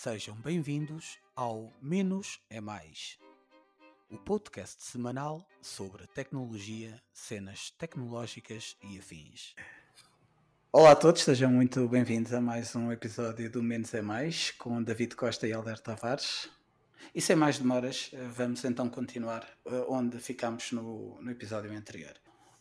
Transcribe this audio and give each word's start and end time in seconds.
Sejam 0.00 0.36
bem-vindos 0.36 1.18
ao 1.34 1.72
Menos 1.82 2.40
é 2.48 2.60
Mais, 2.60 3.18
o 4.08 4.16
podcast 4.16 4.80
semanal 4.80 5.44
sobre 5.60 6.06
tecnologia, 6.14 7.02
cenas 7.12 7.72
tecnológicas 7.72 8.76
e 8.80 8.96
afins. 8.96 9.56
Olá 10.70 10.92
a 10.92 10.94
todos, 10.94 11.22
sejam 11.22 11.50
muito 11.50 11.88
bem-vindos 11.88 12.32
a 12.32 12.40
mais 12.40 12.76
um 12.76 12.92
episódio 12.92 13.50
do 13.50 13.60
Menos 13.60 13.92
é 13.92 14.00
Mais 14.00 14.52
com 14.52 14.80
David 14.80 15.16
Costa 15.16 15.48
e 15.48 15.52
Alberto 15.52 15.82
Tavares. 15.82 16.48
E 17.12 17.20
sem 17.20 17.34
mais 17.34 17.58
demoras, 17.58 18.12
vamos 18.36 18.64
então 18.64 18.88
continuar 18.88 19.48
eh, 19.66 19.84
onde 19.88 20.20
ficámos 20.20 20.70
no, 20.70 21.20
no 21.20 21.28
episódio 21.28 21.76
anterior. 21.76 22.14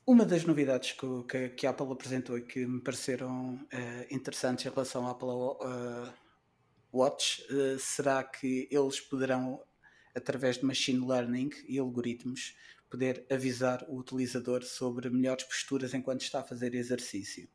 Uma 0.08 0.26
das 0.26 0.44
novidades 0.44 0.94
que, 0.94 1.24
que, 1.30 1.50
que, 1.50 1.68
a 1.68 1.70
Apple 1.70 1.92
apresentou 1.92 2.36
e 2.36 2.42
que 2.42 2.66
me 2.66 2.82
pareceram 2.82 3.54
uh, 3.54 4.08
interessantes 4.10 4.66
em 4.66 4.70
relação 4.70 5.06
à 5.06 5.12
Apple 5.12 5.28
uh, 5.28 6.27
Watch 6.94 7.44
uh, 7.52 7.78
será 7.80 8.24
que 8.24 8.68
eles 8.72 9.00
poderão, 9.00 9.62
através 10.16 10.58
de 10.58 10.66
machine 10.66 11.06
learning 11.06 11.50
e 11.68 11.78
algoritmos, 11.78 12.56
poder 12.90 13.26
avisar 13.30 13.84
o 13.90 13.98
utilizador 13.98 14.64
sobre 14.64 15.10
melhores 15.10 15.44
posturas 15.44 15.94
enquanto 15.94 16.22
está 16.22 16.40
a 16.40 16.44
fazer 16.44 16.74
exercício. 16.74 17.50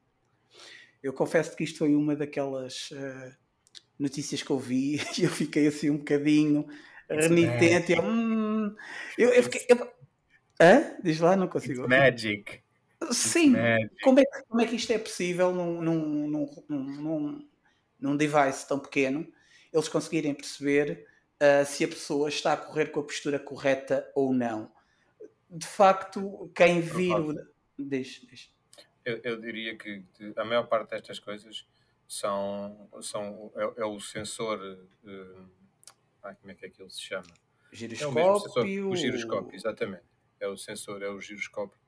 Eu 1.02 1.12
confesso 1.12 1.56
que 1.56 1.64
isto 1.64 1.78
foi 1.78 1.95
uma 1.95 2.14
daquelas 2.14 2.91
notícias 3.98 4.42
que 4.42 4.50
eu 4.50 4.58
vi 4.58 4.96
e 5.18 5.24
eu 5.24 5.30
fiquei 5.30 5.66
assim 5.66 5.91
um 5.91 5.98
bocadinho 5.98 6.66
renitente. 7.08 7.92
Eu, 7.92 8.02
hum, 8.02 8.74
eu, 9.16 9.30
eu 9.30 9.42
fiquei. 9.42 9.66
Eu, 9.69 9.92
hã? 10.60 10.96
Diz 11.02 11.20
lá, 11.20 11.36
não 11.36 11.48
consigo. 11.48 11.83
It's 11.83 11.88
magic. 11.88 12.62
Sim. 13.10 13.55
Como, 14.02 14.20
é, 14.20 14.24
como 14.48 14.60
é 14.60 14.66
que 14.66 14.77
isto 14.77 14.92
é 14.92 14.98
possível 14.98 15.52
num, 15.52 15.83
num, 15.83 16.28
num, 16.28 16.46
num, 16.69 17.48
num 18.02 18.16
device 18.16 18.66
tão 18.66 18.79
pequeno 18.79 19.27
eles 19.73 19.89
conseguirem 19.89 20.34
perceber 20.34 21.06
uh, 21.41 21.64
se 21.64 21.84
a 21.84 21.89
pessoa 21.89 22.28
está 22.28 22.53
a 22.53 22.56
correr 22.56 22.86
com 22.86 23.00
a 23.00 23.05
postura 23.05 23.39
correta 23.39 24.11
ou 24.14 24.34
não? 24.34 24.70
De 25.48 25.67
facto, 25.67 26.50
quem 26.55 26.81
vir. 26.81 27.14
O... 27.14 27.34
Diz, 27.78 28.20
diz. 28.28 28.53
Eu, 29.05 29.20
eu 29.25 29.41
diria 29.41 29.77
que 29.77 30.05
a 30.36 30.44
maior 30.44 30.67
parte 30.67 30.91
destas 30.91 31.19
coisas 31.19 31.67
são, 32.06 32.89
são 33.00 33.50
é, 33.56 33.81
é 33.83 33.84
o 33.84 33.98
sensor. 33.98 34.61
Uh, 35.05 35.48
ah, 36.22 36.34
como 36.34 36.53
é 36.53 36.55
que 36.55 36.66
aquilo 36.66 36.91
se 36.91 37.00
chama? 37.00 37.27
Giroscópio. 37.72 38.20
É 38.20 38.31
o, 38.31 38.39
sensor, 38.39 38.66
o 38.66 38.97
giroscópio, 38.97 39.56
exatamente. 39.56 40.05
É 40.39 40.47
o 40.47 40.56
sensor, 40.56 41.03
é 41.03 41.09
o 41.09 41.20
giroscópio. 41.20 41.78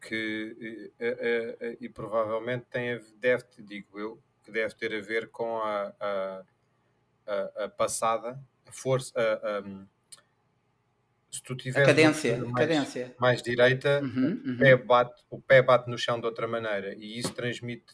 Que 0.00 0.92
é, 0.98 1.06
é, 1.08 1.56
é, 1.68 1.76
e 1.80 1.88
provavelmente 1.88 2.66
tem, 2.68 3.00
deve, 3.20 3.44
digo 3.60 4.00
eu, 4.00 4.20
que 4.42 4.50
deve 4.50 4.74
ter 4.74 4.94
a 4.94 5.00
ver 5.00 5.30
com 5.30 5.58
a, 5.58 5.92
a, 6.00 6.42
a, 7.26 7.64
a 7.64 7.68
passada, 7.68 8.38
a 8.66 8.72
força, 8.72 9.12
se 11.30 11.42
tu 11.42 11.56
tiveres 11.56 11.88
a 11.88 11.90
cadência, 11.90 12.36
mais, 12.38 12.54
cadência. 12.54 13.16
mais 13.18 13.42
direita, 13.42 14.02
uhum, 14.02 14.42
uhum. 14.44 14.54
O, 14.54 14.58
pé 14.58 14.76
bate, 14.76 15.24
o 15.30 15.40
pé 15.40 15.62
bate 15.62 15.90
no 15.90 15.96
chão 15.96 16.20
de 16.20 16.26
outra 16.26 16.46
maneira 16.46 16.94
e 16.94 17.18
isso 17.18 17.32
transmite 17.32 17.86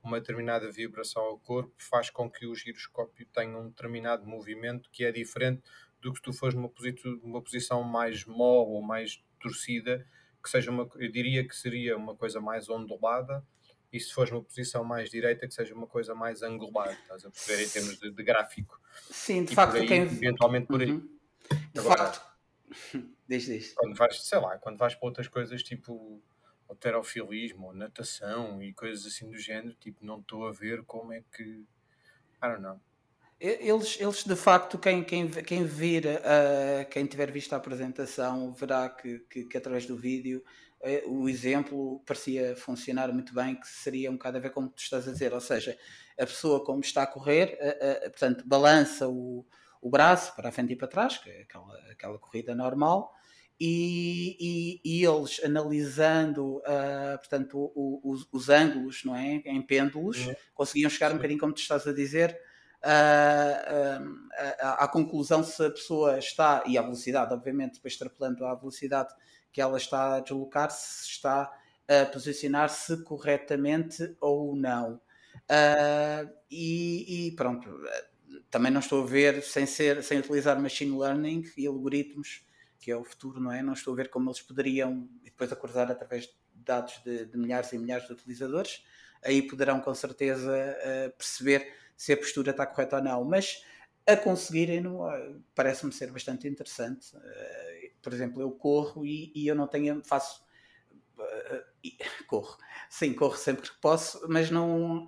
uma 0.00 0.20
determinada 0.20 0.70
vibração 0.70 1.22
ao 1.22 1.38
corpo 1.38 1.74
faz 1.78 2.08
com 2.08 2.30
que 2.30 2.46
o 2.46 2.54
giroscópio 2.54 3.26
tenha 3.32 3.58
um 3.58 3.68
determinado 3.68 4.24
movimento 4.26 4.88
que 4.92 5.04
é 5.04 5.10
diferente 5.10 5.62
do 6.00 6.12
que 6.12 6.18
se 6.18 6.22
tu 6.22 6.32
fores 6.32 6.54
numa, 6.54 6.68
posi 6.68 6.94
uma 7.22 7.42
posição 7.42 7.82
mais 7.82 8.24
mole 8.26 8.70
ou 8.70 8.82
mais 8.82 9.20
torcida, 9.40 10.06
que 10.42 10.48
seja 10.50 10.70
uma, 10.70 10.88
eu 10.96 11.10
diria 11.10 11.46
que 11.46 11.56
seria 11.56 11.96
uma 11.96 12.14
coisa 12.14 12.40
mais 12.40 12.68
ondulada, 12.68 13.42
e 13.94 14.00
se 14.00 14.12
fores 14.12 14.32
numa 14.32 14.42
posição 14.42 14.82
mais 14.82 15.08
direita, 15.08 15.46
que 15.46 15.54
seja 15.54 15.72
uma 15.72 15.86
coisa 15.86 16.16
mais 16.16 16.42
angulada, 16.42 16.92
estás 16.92 17.24
a 17.24 17.30
perceber 17.30 17.62
em 17.62 17.68
termos 17.68 17.98
de, 18.00 18.10
de 18.10 18.22
gráfico. 18.24 18.80
Sim, 19.08 19.44
de 19.44 19.52
e 19.52 19.54
facto, 19.54 19.76
aí, 19.76 19.86
quem... 19.86 20.02
eventualmente 20.02 20.66
por 20.66 20.82
aí. 20.82 20.90
Uhum. 20.90 21.08
De 21.72 21.78
Agora, 21.78 22.06
facto, 22.06 22.26
diz, 23.28 23.44
diz. 23.44 23.72
Quando 23.74 23.94
vais, 23.94 24.20
sei 24.20 24.40
lá, 24.40 24.58
quando 24.58 24.78
vais 24.78 24.96
para 24.96 25.06
outras 25.06 25.28
coisas 25.28 25.62
tipo 25.62 26.20
alterofilismo, 26.68 27.68
ou 27.68 27.72
natação 27.72 28.60
e 28.60 28.72
coisas 28.72 29.06
assim 29.06 29.30
do 29.30 29.38
género, 29.38 29.76
tipo, 29.76 30.04
não 30.04 30.18
estou 30.18 30.48
a 30.48 30.50
ver 30.50 30.82
como 30.82 31.12
é 31.12 31.22
que. 31.32 31.42
I 31.42 31.66
don't 32.48 32.60
know. 32.60 32.80
Eles, 33.38 34.00
eles 34.00 34.24
de 34.24 34.36
facto, 34.36 34.76
quem, 34.76 35.04
quem, 35.04 35.28
quem 35.28 35.64
vir, 35.64 36.06
uh, 36.06 36.88
quem 36.90 37.06
tiver 37.06 37.30
visto 37.30 37.52
a 37.52 37.58
apresentação, 37.58 38.52
verá 38.54 38.88
que, 38.88 39.20
que, 39.30 39.44
que 39.44 39.56
através 39.56 39.86
do 39.86 39.96
vídeo 39.96 40.42
o 41.06 41.28
exemplo 41.28 42.02
parecia 42.06 42.54
funcionar 42.56 43.12
muito 43.12 43.34
bem, 43.34 43.54
que 43.58 43.66
seria 43.66 44.10
um 44.10 44.14
bocado 44.14 44.36
a 44.36 44.40
ver 44.40 44.50
com 44.50 44.64
o 44.64 44.68
que 44.68 44.76
tu 44.76 44.82
estás 44.82 45.08
a 45.08 45.12
dizer, 45.12 45.32
ou 45.32 45.40
seja, 45.40 45.76
a 46.18 46.26
pessoa 46.26 46.64
como 46.64 46.80
está 46.80 47.02
a 47.02 47.06
correr, 47.06 47.58
uh, 47.60 48.10
portanto, 48.10 48.46
balança 48.46 49.08
o, 49.08 49.46
o 49.80 49.90
braço 49.90 50.34
para 50.34 50.48
a 50.48 50.52
frente 50.52 50.72
e 50.72 50.76
para 50.76 50.88
trás, 50.88 51.18
que 51.18 51.30
é 51.30 51.42
aquela, 51.42 51.74
aquela 51.90 52.18
corrida 52.18 52.54
normal, 52.54 53.14
e, 53.58 54.36
e, 54.40 54.80
e, 54.84 55.04
eles 55.04 55.40
analisando 55.44 56.56
uh, 56.58 57.18
portanto, 57.18 57.56
o, 57.56 58.00
o, 58.02 58.12
os, 58.12 58.28
os, 58.32 58.48
ângulos 58.48 59.04
não 59.04 59.14
é? 59.14 59.42
em 59.44 59.62
pêndulos, 59.62 60.26
uhum. 60.26 60.34
conseguiam 60.54 60.90
chegar 60.90 61.12
um 61.12 61.16
bocadinho, 61.16 61.38
como 61.38 61.52
tu 61.52 61.60
estás 61.60 61.86
a 61.86 61.92
dizer, 61.92 62.36
uh, 62.82 64.02
uh, 64.02 64.26
à 64.60 64.88
conclusão 64.88 65.44
se 65.44 65.64
a 65.64 65.70
pessoa 65.70 66.18
está, 66.18 66.64
e 66.66 66.76
à 66.76 66.82
velocidade, 66.82 67.32
obviamente, 67.32 67.74
depois 67.74 67.92
extrapolando 67.92 68.44
à 68.44 68.54
velocidade 68.54 69.14
que 69.54 69.60
ela 69.60 69.78
está 69.78 70.16
a 70.16 70.20
deslocar, 70.20 70.70
se 70.70 71.08
está 71.08 71.50
a 71.88 72.04
posicionar-se 72.06 73.02
corretamente 73.04 74.14
ou 74.20 74.54
não. 74.54 75.00
E, 76.50 77.28
e, 77.28 77.32
pronto, 77.36 77.70
também 78.50 78.72
não 78.72 78.80
estou 78.80 79.04
a 79.04 79.06
ver, 79.06 79.42
sem, 79.42 79.64
ser, 79.64 80.02
sem 80.02 80.18
utilizar 80.18 80.60
machine 80.60 80.98
learning 80.98 81.44
e 81.56 81.66
algoritmos, 81.66 82.44
que 82.80 82.90
é 82.90 82.96
o 82.96 83.04
futuro, 83.04 83.40
não 83.40 83.52
é? 83.52 83.62
Não 83.62 83.72
estou 83.72 83.94
a 83.94 83.96
ver 83.96 84.10
como 84.10 84.28
eles 84.28 84.40
poderiam, 84.40 85.08
depois 85.22 85.50
acordar 85.52 85.90
através 85.90 86.24
de 86.24 86.34
dados 86.52 87.00
de, 87.04 87.26
de 87.26 87.38
milhares 87.38 87.72
e 87.72 87.78
milhares 87.78 88.06
de 88.06 88.12
utilizadores, 88.12 88.84
aí 89.22 89.42
poderão 89.42 89.80
com 89.80 89.94
certeza 89.94 90.50
uh, 90.50 91.16
perceber 91.16 91.72
se 91.96 92.12
a 92.12 92.16
postura 92.16 92.50
está 92.50 92.66
correta 92.66 92.96
ou 92.96 93.02
não, 93.02 93.24
mas 93.24 93.64
a 94.06 94.16
conseguirem 94.16 94.86
uh, 94.86 95.42
parece-me 95.54 95.92
ser 95.92 96.10
bastante 96.10 96.46
interessante. 96.46 97.16
Uh, 97.16 97.83
por 98.04 98.12
exemplo, 98.12 98.40
eu 98.40 98.50
corro 98.52 99.04
e, 99.04 99.32
e 99.34 99.48
eu 99.48 99.54
não 99.54 99.66
tenho, 99.66 100.04
faço 100.04 100.44
corro, 102.28 102.56
sim, 102.88 103.12
corro 103.12 103.36
sempre 103.36 103.62
que 103.62 103.80
posso, 103.80 104.26
mas 104.28 104.50
não, 104.50 105.06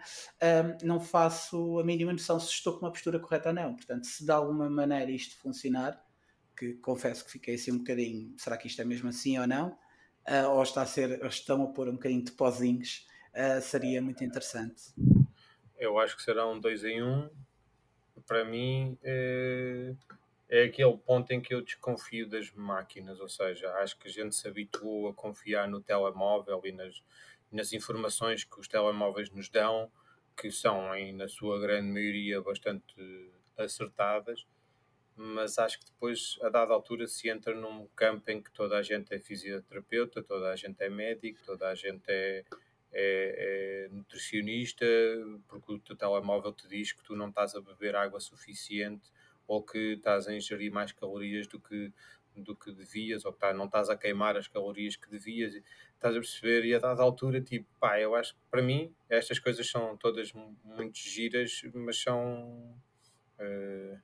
não 0.83 1.01
faço 1.01 1.79
a 1.79 1.85
mínima 1.85 2.13
noção 2.13 2.39
se 2.41 2.51
estou 2.51 2.75
com 2.75 2.87
uma 2.87 2.93
postura 2.93 3.19
correta 3.19 3.51
ou 3.51 3.55
não. 3.55 3.75
Portanto, 3.75 4.07
se 4.07 4.25
de 4.25 4.31
alguma 4.31 4.71
maneira 4.71 5.11
isto 5.11 5.37
funcionar, 5.39 6.01
que 6.57 6.75
confesso 6.75 7.25
que 7.25 7.31
fiquei 7.31 7.55
assim 7.55 7.73
um 7.73 7.79
bocadinho, 7.79 8.35
será 8.39 8.57
que 8.57 8.67
isto 8.67 8.81
é 8.81 8.85
mesmo 8.85 9.09
assim 9.09 9.39
ou 9.39 9.47
não? 9.47 9.79
Uh, 10.27 10.49
ou, 10.51 10.63
está 10.63 10.83
a 10.83 10.87
ser, 10.87 11.25
estão 11.27 11.63
a 11.63 11.67
pôr 11.69 11.89
um 11.89 11.93
bocadinho 11.93 12.25
de 12.25 12.33
pozinhos, 12.33 13.07
uh, 13.33 13.61
seria 13.61 14.03
muito 14.03 14.25
interessante. 14.25 14.83
Eu 15.79 15.99
acho 15.99 16.17
que 16.17 16.23
será 16.23 16.49
um 16.49 16.59
2 16.59 16.85
em 16.85 17.03
1. 17.03 17.07
Um. 17.07 17.31
Para 18.27 18.45
mim, 18.45 18.99
é 20.49 20.65
aquele 20.65 20.97
ponto 20.99 21.31
em 21.33 21.41
que 21.41 21.55
eu 21.55 21.63
desconfio 21.63 22.29
das 22.29 22.51
máquinas, 22.53 23.21
ou 23.21 23.29
seja, 23.29 23.71
acho 23.75 23.99
que 23.99 24.09
a 24.09 24.11
gente 24.11 24.35
se 24.35 24.47
habituou 24.47 25.09
a 25.09 25.15
confiar 25.15 25.69
no 25.69 25.81
telemóvel 25.81 26.61
e 26.65 26.73
nas, 26.73 27.03
nas 27.51 27.73
informações 27.73 28.45
que 28.45 28.61
os 28.61 28.69
telemóveis 28.69 29.31
nos 29.31 29.49
dão, 29.49 29.91
que 30.37 30.51
são, 30.51 30.95
em, 30.95 31.13
na 31.13 31.29
sua 31.29 31.59
grande 31.59 31.91
maioria, 31.91 32.41
bastante 32.41 32.95
acertadas 33.57 34.47
mas 35.17 35.59
acho 35.59 35.79
que 35.81 35.87
depois, 35.87 36.39
a 36.43 36.51
dada 36.51 36.75
altura, 36.75 37.07
se 37.07 37.29
entra 37.31 37.55
num 37.55 37.87
campo 37.97 38.31
em 38.31 38.43
que 38.43 38.53
toda 38.53 38.77
a 38.77 38.83
gente 38.83 39.15
é 39.15 39.19
fisioterapeuta, 39.19 40.23
toda 40.23 40.51
a 40.51 40.57
gente 40.57 40.83
é 40.83 40.91
médico, 40.91 41.41
toda 41.45 41.69
a 41.69 41.75
gente 41.75 42.05
é, 42.07 42.45
é, 42.93 43.87
é 43.87 43.89
nutricionista, 43.91 44.85
porque 45.49 45.73
o 45.73 45.79
teu 45.79 45.97
telemóvel 45.97 46.53
te 46.53 46.69
diz 46.69 46.93
que 46.93 47.03
tu 47.03 47.17
não 47.17 47.31
estás 47.31 47.55
a 47.55 47.63
beber 47.63 47.97
água 47.97 48.21
suficiente 48.21 49.11
ou 49.47 49.63
que 49.63 49.95
estás 49.95 50.27
a 50.27 50.35
ingerir 50.35 50.73
mais 50.73 50.93
calorias 50.93 51.47
do 51.47 51.61
que, 51.61 51.93
do 52.35 52.55
que 52.55 52.73
devias, 52.73 53.25
ou 53.25 53.33
que 53.33 53.39
tá, 53.39 53.53
não 53.53 53.67
estás 53.67 53.89
a 53.89 53.97
queimar 53.97 54.37
as 54.37 54.49
calorias 54.49 54.97
que 54.97 55.09
devias, 55.09 55.55
estás 55.95 56.17
a 56.17 56.21
perceber? 56.21 56.65
E 56.65 56.75
a 56.75 56.79
dada 56.79 57.03
altura, 57.03 57.41
tipo, 57.41 57.67
pá, 57.79 58.01
eu 58.01 58.15
acho 58.15 58.35
que 58.35 58.41
para 58.51 58.63
mim 58.63 58.95
estas 59.09 59.39
coisas 59.39 59.69
são 59.69 59.97
todas 59.97 60.33
muito 60.65 60.99
giras, 60.99 61.63
mas 61.75 62.01
são. 62.01 62.77
Uh, 63.39 63.99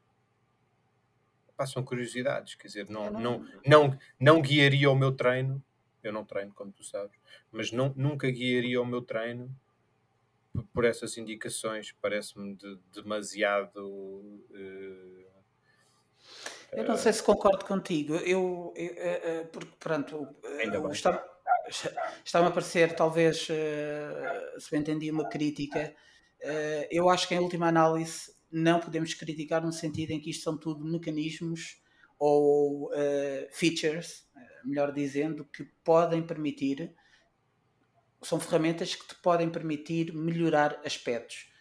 pá, 1.57 1.67
são 1.67 1.83
curiosidades, 1.83 2.55
quer 2.55 2.67
dizer, 2.67 2.89
não, 2.89 3.11
não, 3.11 3.47
não, 3.67 3.99
não 4.19 4.43
guiaria 4.43 4.91
o 4.91 4.97
meu 4.97 5.13
treino, 5.13 5.63
eu 6.03 6.13
não 6.13 6.25
treino, 6.25 6.53
como 6.53 6.73
tu 6.73 6.83
sabes, 6.85 7.19
mas 7.51 7.73
não, 7.73 7.93
nunca 7.97 8.31
guiaria 8.31 8.81
o 8.81 8.87
meu 8.87 9.03
treino 9.03 9.55
por 10.73 10.85
essas 10.85 11.17
indicações, 11.17 11.93
parece-me 11.93 12.55
de, 12.55 12.79
demasiado. 12.93 13.79
Uh, 13.81 15.22
eu 16.73 16.85
não 16.85 16.97
sei 16.97 17.13
se 17.13 17.23
concordo 17.23 17.65
contigo. 17.65 18.15
Eu, 18.17 18.73
eu, 18.77 18.95
eu 18.95 19.47
porque 19.47 19.73
pronto, 19.79 20.29
está, 20.91 21.25
está-me 22.25 22.49
a 22.49 22.51
parecer 22.51 22.95
talvez, 22.95 23.47
se 23.47 24.71
bem 24.71 24.81
entendi, 24.81 25.11
uma 25.11 25.29
crítica. 25.29 25.95
Eu 26.91 27.09
acho 27.11 27.29
que 27.29 27.35
em 27.35 27.39
última 27.39 27.69
análise 27.69 28.35
não 28.51 28.81
podemos 28.81 29.15
criticar 29.15 29.63
no 29.63 29.73
sentido 29.73 30.11
em 30.11 30.21
que 30.21 30.31
isto 30.31 30.45
são 30.45 30.57
tudo 30.57 30.85
mecanismos 30.85 31.83
ou 32.19 32.91
features, 33.51 34.27
melhor 34.65 34.93
dizendo, 34.93 35.45
que 35.45 35.65
podem 35.85 36.23
permitir, 36.23 36.95
são 38.23 38.39
ferramentas 38.39 38.95
que 38.95 39.07
te 39.09 39.15
podem 39.17 39.51
permitir 39.51 40.15
melhorar 40.15 40.81
aspectos. 40.85 41.52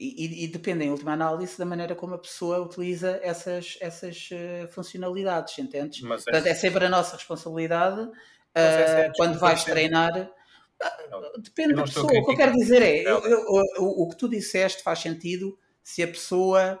E, 0.00 0.24
e, 0.24 0.44
e 0.44 0.48
dependem, 0.48 0.88
em 0.88 0.90
última 0.90 1.12
análise, 1.12 1.58
da 1.58 1.66
maneira 1.66 1.94
como 1.94 2.14
a 2.14 2.18
pessoa 2.18 2.58
utiliza 2.58 3.20
essas, 3.22 3.76
essas 3.82 4.30
uh, 4.32 4.66
funcionalidades, 4.68 5.58
entendes? 5.58 6.00
Mas 6.00 6.24
Portanto, 6.24 6.46
é... 6.46 6.50
é 6.50 6.54
sempre 6.54 6.86
a 6.86 6.88
nossa 6.88 7.16
responsabilidade 7.16 8.00
uh, 8.00 8.10
é 8.54 9.12
quando 9.14 9.38
vais 9.38 9.62
treinar. 9.62 10.32
Depende 11.38 11.74
da 11.74 11.82
pessoa. 11.82 12.06
O 12.06 12.24
que 12.24 12.32
eu 12.32 12.36
quero 12.36 12.52
dizer 12.52 12.80
é, 12.80 13.02
eu, 13.02 13.22
eu, 13.26 13.44
o, 13.78 14.04
o 14.04 14.08
que 14.08 14.16
tu 14.16 14.26
disseste 14.26 14.82
faz 14.82 15.00
sentido 15.00 15.58
se 15.82 16.02
a 16.02 16.08
pessoa 16.08 16.80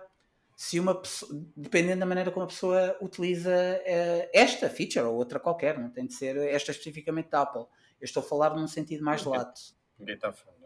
se 0.56 0.78
uma 0.78 0.94
pessoa, 0.94 1.30
dependendo 1.56 2.00
da 2.00 2.06
maneira 2.06 2.30
como 2.30 2.44
a 2.44 2.46
pessoa 2.46 2.96
utiliza 3.00 3.50
uh, 3.50 4.30
esta 4.32 4.68
feature 4.68 5.06
ou 5.06 5.14
outra 5.14 5.40
qualquer, 5.40 5.78
não 5.78 5.90
tem 5.90 6.06
de 6.06 6.14
ser 6.14 6.36
esta 6.36 6.70
especificamente 6.70 7.30
da 7.30 7.42
Apple. 7.42 7.62
Eu 7.98 8.04
estou 8.04 8.22
a 8.22 8.26
falar 8.26 8.54
num 8.54 8.66
sentido 8.66 9.02
mais 9.02 9.24
lato. 9.24 9.60
Ninguém 9.98 10.16
está 10.16 10.28
a 10.28 10.32
falar. 10.32 10.59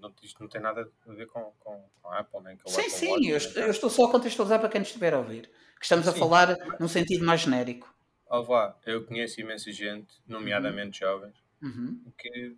Não, 0.00 0.12
isto 0.22 0.40
não 0.42 0.48
tem 0.48 0.60
nada 0.60 0.90
a 1.06 1.12
ver 1.12 1.26
com, 1.26 1.52
com, 1.58 1.88
com 2.00 2.08
a 2.08 2.18
Apple, 2.18 2.40
nem 2.42 2.56
com 2.56 2.68
Sim, 2.68 2.80
Apple 2.80 2.90
sim, 2.92 3.10
Watch, 3.10 3.28
eu, 3.28 3.36
estou, 3.36 3.62
eu 3.62 3.70
estou 3.70 3.90
só 3.90 4.04
a 4.06 4.10
contextualizar 4.10 4.60
para 4.60 4.68
quem 4.68 4.82
estiver 4.82 5.14
a 5.14 5.18
ouvir. 5.18 5.50
Que 5.78 5.84
estamos 5.84 6.06
sim. 6.06 6.12
a 6.12 6.14
falar 6.14 6.56
num 6.78 6.88
sentido 6.88 7.24
mais 7.24 7.40
genérico. 7.40 7.92
Oh, 8.28 8.44
vá, 8.44 8.76
eu 8.86 9.04
conheço 9.04 9.40
imensa 9.40 9.72
gente, 9.72 10.14
nomeadamente 10.26 11.02
uhum. 11.02 11.10
jovens, 11.10 11.34
uhum. 11.60 12.00
que 12.16 12.56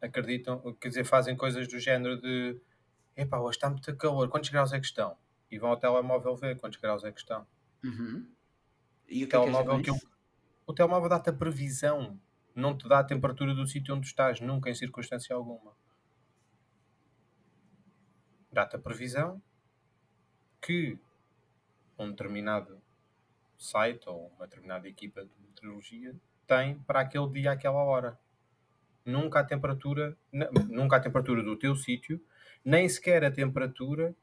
acreditam, 0.00 0.60
quer 0.80 0.88
dizer, 0.88 1.04
fazem 1.04 1.36
coisas 1.36 1.66
do 1.66 1.78
género 1.80 2.20
de 2.20 2.60
epá, 3.16 3.38
hoje 3.38 3.56
está 3.56 3.68
muito 3.68 3.96
calor, 3.96 4.28
quantos 4.28 4.50
graus 4.50 4.72
é 4.72 4.78
que 4.78 4.86
estão? 4.86 5.16
E 5.50 5.58
vão 5.58 5.70
ao 5.70 5.76
telemóvel 5.76 6.36
ver 6.36 6.58
quantos 6.58 6.78
graus 6.78 7.02
é 7.04 7.10
que 7.10 7.20
estão. 7.20 7.46
Uhum. 7.82 8.26
E 9.08 9.24
o, 9.24 9.26
o 9.26 9.28
telemóvel, 9.28 9.82
que, 9.82 9.90
é 9.90 9.94
que 9.94 10.00
o 10.66 10.72
telemóvel 10.72 11.08
dá-te 11.08 11.30
a 11.30 11.32
previsão, 11.32 12.18
não 12.54 12.76
te 12.76 12.88
dá 12.88 13.00
a 13.00 13.04
temperatura 13.04 13.54
do 13.54 13.66
sítio 13.66 13.94
onde 13.94 14.06
estás, 14.06 14.40
nunca 14.40 14.70
em 14.70 14.74
circunstância 14.74 15.34
alguma. 15.34 15.72
Dá-te 18.54 18.76
a 18.76 18.78
previsão 18.78 19.42
que 20.62 20.96
um 21.98 22.08
determinado 22.10 22.80
site 23.58 24.08
ou 24.08 24.32
uma 24.36 24.46
determinada 24.46 24.88
equipa 24.88 25.24
de 25.24 25.30
meteorologia 25.44 26.14
tem 26.46 26.78
para 26.78 27.00
aquele 27.00 27.28
dia, 27.30 27.50
aquela 27.50 27.82
hora. 27.82 28.16
Nunca 29.04 29.40
a 29.40 29.44
temperatura, 29.44 30.16
nunca 30.70 30.96
a 30.96 31.00
temperatura 31.00 31.42
do 31.42 31.58
teu 31.58 31.74
sítio 31.74 32.24
nem 32.64 32.88
sequer 32.88 33.24
a 33.24 33.30
temperatura 33.30 34.14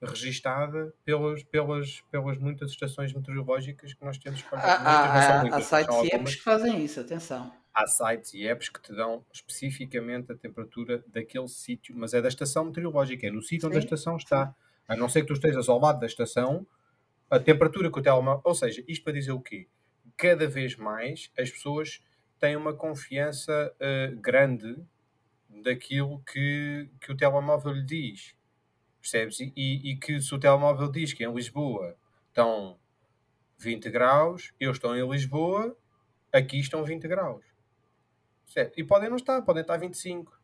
registada 0.00 0.94
pelas, 1.04 1.42
pelas, 1.42 2.00
pelas 2.12 2.38
muitas 2.38 2.70
estações 2.70 3.12
meteorológicas 3.12 3.92
que 3.92 4.04
nós 4.04 4.16
temos. 4.18 4.44
Há, 4.52 4.56
há, 4.56 5.42
há, 5.42 5.56
há 5.56 5.60
sites 5.60 6.36
que 6.36 6.42
fazem 6.42 6.82
isso, 6.84 7.00
atenção. 7.00 7.59
Há 7.72 7.86
sites 7.86 8.34
e 8.34 8.46
apps 8.46 8.68
que 8.68 8.80
te 8.80 8.94
dão 8.94 9.24
especificamente 9.32 10.32
a 10.32 10.34
temperatura 10.34 11.04
daquele 11.06 11.48
sítio, 11.48 11.94
mas 11.96 12.12
é 12.12 12.20
da 12.20 12.28
estação 12.28 12.64
meteorológica, 12.64 13.26
é 13.26 13.30
no 13.30 13.42
sítio 13.42 13.68
onde 13.68 13.76
a 13.76 13.80
estação 13.80 14.16
está. 14.16 14.54
A 14.88 14.96
não 14.96 15.08
ser 15.08 15.22
que 15.22 15.28
tu 15.28 15.34
estejas 15.34 15.68
ao 15.68 15.78
lado 15.78 16.00
da 16.00 16.06
estação, 16.06 16.66
a 17.30 17.38
temperatura 17.38 17.90
que 17.90 17.98
o 17.98 18.02
telemóvel. 18.02 18.42
Ou 18.44 18.54
seja, 18.54 18.82
isto 18.88 19.04
para 19.04 19.12
dizer 19.12 19.32
o 19.32 19.40
quê? 19.40 19.68
Cada 20.16 20.48
vez 20.48 20.76
mais 20.76 21.30
as 21.38 21.50
pessoas 21.50 22.02
têm 22.40 22.56
uma 22.56 22.74
confiança 22.74 23.72
uh, 23.76 24.16
grande 24.20 24.76
daquilo 25.62 26.20
que, 26.24 26.90
que 27.00 27.12
o 27.12 27.16
telemóvel 27.16 27.72
lhe 27.72 27.84
diz. 27.84 28.34
Percebes? 29.00 29.40
E, 29.40 29.52
e 29.56 29.96
que 29.96 30.20
se 30.20 30.34
o 30.34 30.38
telemóvel 30.38 30.90
diz 30.90 31.12
que 31.12 31.24
em 31.24 31.32
Lisboa 31.32 31.96
estão 32.28 32.78
20 33.58 33.90
graus, 33.90 34.52
eu 34.58 34.70
estou 34.70 34.96
em 34.96 35.08
Lisboa, 35.08 35.76
aqui 36.32 36.58
estão 36.58 36.84
20 36.84 37.06
graus. 37.08 37.44
Certo? 38.50 38.78
E 38.78 38.84
podem 38.84 39.08
não 39.08 39.16
estar, 39.16 39.40
podem 39.42 39.62
estar 39.62 39.76
25 39.78 40.40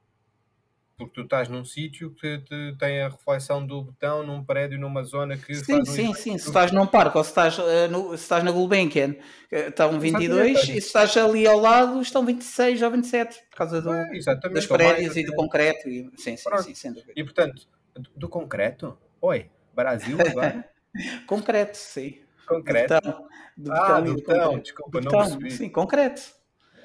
porque 0.97 1.13
tu 1.13 1.21
estás 1.23 1.49
num 1.49 1.63
sítio 1.63 2.15
que 2.15 2.39
te, 2.39 2.75
tem 2.79 3.03
a 3.03 3.09
reflexão 3.09 3.67
do 3.67 3.83
botão 3.83 4.23
num 4.23 4.43
prédio, 4.43 4.79
numa 4.79 5.05
zona 5.05 5.37
que. 5.37 5.55
Sim, 5.55 5.85
sim, 5.85 6.15
sim. 6.15 6.39
Se 6.39 6.47
estás 6.47 6.73
num 6.73 6.87
parque 6.87 7.19
ou 7.19 7.25
se 7.25 7.31
estás, 7.31 7.59
uh, 7.59 7.89
no, 7.91 8.17
se 8.17 8.23
estás 8.23 8.43
na 8.43 8.51
Gulbenkian, 8.51 9.15
estão 9.53 10.01
22, 10.01 10.63
e 10.63 10.65
se 10.65 10.79
estás 10.79 11.15
ali 11.19 11.47
ao 11.47 11.59
lado, 11.59 12.01
estão 12.01 12.25
26 12.25 12.81
ou 12.81 12.91
27, 12.91 13.43
por 13.51 13.57
causa 13.57 13.83
do, 13.83 13.93
é, 13.93 14.09
dos 14.51 14.67
prédios 14.67 15.09
mais, 15.09 15.17
e 15.17 15.25
do 15.25 15.35
concreto. 15.35 15.87
E, 15.87 16.11
sim, 16.17 16.37
sim, 16.37 16.57
sim, 16.63 16.75
sem 16.75 16.93
dúvida. 16.93 17.13
E 17.15 17.23
portanto, 17.23 17.69
do, 18.15 18.29
concreto? 18.29 18.97
Oi, 19.21 19.51
Brasil 19.75 20.17
agora? 20.19 20.67
concreto, 21.29 21.77
sim. 21.77 22.21
Concreto? 22.47 22.95
Do 22.95 23.01
botão, 23.03 23.29
do 23.57 23.73
ah, 23.73 24.01
do 24.01 24.15
botão, 24.15 24.59
desculpa, 24.61 25.01
do 25.01 25.05
não 25.05 25.19
percebi. 25.19 25.51
Sim, 25.51 25.69
concreto. 25.69 26.36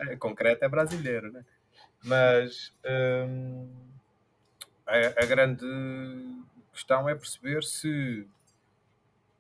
É, 0.02 0.16
concreto 0.16 0.66
é 0.66 0.70
brasileiro, 0.70 1.32
né? 1.32 1.46
Mas. 2.04 2.74
Hum 2.86 3.92
a, 4.92 5.24
a 5.24 5.26
grande 5.26 5.66
questão 6.74 7.08
é 7.08 7.16
perceber 7.16 7.64
se 7.64 8.28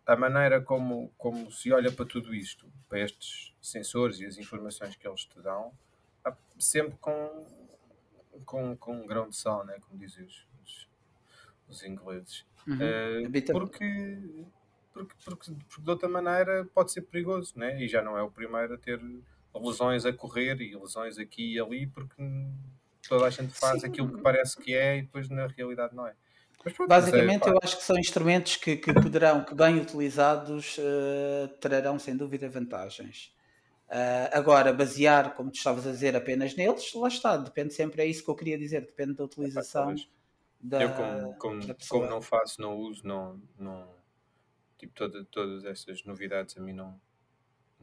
a 0.05 0.15
maneira 0.15 0.61
como, 0.61 1.11
como 1.17 1.51
se 1.51 1.71
olha 1.71 1.91
para 1.91 2.05
tudo 2.05 2.33
isto, 2.33 2.65
para 2.89 2.99
estes 2.99 3.53
sensores 3.61 4.19
e 4.19 4.25
as 4.25 4.37
informações 4.37 4.95
que 4.95 5.07
eles 5.07 5.25
te 5.25 5.39
dão, 5.41 5.71
sempre 6.57 6.97
com, 6.99 7.45
com, 8.45 8.75
com 8.77 9.01
um 9.01 9.07
grão 9.07 9.29
de 9.29 9.35
sal, 9.35 9.65
né? 9.65 9.77
como 9.81 9.99
dizem 9.99 10.25
os, 10.25 10.47
os, 10.63 10.89
os 11.67 11.83
ingleses. 11.83 12.45
Uhum. 12.67 12.75
Uh, 12.75 13.31
porque, 13.31 13.53
porque, 13.53 14.23
porque, 14.93 15.15
porque, 15.25 15.81
de 15.81 15.89
outra 15.89 16.07
maneira 16.07 16.65
pode 16.73 16.91
ser 16.91 17.01
perigoso, 17.01 17.53
né? 17.57 17.81
e 17.81 17.87
já 17.87 18.01
não 18.01 18.17
é 18.17 18.21
o 18.21 18.31
primeiro 18.31 18.75
a 18.75 18.77
ter 18.77 18.99
lesões 19.53 20.05
a 20.05 20.13
correr 20.13 20.61
e 20.61 20.75
lesões 20.75 21.17
aqui 21.17 21.55
e 21.55 21.59
ali, 21.59 21.87
porque 21.87 22.21
toda 23.07 23.25
a 23.25 23.29
gente 23.29 23.53
faz 23.53 23.81
Sim. 23.81 23.87
aquilo 23.87 24.15
que 24.15 24.21
parece 24.21 24.57
que 24.57 24.73
é 24.73 24.97
e 24.97 25.01
depois 25.01 25.29
na 25.29 25.47
realidade 25.47 25.95
não 25.95 26.07
é. 26.07 26.13
Pronto, 26.63 26.87
Basicamente, 26.87 27.47
é, 27.47 27.51
eu 27.51 27.59
acho 27.63 27.77
que 27.77 27.83
são 27.83 27.97
instrumentos 27.97 28.55
que, 28.55 28.77
que 28.77 28.93
poderão, 28.93 29.43
que 29.43 29.55
bem 29.55 29.79
utilizados, 29.79 30.77
uh, 30.77 31.47
trarão 31.59 31.97
sem 31.97 32.15
dúvida 32.15 32.47
vantagens. 32.47 33.33
Uh, 33.89 34.29
agora, 34.31 34.71
basear, 34.71 35.33
como 35.33 35.49
tu 35.49 35.55
estavas 35.55 35.87
a 35.87 35.91
dizer, 35.91 36.15
apenas 36.15 36.55
neles, 36.55 36.93
lá 36.93 37.07
está, 37.07 37.35
depende 37.35 37.73
sempre, 37.73 38.03
é 38.03 38.05
isso 38.05 38.23
que 38.23 38.29
eu 38.29 38.35
queria 38.35 38.59
dizer, 38.59 38.81
depende 38.81 39.15
da 39.15 39.23
utilização. 39.23 39.95
da, 40.59 40.83
eu, 40.83 40.93
como, 40.93 41.33
como, 41.35 41.75
como, 41.89 42.05
não 42.05 42.21
faço, 42.21 42.61
não 42.61 42.77
uso, 42.77 43.05
não, 43.05 43.41
não 43.57 43.89
tipo, 44.77 44.93
toda, 44.93 45.25
todas 45.25 45.65
essas 45.65 46.03
novidades 46.05 46.55
a 46.57 46.61
mim 46.61 46.73
não, 46.73 46.99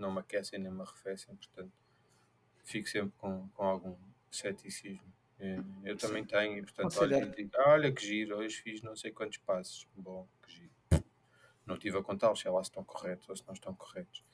não 0.00 0.12
me 0.12 0.20
aquecem 0.20 0.58
nem 0.58 0.72
me 0.72 0.82
arrefecem, 0.82 1.34
portanto, 1.36 1.72
fico 2.64 2.88
sempre 2.88 3.12
com, 3.18 3.48
com 3.48 3.64
algum 3.64 3.96
ceticismo. 4.30 5.12
É, 5.40 5.62
eu 5.84 5.96
também 5.96 6.24
tenho, 6.24 6.58
e 6.58 6.62
portanto, 6.62 6.96
olha, 7.00 7.26
digo, 7.26 7.50
olha 7.58 7.92
que 7.92 8.04
giro, 8.04 8.38
hoje 8.38 8.56
fiz 8.56 8.82
não 8.82 8.96
sei 8.96 9.12
quantos 9.12 9.38
passos. 9.38 9.86
Bom, 9.94 10.26
que 10.42 10.52
giro. 10.52 11.04
Não 11.64 11.74
estive 11.76 11.98
a 11.98 12.02
contá-los, 12.02 12.40
sei 12.40 12.50
lá 12.50 12.62
se 12.64 12.70
estão 12.70 12.82
corretos 12.82 13.28
ou 13.28 13.36
se 13.36 13.46
não 13.46 13.54
estão 13.54 13.74
corretos. 13.74 14.24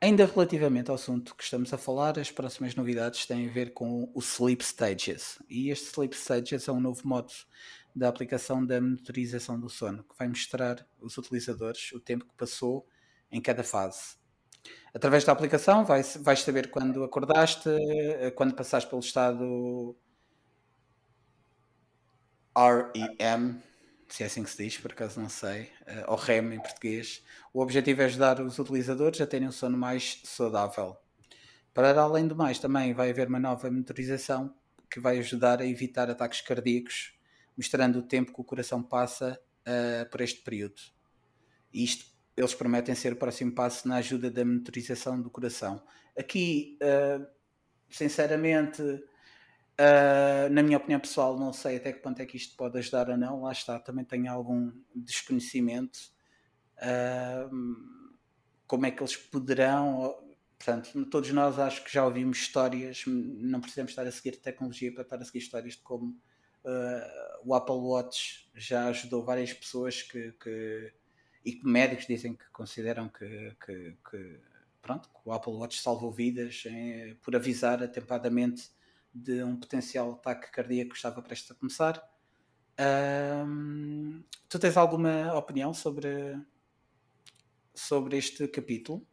Ainda 0.00 0.24
relativamente 0.24 0.90
ao 0.90 0.94
assunto 0.94 1.34
que 1.34 1.42
estamos 1.42 1.74
a 1.74 1.78
falar, 1.78 2.18
as 2.20 2.30
próximas 2.30 2.76
novidades 2.76 3.26
têm 3.26 3.48
a 3.48 3.52
ver 3.52 3.72
com 3.72 4.08
o 4.14 4.20
Sleep 4.20 4.62
Stages. 4.62 5.42
E 5.48 5.70
este 5.70 5.86
Sleep 5.86 6.14
Stages 6.14 6.68
é 6.68 6.72
um 6.72 6.80
novo 6.80 7.06
modo 7.06 7.32
da 7.94 8.08
aplicação 8.08 8.64
da 8.64 8.80
monitorização 8.80 9.58
do 9.58 9.68
sono, 9.68 10.04
que 10.04 10.16
vai 10.16 10.28
mostrar 10.28 10.86
aos 11.02 11.18
utilizadores 11.18 11.90
o 11.92 11.98
tempo 11.98 12.24
que 12.24 12.34
passou 12.36 12.86
em 13.30 13.40
cada 13.40 13.64
fase. 13.64 14.17
Através 14.98 15.22
da 15.22 15.30
aplicação 15.30 15.84
vais, 15.84 16.18
vais 16.20 16.40
saber 16.40 16.72
quando 16.72 17.04
acordaste, 17.04 17.68
eh, 17.68 18.32
quando 18.32 18.52
passaste 18.52 18.90
pelo 18.90 19.00
estado 19.00 19.96
REM, 22.52 23.62
se 24.08 24.24
é 24.24 24.26
assim 24.26 24.42
que 24.42 24.50
se 24.50 24.64
diz, 24.64 24.76
por 24.76 24.90
acaso 24.90 25.20
não 25.20 25.28
sei, 25.28 25.70
eh, 25.86 26.04
ou 26.08 26.16
REM 26.16 26.52
em 26.52 26.58
português. 26.58 27.24
O 27.54 27.62
objetivo 27.62 28.02
é 28.02 28.06
ajudar 28.06 28.40
os 28.40 28.58
utilizadores 28.58 29.20
a 29.20 29.26
terem 29.28 29.46
um 29.46 29.52
sono 29.52 29.78
mais 29.78 30.20
saudável. 30.24 30.96
Para 31.72 31.96
além 32.02 32.26
do 32.26 32.34
mais, 32.34 32.58
também 32.58 32.92
vai 32.92 33.10
haver 33.10 33.28
uma 33.28 33.38
nova 33.38 33.70
monitorização 33.70 34.52
que 34.90 34.98
vai 34.98 35.20
ajudar 35.20 35.60
a 35.60 35.66
evitar 35.66 36.10
ataques 36.10 36.40
cardíacos, 36.40 37.16
mostrando 37.56 38.00
o 38.00 38.02
tempo 38.02 38.34
que 38.34 38.40
o 38.40 38.44
coração 38.44 38.82
passa 38.82 39.40
uh, 39.60 40.10
por 40.10 40.20
este 40.22 40.40
período. 40.40 40.82
Isto 41.72 42.17
eles 42.38 42.54
prometem 42.54 42.94
ser 42.94 43.12
o 43.12 43.16
próximo 43.16 43.52
passo 43.52 43.88
na 43.88 43.96
ajuda 43.96 44.30
da 44.30 44.44
monitorização 44.44 45.20
do 45.20 45.28
coração. 45.28 45.82
Aqui, 46.16 46.78
uh, 46.80 47.26
sinceramente, 47.90 48.80
uh, 48.82 50.48
na 50.50 50.62
minha 50.62 50.76
opinião 50.76 51.00
pessoal, 51.00 51.36
não 51.36 51.52
sei 51.52 51.76
até 51.76 51.92
que 51.92 52.00
ponto 52.00 52.22
é 52.22 52.26
que 52.26 52.36
isto 52.36 52.56
pode 52.56 52.78
ajudar 52.78 53.10
ou 53.10 53.16
não. 53.16 53.42
Lá 53.42 53.50
está, 53.50 53.80
também 53.80 54.04
tenho 54.04 54.30
algum 54.30 54.70
desconhecimento. 54.94 55.98
Uh, 56.76 57.50
como 58.68 58.86
é 58.86 58.90
que 58.92 59.02
eles 59.02 59.16
poderão. 59.16 60.16
Portanto, 60.56 61.06
todos 61.06 61.30
nós 61.30 61.58
acho 61.58 61.84
que 61.84 61.92
já 61.92 62.04
ouvimos 62.04 62.38
histórias, 62.38 63.04
não 63.06 63.60
precisamos 63.60 63.92
estar 63.92 64.06
a 64.06 64.10
seguir 64.10 64.36
tecnologia 64.36 64.92
para 64.92 65.02
estar 65.02 65.16
a 65.16 65.24
seguir 65.24 65.38
histórias 65.38 65.74
de 65.74 65.82
como 65.82 66.16
o 67.44 67.54
Apple 67.54 67.76
Watch 67.76 68.50
já 68.54 68.88
ajudou 68.88 69.24
várias 69.24 69.52
pessoas 69.52 70.02
que, 70.02 70.32
que 70.32 70.92
e 71.48 71.52
que 71.52 71.66
médicos 71.66 72.06
dizem 72.06 72.34
que 72.34 72.44
consideram 72.50 73.08
que, 73.08 73.56
que, 73.64 73.96
que 74.10 74.40
pronto, 74.82 75.08
que 75.08 75.20
o 75.24 75.32
Apple 75.32 75.54
Watch 75.54 75.80
salvou 75.80 76.12
vidas 76.12 76.64
em, 76.66 77.14
por 77.22 77.34
avisar 77.34 77.82
atempadamente 77.82 78.70
de 79.14 79.42
um 79.42 79.56
potencial 79.56 80.12
ataque 80.12 80.50
cardíaco 80.52 80.90
que 80.90 80.96
estava 80.96 81.22
prestes 81.22 81.50
a 81.50 81.54
começar. 81.54 82.06
Um, 83.46 84.22
tu 84.46 84.58
tens 84.58 84.76
alguma 84.76 85.34
opinião 85.34 85.72
sobre, 85.72 86.38
sobre 87.74 88.18
este 88.18 88.46
capítulo? 88.46 89.06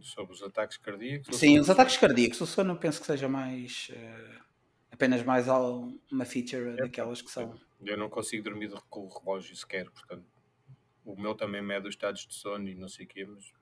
Sobre 0.00 0.34
os 0.34 0.42
ataques 0.42 0.76
cardíacos? 0.76 1.36
Sim, 1.36 1.58
os 1.58 1.68
ataques 1.68 1.96
cardíacos. 1.96 2.40
O 2.40 2.46
sono 2.46 2.76
penso 2.76 3.00
que 3.00 3.06
seja 3.06 3.28
mais. 3.28 3.90
Uh, 3.90 4.40
apenas 4.92 5.24
mais 5.24 5.46
uma 5.48 6.24
feature 6.24 6.70
é, 6.70 6.76
daquelas 6.76 7.20
que 7.20 7.30
são. 7.30 7.58
Eu 7.84 7.96
não 7.96 8.08
consigo 8.08 8.44
dormir 8.44 8.70
com 8.88 9.00
o 9.00 9.08
relógio 9.08 9.56
sequer, 9.56 9.90
portanto. 9.90 10.31
O 11.04 11.20
meu 11.20 11.34
também 11.34 11.62
mede 11.62 11.88
os 11.88 11.94
estados 11.94 12.26
de 12.26 12.34
sono 12.34 12.68
e 12.68 12.74
não 12.74 12.88
sei 12.88 13.06
o 13.06 13.08
quê, 13.08 13.26
mas 13.26 13.52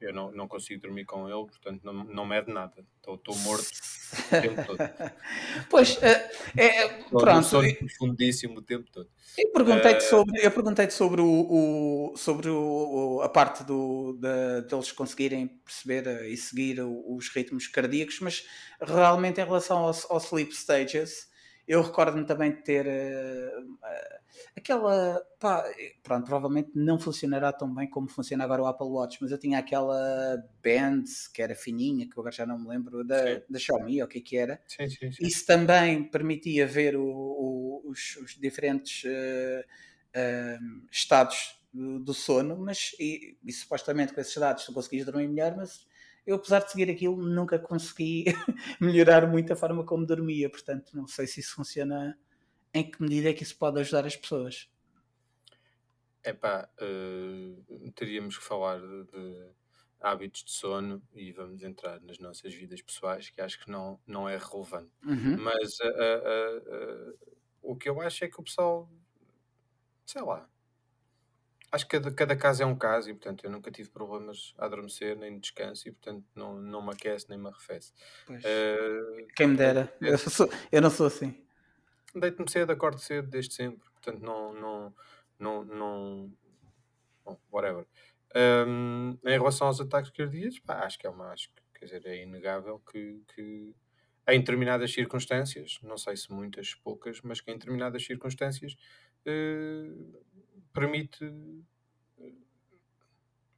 eu 0.00 0.12
não, 0.12 0.30
não 0.30 0.46
consigo 0.46 0.80
dormir 0.80 1.04
com 1.04 1.28
ele, 1.28 1.46
portanto 1.46 1.82
não, 1.82 1.92
não 2.04 2.26
mede 2.26 2.52
nada. 2.52 2.84
Estou 2.96 3.36
morto 3.38 3.68
o 4.26 4.40
tempo 4.40 4.64
todo. 4.64 4.78
pois, 5.68 6.00
é, 6.02 6.30
é, 6.56 6.88
pronto. 7.04 7.46
Sono 7.46 7.74
profundíssimo 7.74 8.58
o 8.58 8.62
tempo 8.62 8.90
todo. 8.92 9.08
Eu 9.36 9.50
perguntei-te 9.50 10.04
uh... 10.04 10.08
sobre, 10.08 10.46
eu 10.46 10.50
perguntei 10.50 10.90
sobre, 10.90 11.20
o, 11.20 12.12
o 12.12 12.16
sobre 12.16 12.48
o, 12.48 13.20
a 13.22 13.28
parte 13.28 13.64
do, 13.64 14.18
de, 14.20 14.68
deles 14.68 14.92
conseguirem 14.92 15.48
perceber 15.48 16.06
eh, 16.06 16.28
e 16.28 16.36
seguir 16.36 16.80
os 16.80 17.28
ritmos 17.28 17.66
cardíacos, 17.66 18.20
mas 18.20 18.46
realmente 18.80 19.40
em 19.40 19.44
relação 19.44 19.78
aos 19.78 20.24
sleep 20.24 20.52
stages, 20.52 21.27
eu 21.68 21.82
recordo-me 21.82 22.24
também 22.24 22.50
de 22.50 22.62
ter 22.62 22.86
uh, 22.86 23.78
aquela. 24.56 25.22
Pá, 25.38 25.62
pronto, 26.02 26.24
provavelmente 26.24 26.70
não 26.74 26.98
funcionará 26.98 27.52
tão 27.52 27.72
bem 27.72 27.88
como 27.88 28.08
funciona 28.08 28.42
agora 28.42 28.62
o 28.62 28.66
Apple 28.66 28.86
Watch, 28.86 29.18
mas 29.20 29.30
eu 29.30 29.38
tinha 29.38 29.58
aquela 29.58 30.42
band 30.64 31.04
que 31.34 31.42
era 31.42 31.54
fininha, 31.54 32.06
que 32.06 32.12
agora 32.12 32.32
já 32.32 32.46
não 32.46 32.58
me 32.58 32.68
lembro, 32.68 33.04
da, 33.04 33.42
da 33.48 33.58
Xiaomi, 33.58 34.00
ou 34.00 34.06
o 34.06 34.08
que 34.08 34.18
é 34.18 34.20
que 34.22 34.36
era. 34.38 34.62
Sim, 34.66 34.88
sim. 34.88 35.10
Isso 35.20 35.44
também 35.44 36.04
permitia 36.04 36.66
ver 36.66 36.96
o, 36.96 37.04
o, 37.04 37.82
os, 37.84 38.16
os, 38.16 38.38
diferentes 38.38 39.04
uh, 39.04 39.64
estados 40.90 41.60
do, 41.70 42.00
do, 42.00 42.14
sono, 42.14 42.56
mas 42.56 42.96
e, 42.98 43.36
e, 43.44 43.52
supostamente 43.52 44.14
com 44.14 44.20
esses 44.22 44.36
dados 44.36 44.64
tu 44.64 44.72
conseguias 44.72 45.04
dormir 45.04 45.28
melhor, 45.28 45.54
mas 45.54 45.86
eu, 46.28 46.36
apesar 46.36 46.58
de 46.58 46.70
seguir 46.70 46.90
aquilo, 46.90 47.16
nunca 47.16 47.58
consegui 47.58 48.24
melhorar 48.78 49.26
muito 49.26 49.50
a 49.50 49.56
forma 49.56 49.82
como 49.82 50.04
dormia. 50.04 50.50
Portanto, 50.50 50.94
não 50.94 51.08
sei 51.08 51.26
se 51.26 51.40
isso 51.40 51.54
funciona, 51.54 52.18
em 52.74 52.88
que 52.88 53.00
medida 53.00 53.30
é 53.30 53.32
que 53.32 53.42
isso 53.42 53.56
pode 53.56 53.80
ajudar 53.80 54.04
as 54.04 54.14
pessoas. 54.14 54.68
É 56.22 56.34
pá, 56.34 56.68
uh, 56.82 57.90
teríamos 57.92 58.36
que 58.36 58.44
falar 58.44 58.78
de, 58.78 59.04
de, 59.04 59.46
hábitos 60.02 60.44
de 60.44 60.50
sono 60.50 61.02
e 61.14 61.32
vamos 61.32 61.62
entrar 61.62 61.98
nas 62.02 62.18
nossas 62.18 62.52
vidas 62.52 62.82
pessoais, 62.82 63.30
que 63.30 63.40
acho 63.40 63.64
que 63.64 63.70
não, 63.70 63.98
não 64.06 64.28
é 64.28 64.36
relevante. 64.36 64.92
Uhum. 65.02 65.38
Mas 65.38 65.78
uh, 65.80 67.08
uh, 67.08 67.18
o 67.62 67.74
que 67.74 67.88
eu 67.88 68.02
acho 68.02 68.22
é 68.22 68.28
que 68.28 68.38
o 68.38 68.44
pessoal, 68.44 68.86
sei 70.04 70.20
lá, 70.20 70.46
acho 71.70 71.86
que 71.86 71.98
cada, 71.98 72.12
cada 72.12 72.36
caso 72.36 72.62
é 72.62 72.66
um 72.66 72.76
caso 72.76 73.10
e, 73.10 73.14
portanto, 73.14 73.44
eu 73.44 73.50
nunca 73.50 73.70
tive 73.70 73.90
problemas 73.90 74.54
a 74.58 74.66
adormecer 74.66 75.16
nem 75.16 75.34
de 75.34 75.40
descanso 75.40 75.88
e, 75.88 75.92
portanto, 75.92 76.24
não, 76.34 76.60
não 76.60 76.82
me 76.82 76.92
aquece 76.92 77.28
nem 77.28 77.38
me 77.38 77.48
arrefece. 77.48 77.92
Uh, 78.28 79.26
Quem 79.36 79.48
me 79.48 79.56
dera, 79.56 79.92
eu, 80.00 80.18
sou, 80.18 80.50
eu 80.70 80.80
não 80.80 80.90
sou 80.90 81.06
assim. 81.06 81.44
Deito-me 82.14 82.50
cedo, 82.50 82.72
acordo 82.72 82.98
cedo, 82.98 83.28
desde 83.28 83.54
sempre, 83.54 83.88
portanto, 83.90 84.20
não. 84.20 84.54
não, 84.54 84.94
não, 85.38 85.64
não 85.64 86.32
bom, 87.24 87.38
whatever. 87.50 87.86
Um, 88.34 89.18
em 89.24 89.38
relação 89.38 89.66
aos 89.66 89.80
ataques 89.80 90.10
cardíacos, 90.10 90.58
pá, 90.58 90.84
acho 90.84 90.98
que 90.98 91.06
é 91.06 91.10
uma. 91.10 91.32
Acho 91.32 91.48
que, 91.50 91.62
quer 91.78 91.84
dizer, 91.86 92.06
é 92.06 92.22
inegável 92.22 92.80
que, 92.80 93.22
que 93.34 93.74
em 94.28 94.40
determinadas 94.40 94.92
circunstâncias, 94.92 95.78
não 95.82 95.96
sei 95.96 96.16
se 96.16 96.30
muitas, 96.30 96.74
poucas, 96.74 97.20
mas 97.22 97.40
que 97.40 97.50
em 97.50 97.54
determinadas 97.54 98.04
circunstâncias 98.04 98.76
uh, 99.26 100.24
permite 100.78 101.24
eh, 102.18 102.32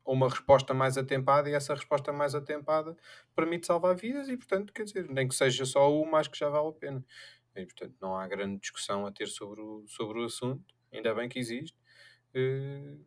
uma 0.04 0.28
resposta 0.28 0.72
mais 0.72 0.96
atempada 0.96 1.50
e 1.50 1.54
essa 1.54 1.74
resposta 1.74 2.12
mais 2.12 2.34
atempada 2.34 2.96
permite 3.34 3.66
salvar 3.66 3.94
vidas 3.94 4.28
e, 4.28 4.36
portanto, 4.36 4.72
quer 4.72 4.84
dizer, 4.84 5.08
nem 5.08 5.28
que 5.28 5.34
seja 5.34 5.64
só 5.66 5.92
uma, 5.92 6.18
acho 6.18 6.30
que 6.30 6.38
já 6.38 6.48
vale 6.48 6.68
a 6.68 6.72
pena. 6.72 7.04
E, 7.54 7.64
portanto, 7.66 7.94
não 8.00 8.16
há 8.16 8.26
grande 8.26 8.58
discussão 8.58 9.06
a 9.06 9.12
ter 9.12 9.26
sobre 9.26 9.60
o, 9.60 9.84
sobre 9.86 10.20
o 10.20 10.24
assunto, 10.24 10.74
ainda 10.92 11.14
bem 11.14 11.28
que 11.28 11.38
existe. 11.38 11.76
Uh, 12.34 13.04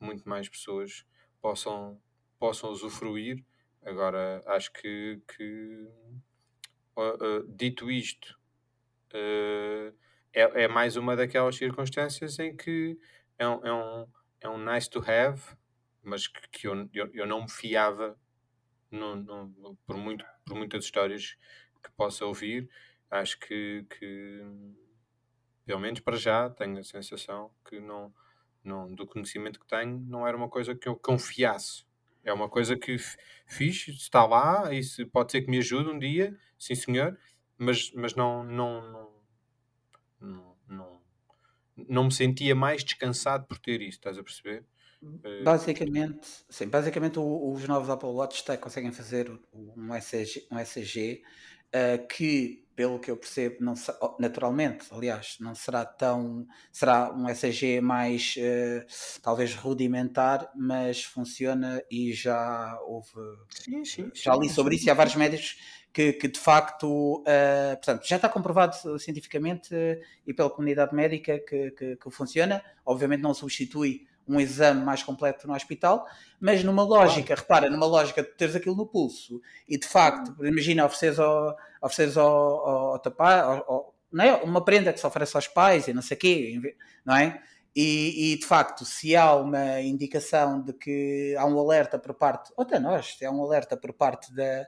muito 0.00 0.28
mais 0.28 0.48
pessoas 0.48 1.04
possam, 1.40 2.00
possam 2.38 2.70
usufruir. 2.70 3.44
Agora, 3.82 4.42
acho 4.46 4.72
que, 4.72 5.20
que 5.36 5.88
uh, 6.96 7.40
uh, 7.40 7.46
dito 7.48 7.90
isto, 7.90 8.38
é, 10.32 10.64
é 10.64 10.68
mais 10.68 10.96
uma 10.96 11.14
daquelas 11.14 11.56
circunstâncias 11.56 12.38
em 12.38 12.56
que 12.56 12.98
é 13.38 13.48
um, 13.48 13.66
é 13.66 13.72
um, 13.72 14.06
é 14.40 14.48
um 14.48 14.58
nice 14.58 14.88
to 14.88 14.98
have, 15.00 15.42
mas 16.02 16.26
que, 16.26 16.48
que 16.48 16.66
eu, 16.66 16.88
eu, 16.92 17.10
eu, 17.12 17.26
não 17.26 17.42
me 17.42 17.50
fiava 17.50 18.18
no, 18.90 19.16
no, 19.16 19.76
por, 19.86 19.96
muito, 19.96 20.24
por 20.44 20.56
muitas 20.56 20.84
histórias 20.84 21.36
que 21.82 21.90
possa 21.96 22.24
ouvir. 22.24 22.68
Acho 23.10 23.38
que, 23.38 23.84
que, 23.90 24.42
pelo 25.64 25.80
menos 25.80 26.00
para 26.00 26.16
já, 26.16 26.50
tenho 26.50 26.78
a 26.78 26.84
sensação 26.84 27.50
que 27.68 27.80
não, 27.80 28.12
não, 28.62 28.92
do 28.94 29.06
conhecimento 29.06 29.60
que 29.60 29.66
tenho, 29.66 29.98
não 30.00 30.26
era 30.26 30.36
uma 30.36 30.48
coisa 30.48 30.74
que 30.74 30.88
eu 30.88 30.96
confiasse. 30.96 31.84
É 32.24 32.32
uma 32.32 32.48
coisa 32.48 32.76
que 32.76 32.96
fiz, 33.46 33.86
está 33.88 34.24
lá, 34.24 34.72
e 34.72 34.82
se, 34.82 35.04
pode 35.04 35.30
ser 35.30 35.42
que 35.42 35.50
me 35.50 35.58
ajude 35.58 35.90
um 35.90 35.98
dia, 35.98 36.36
sim 36.58 36.74
senhor, 36.74 37.18
mas, 37.58 37.92
mas 37.92 38.14
não, 38.14 38.42
não, 38.42 38.90
não, 38.90 39.12
não, 40.20 40.53
não 41.76 42.04
me 42.04 42.12
sentia 42.12 42.54
mais 42.54 42.84
descansado 42.84 43.46
por 43.46 43.58
ter 43.58 43.80
isso, 43.80 43.98
estás 43.98 44.18
a 44.18 44.22
perceber? 44.22 44.64
Eh, 45.22 45.42
basicamente, 45.42 46.26
sim, 46.48 46.68
basicamente 46.68 47.18
os 47.18 47.66
novos 47.68 47.90
Apple 47.90 48.08
Watch 48.08 48.42
conseguem 48.60 48.92
fazer 48.92 49.30
um 49.52 49.94
ECG, 49.94 50.46
um 50.50 50.58
ECG 50.58 51.22
uh, 51.74 52.06
que, 52.08 52.64
pelo 52.74 52.98
que 52.98 53.10
eu 53.10 53.16
percebo, 53.16 53.56
não, 53.60 53.74
naturalmente, 54.18 54.86
aliás, 54.90 55.36
não 55.40 55.54
será 55.54 55.84
tão. 55.84 56.46
será 56.72 57.12
um 57.12 57.28
ECG 57.28 57.80
mais 57.80 58.34
uh, 58.38 59.20
talvez 59.22 59.54
rudimentar, 59.54 60.50
mas 60.56 61.04
funciona 61.04 61.82
e 61.90 62.12
já 62.12 62.78
houve. 62.86 63.12
Sim, 63.50 63.84
sim, 63.84 64.10
já 64.14 64.34
li 64.34 64.48
sobre 64.48 64.76
isso 64.76 64.86
e 64.86 64.90
há 64.90 64.94
vários 64.94 65.16
médicos 65.16 65.56
que, 65.94 66.12
que 66.12 66.26
de 66.26 66.40
facto, 66.40 67.20
uh, 67.20 67.76
portanto, 67.76 68.04
já 68.04 68.16
está 68.16 68.28
comprovado 68.28 68.98
cientificamente 68.98 69.72
uh, 69.72 70.02
e 70.26 70.34
pela 70.34 70.50
comunidade 70.50 70.92
médica 70.92 71.38
que, 71.38 71.70
que, 71.70 71.96
que, 71.96 72.10
funciona. 72.10 72.60
Obviamente 72.84 73.20
não 73.22 73.32
substitui 73.32 74.04
um 74.26 74.40
exame 74.40 74.82
mais 74.84 75.04
completo 75.04 75.46
no 75.46 75.54
hospital, 75.54 76.04
mas 76.40 76.64
numa 76.64 76.82
lógica, 76.82 77.34
repara, 77.36 77.70
numa 77.70 77.86
lógica 77.86 78.24
de 78.24 78.30
teres 78.30 78.56
aquilo 78.56 78.74
no 78.74 78.86
pulso 78.86 79.40
e 79.68 79.78
de 79.78 79.86
facto, 79.86 80.34
imagina 80.44 80.84
ofereceres 80.84 81.20
ao, 81.20 81.56
ofereceres 81.80 82.16
ao, 82.16 82.26
ao, 82.26 83.02
ao, 83.04 83.72
ao 83.72 83.94
não 84.10 84.24
é? 84.24 84.34
uma 84.42 84.64
prenda 84.64 84.92
que 84.92 84.98
se 84.98 85.06
oferece 85.06 85.36
aos 85.36 85.46
pais 85.46 85.86
e 85.86 85.92
não 85.92 86.02
sei 86.02 86.16
o 86.16 86.20
quê, 86.20 86.76
não 87.04 87.16
é? 87.16 87.40
E, 87.76 88.32
e, 88.32 88.38
de 88.38 88.46
facto, 88.46 88.84
se 88.84 89.16
há 89.16 89.34
uma 89.34 89.80
indicação 89.80 90.62
de 90.62 90.72
que 90.72 91.34
há 91.36 91.44
um 91.44 91.58
alerta 91.58 91.98
por 91.98 92.14
parte, 92.14 92.52
ou 92.56 92.62
até 92.62 92.78
nós, 92.78 93.16
se 93.18 93.24
há 93.24 93.32
um 93.32 93.42
alerta 93.42 93.76
por 93.76 93.92
parte 93.92 94.32
da, 94.32 94.64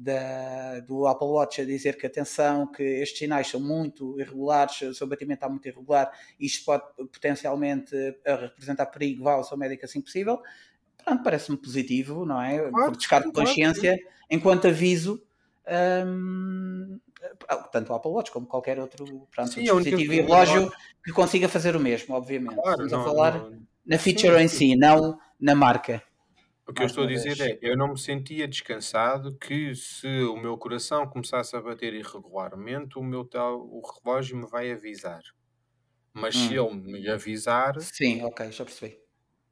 da, 0.00 0.80
do 0.80 1.06
Apple 1.06 1.28
Watch 1.28 1.60
a 1.60 1.64
dizer 1.64 1.98
que 1.98 2.06
atenção, 2.06 2.66
que 2.66 2.82
estes 2.82 3.18
sinais 3.18 3.48
são 3.48 3.60
muito 3.60 4.18
irregulares, 4.18 4.80
o 4.80 4.94
seu 4.94 5.06
batimento 5.06 5.38
está 5.38 5.48
muito 5.48 5.68
irregular, 5.68 6.10
e 6.38 6.46
isto 6.46 6.64
pode 6.64 6.82
potencialmente 6.96 7.94
representar 8.24 8.86
perigo, 8.86 9.24
vá 9.24 9.34
ao 9.34 9.44
seu 9.44 9.58
médico 9.58 9.84
assim 9.84 10.00
possível. 10.00 10.40
Pronto, 11.04 11.22
parece-me 11.22 11.58
positivo, 11.58 12.24
não 12.24 12.40
é? 12.40 12.58
Claro, 12.70 12.92
Por 12.92 12.96
descargo 12.96 13.28
de 13.28 13.34
consciência, 13.34 13.98
claro. 13.98 14.14
enquanto 14.30 14.68
aviso, 14.68 15.22
hum, 16.06 16.98
tanto 17.70 17.92
o 17.92 17.96
Apple 17.96 18.10
Watch 18.10 18.30
como 18.30 18.46
qualquer 18.46 18.78
outro 18.78 19.04
pronto, 19.30 19.52
Sim, 19.52 19.60
dispositivo 19.60 20.14
e 20.14 20.20
relógio 20.22 20.72
que 21.04 21.12
consiga 21.12 21.46
fazer 21.46 21.76
o 21.76 21.80
mesmo, 21.80 22.14
obviamente. 22.14 22.54
Claro, 22.54 22.84
Estamos 22.84 22.92
não, 22.92 23.00
a 23.00 23.04
falar 23.04 23.38
não, 23.38 23.62
na 23.84 23.98
feature 23.98 24.38
Sim. 24.38 24.44
em 24.44 24.48
si, 24.48 24.76
não 24.76 25.18
na 25.38 25.54
marca. 25.54 26.02
O 26.70 26.74
que 26.74 26.82
eu 26.82 26.86
estou 26.86 27.04
a 27.04 27.06
dizer 27.06 27.36
vez. 27.36 27.40
é, 27.40 27.58
eu 27.60 27.76
não 27.76 27.88
me 27.88 27.98
sentia 27.98 28.46
descansado 28.46 29.36
que 29.36 29.74
se 29.74 30.06
o 30.22 30.36
meu 30.36 30.56
coração 30.56 31.04
começasse 31.06 31.56
a 31.56 31.60
bater 31.60 31.92
irregularmente, 31.94 32.96
o 32.96 33.02
meu 33.02 33.24
tal, 33.24 33.58
o 33.60 33.82
relógio 33.82 34.36
me 34.36 34.46
vai 34.46 34.70
avisar. 34.70 35.22
Mas 36.12 36.36
hum. 36.36 36.48
se 36.48 36.54
ele 36.54 36.74
me 36.74 37.08
avisar... 37.08 37.80
Sim, 37.80 38.22
ok, 38.22 38.52
já 38.52 38.64
percebi. 38.64 38.98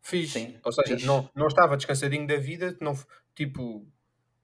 Fiz. 0.00 0.30
Sim, 0.30 0.58
Ou 0.64 0.72
seja, 0.72 1.04
não, 1.04 1.28
não 1.34 1.48
estava 1.48 1.76
descansadinho 1.76 2.26
da 2.26 2.36
vida, 2.36 2.76
não, 2.80 2.94
tipo, 3.34 3.84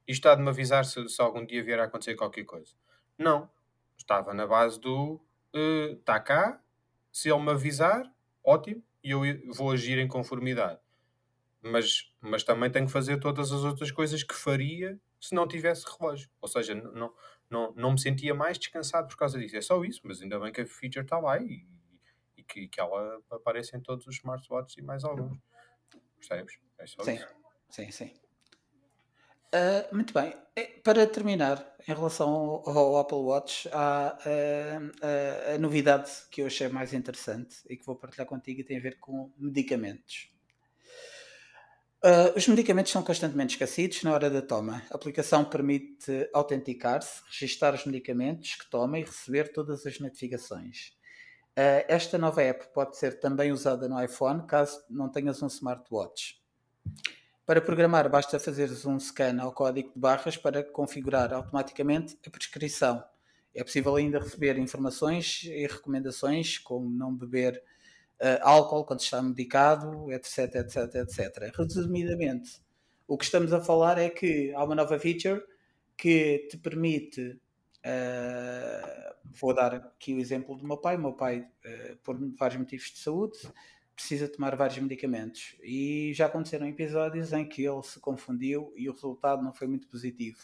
isto 0.07 0.27
está 0.27 0.35
de 0.35 0.43
me 0.43 0.49
avisar 0.49 0.85
se, 0.85 1.09
se 1.09 1.23
algum 1.23 1.47
dia 1.47 1.63
vier 1.63 1.79
a 1.79 1.85
acontecer 1.85 2.17
qualquer 2.17 2.45
coisa. 2.45 2.75
Não. 3.17 3.49
estava 3.97 4.35
na 4.35 4.47
base 4.47 4.81
do 4.81 5.21
está 5.53 6.17
uh, 6.17 6.25
cá, 6.25 6.61
se 7.13 7.31
ele 7.31 7.41
me 7.41 7.53
avisar, 7.53 8.03
ótimo, 8.43 8.83
e 9.03 9.11
eu 9.11 9.21
vou 9.55 9.71
agir 9.71 9.99
em 9.99 10.09
conformidade. 10.09 10.81
Mas, 11.65 12.13
mas 12.21 12.45
também 12.45 12.71
tenho 12.71 12.87
que 12.87 12.93
fazer 12.93 13.19
todas 13.19 13.51
as 13.51 13.65
outras 13.65 13.91
coisas 13.91 14.23
que 14.23 14.35
faria 14.35 15.01
se 15.19 15.35
não 15.35 15.49
tivesse 15.49 15.87
relógio. 15.99 16.29
Ou 16.41 16.49
seja, 16.49 16.75
não, 16.75 17.15
não, 17.49 17.73
não 17.75 17.93
me 17.93 18.01
sentia 18.01 18.35
mais 18.35 18.59
descansado 18.59 19.09
por 19.09 19.17
causa 19.17 19.39
disso. 19.39 19.57
É 19.57 19.63
só 19.63 19.83
isso, 19.83 20.03
mas 20.05 20.21
ainda 20.21 20.39
bem 20.39 20.53
que 20.53 20.61
a 20.61 20.67
feature 20.67 21.05
está 21.05 21.19
lá 21.19 21.41
e, 21.41 21.67
e 22.37 22.43
que, 22.43 22.69
que 22.69 22.79
ela 22.79 23.19
aparece 23.31 23.77
em 23.77 23.81
todos 23.81 24.07
os 24.07 24.17
smartwatches 24.17 24.77
e 24.77 24.83
mais 24.83 25.05
alguns. 25.05 25.39
Percebes? 26.19 26.59
É 26.79 26.87
só 26.87 27.03
sim, 27.03 27.15
isso. 27.15 27.29
sim, 27.71 27.91
sim. 27.91 28.15
Uh, 29.55 29.95
muito 29.95 30.13
bem. 30.13 30.35
Para 30.83 31.07
terminar, 31.07 31.77
em 31.87 31.95
relação 31.95 32.29
ao, 32.29 32.69
ao 32.69 32.99
Apple 32.99 33.19
Watch, 33.19 33.69
há 33.73 34.19
uh, 34.19 34.87
uh, 34.87 35.55
a 35.55 35.59
novidade 35.59 36.11
que 36.31 36.43
eu 36.43 36.47
achei 36.47 36.69
mais 36.69 36.93
interessante 36.93 37.57
e 37.69 37.77
que 37.77 37.87
vou 37.87 37.97
partilhar 37.97 38.27
contigo 38.27 38.61
e 38.61 38.65
tem 38.65 38.77
a 38.77 38.81
ver 38.81 38.99
com 38.99 39.33
medicamentos. 39.39 40.34
Os 42.37 42.47
medicamentos 42.47 42.93
são 42.93 43.03
constantemente 43.03 43.55
esquecidos 43.55 44.03
na 44.03 44.13
hora 44.13 44.29
da 44.29 44.43
toma. 44.43 44.83
A 44.91 44.95
aplicação 44.95 45.43
permite 45.43 46.29
autenticar-se, 46.35 47.23
registar 47.31 47.75
os 47.75 47.87
medicamentos 47.87 48.57
que 48.57 48.69
toma 48.69 48.99
e 48.99 49.05
receber 49.05 49.51
todas 49.53 49.87
as 49.87 49.99
notificações. 49.99 50.93
esta 51.57 52.19
nova 52.19 52.43
app 52.43 52.67
pode 52.75 52.99
ser 52.99 53.21
também 53.21 53.53
usada 53.53 53.89
no 53.89 54.03
iPhone 54.03 54.47
caso 54.47 54.85
não 54.91 55.09
tenhas 55.09 55.43
um 55.43 55.47
smartwatch. 55.47 56.43
Para 57.47 57.63
programar, 57.63 58.11
basta 58.11 58.39
fazeres 58.39 58.85
um 58.85 58.99
scan 58.99 59.41
ao 59.41 59.53
código 59.53 59.91
de 59.95 59.99
barras 59.99 60.37
para 60.37 60.63
configurar 60.63 61.33
automaticamente 61.33 62.19
a 62.27 62.31
prescrição. 62.31 63.03
É 63.55 63.65
possível 63.65 63.97
ainda 63.97 64.19
receber 64.19 64.59
informações 64.59 65.45
e 65.45 65.67
recomendações, 65.67 66.59
como 66.59 66.91
não 66.91 67.15
beber 67.15 67.63
uh, 68.21 68.41
álcool 68.43 68.85
quando 68.85 69.01
está 69.01 69.23
medicado, 69.23 70.11
etc, 70.13 70.55
etc, 70.57 70.95
etc. 70.95 71.57
Resumidamente, 71.57 72.61
o 73.07 73.19
que 73.19 73.25
estamos 73.25 73.53
a 73.53 73.61
falar 73.61 73.99
é 73.99 74.09
que 74.09 74.53
há 74.55 74.65
uma 74.65 74.75
nova 74.75 74.99
feature 74.99 75.43
que 75.97 76.47
te 76.51 76.57
permite. 76.57 77.41
Uh, 77.85 79.15
vou 79.39 79.55
dar 79.55 79.75
aqui 79.75 80.15
o 80.15 80.19
exemplo 80.19 80.57
do 80.57 80.67
meu 80.67 80.79
pai. 80.79 80.97
O 80.97 81.01
meu 81.01 81.13
pai, 81.13 81.41
uh, 81.41 81.97
por 82.03 82.17
vários 82.37 82.59
motivos 82.59 82.91
de 82.91 82.99
saúde, 82.99 83.39
precisa 83.95 84.29
tomar 84.29 84.57
vários 84.57 84.79
medicamentos. 84.79 85.57
E 85.63 86.13
já 86.15 86.27
aconteceram 86.27 86.67
episódios 86.67 87.33
em 87.33 87.47
que 87.47 87.65
ele 87.65 87.83
se 87.83 88.01
confundiu 88.01 88.73
e 88.77 88.89
o 88.89 88.93
resultado 88.93 89.43
não 89.43 89.53
foi 89.53 89.67
muito 89.67 89.87
positivo. 89.89 90.39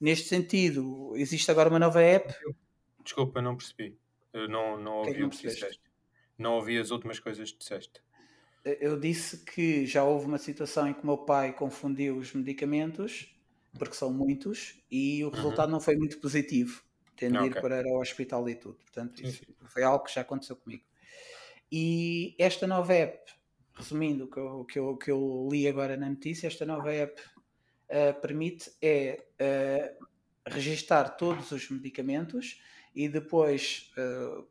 Neste 0.00 0.28
sentido, 0.28 1.16
existe 1.16 1.50
agora 1.50 1.68
uma 1.68 1.78
nova 1.78 2.02
app. 2.02 2.34
Desculpa, 3.02 3.40
não 3.40 3.56
percebi. 3.56 3.96
Eu 4.32 4.48
não, 4.48 4.78
não 4.78 4.96
ouvi 4.98 5.12
que 5.12 5.16
é 5.16 5.20
que 5.20 5.24
o 5.24 5.30
que 5.30 5.36
disseste. 5.46 5.80
Não 6.38 6.54
ouvi 6.54 6.78
as 6.78 6.90
últimas 6.90 7.18
coisas 7.18 7.52
que 7.52 7.58
disseste. 7.58 8.00
Eu 8.64 8.98
disse 8.98 9.44
que 9.44 9.86
já 9.86 10.02
houve 10.04 10.26
uma 10.26 10.38
situação 10.38 10.88
em 10.88 10.94
que 10.94 11.02
o 11.02 11.06
meu 11.06 11.18
pai 11.18 11.52
confundiu 11.52 12.16
os 12.16 12.32
medicamentos, 12.32 13.36
porque 13.78 13.94
são 13.94 14.12
muitos, 14.12 14.82
e 14.90 15.22
o 15.22 15.28
uhum. 15.28 15.34
resultado 15.34 15.66
uhum. 15.66 15.72
não 15.72 15.80
foi 15.80 15.96
muito 15.96 16.18
positivo, 16.18 16.82
tendo 17.16 17.40
de 17.40 17.46
ir 17.46 17.60
para 17.60 17.82
o 17.86 18.00
hospital 18.00 18.48
e 18.48 18.54
tudo. 18.54 18.76
Portanto, 18.76 19.22
isso 19.22 19.42
foi 19.66 19.82
algo 19.82 20.04
que 20.04 20.14
já 20.14 20.22
aconteceu 20.22 20.56
comigo. 20.56 20.84
E 21.70 22.34
esta 22.38 22.66
nova 22.66 22.94
app, 22.94 23.32
resumindo 23.74 24.24
o 24.24 24.30
que 24.30 24.38
eu, 24.38 24.64
que 24.64 24.78
eu, 24.78 24.96
que 24.96 25.10
eu 25.10 25.48
li 25.50 25.68
agora 25.68 25.96
na 25.96 26.08
notícia, 26.08 26.46
esta 26.46 26.64
nova 26.64 26.92
app 26.92 27.20
uh, 27.20 28.20
permite 28.20 28.72
é 28.80 29.24
uh, 29.40 30.06
registar 30.46 31.16
todos 31.16 31.50
os 31.50 31.68
medicamentos 31.70 32.62
e 32.94 33.08
depois, 33.08 33.92
uh, 33.98 34.46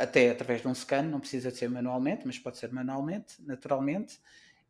até 0.00 0.30
através 0.30 0.62
de 0.62 0.68
um 0.68 0.74
scan, 0.74 1.02
não 1.02 1.20
precisa 1.20 1.50
de 1.50 1.58
ser 1.58 1.68
manualmente, 1.68 2.26
mas 2.26 2.38
pode 2.38 2.58
ser 2.58 2.72
manualmente, 2.72 3.34
naturalmente, 3.40 4.18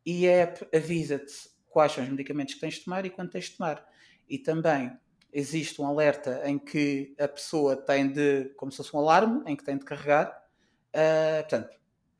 e 0.05 0.27
a 0.27 0.31
app 0.31 0.67
avisa-te 0.75 1.49
quais 1.69 1.91
são 1.91 2.03
os 2.03 2.09
medicamentos 2.09 2.53
que 2.53 2.59
tens 2.59 2.75
de 2.75 2.81
tomar 2.81 3.05
e 3.05 3.09
quando 3.09 3.31
tens 3.31 3.45
de 3.45 3.57
tomar. 3.57 3.85
E 4.29 4.37
também 4.37 4.91
existe 5.31 5.81
um 5.81 5.85
alerta 5.85 6.41
em 6.45 6.59
que 6.59 7.15
a 7.19 7.27
pessoa 7.27 7.75
tem 7.75 8.11
de, 8.11 8.51
como 8.57 8.71
se 8.71 8.77
fosse 8.77 8.95
um 8.95 8.99
alarme, 8.99 9.43
em 9.45 9.55
que 9.55 9.63
tem 9.63 9.77
de 9.77 9.85
carregar 9.85 10.41
Uh, 10.91 11.41
portanto, 11.41 11.69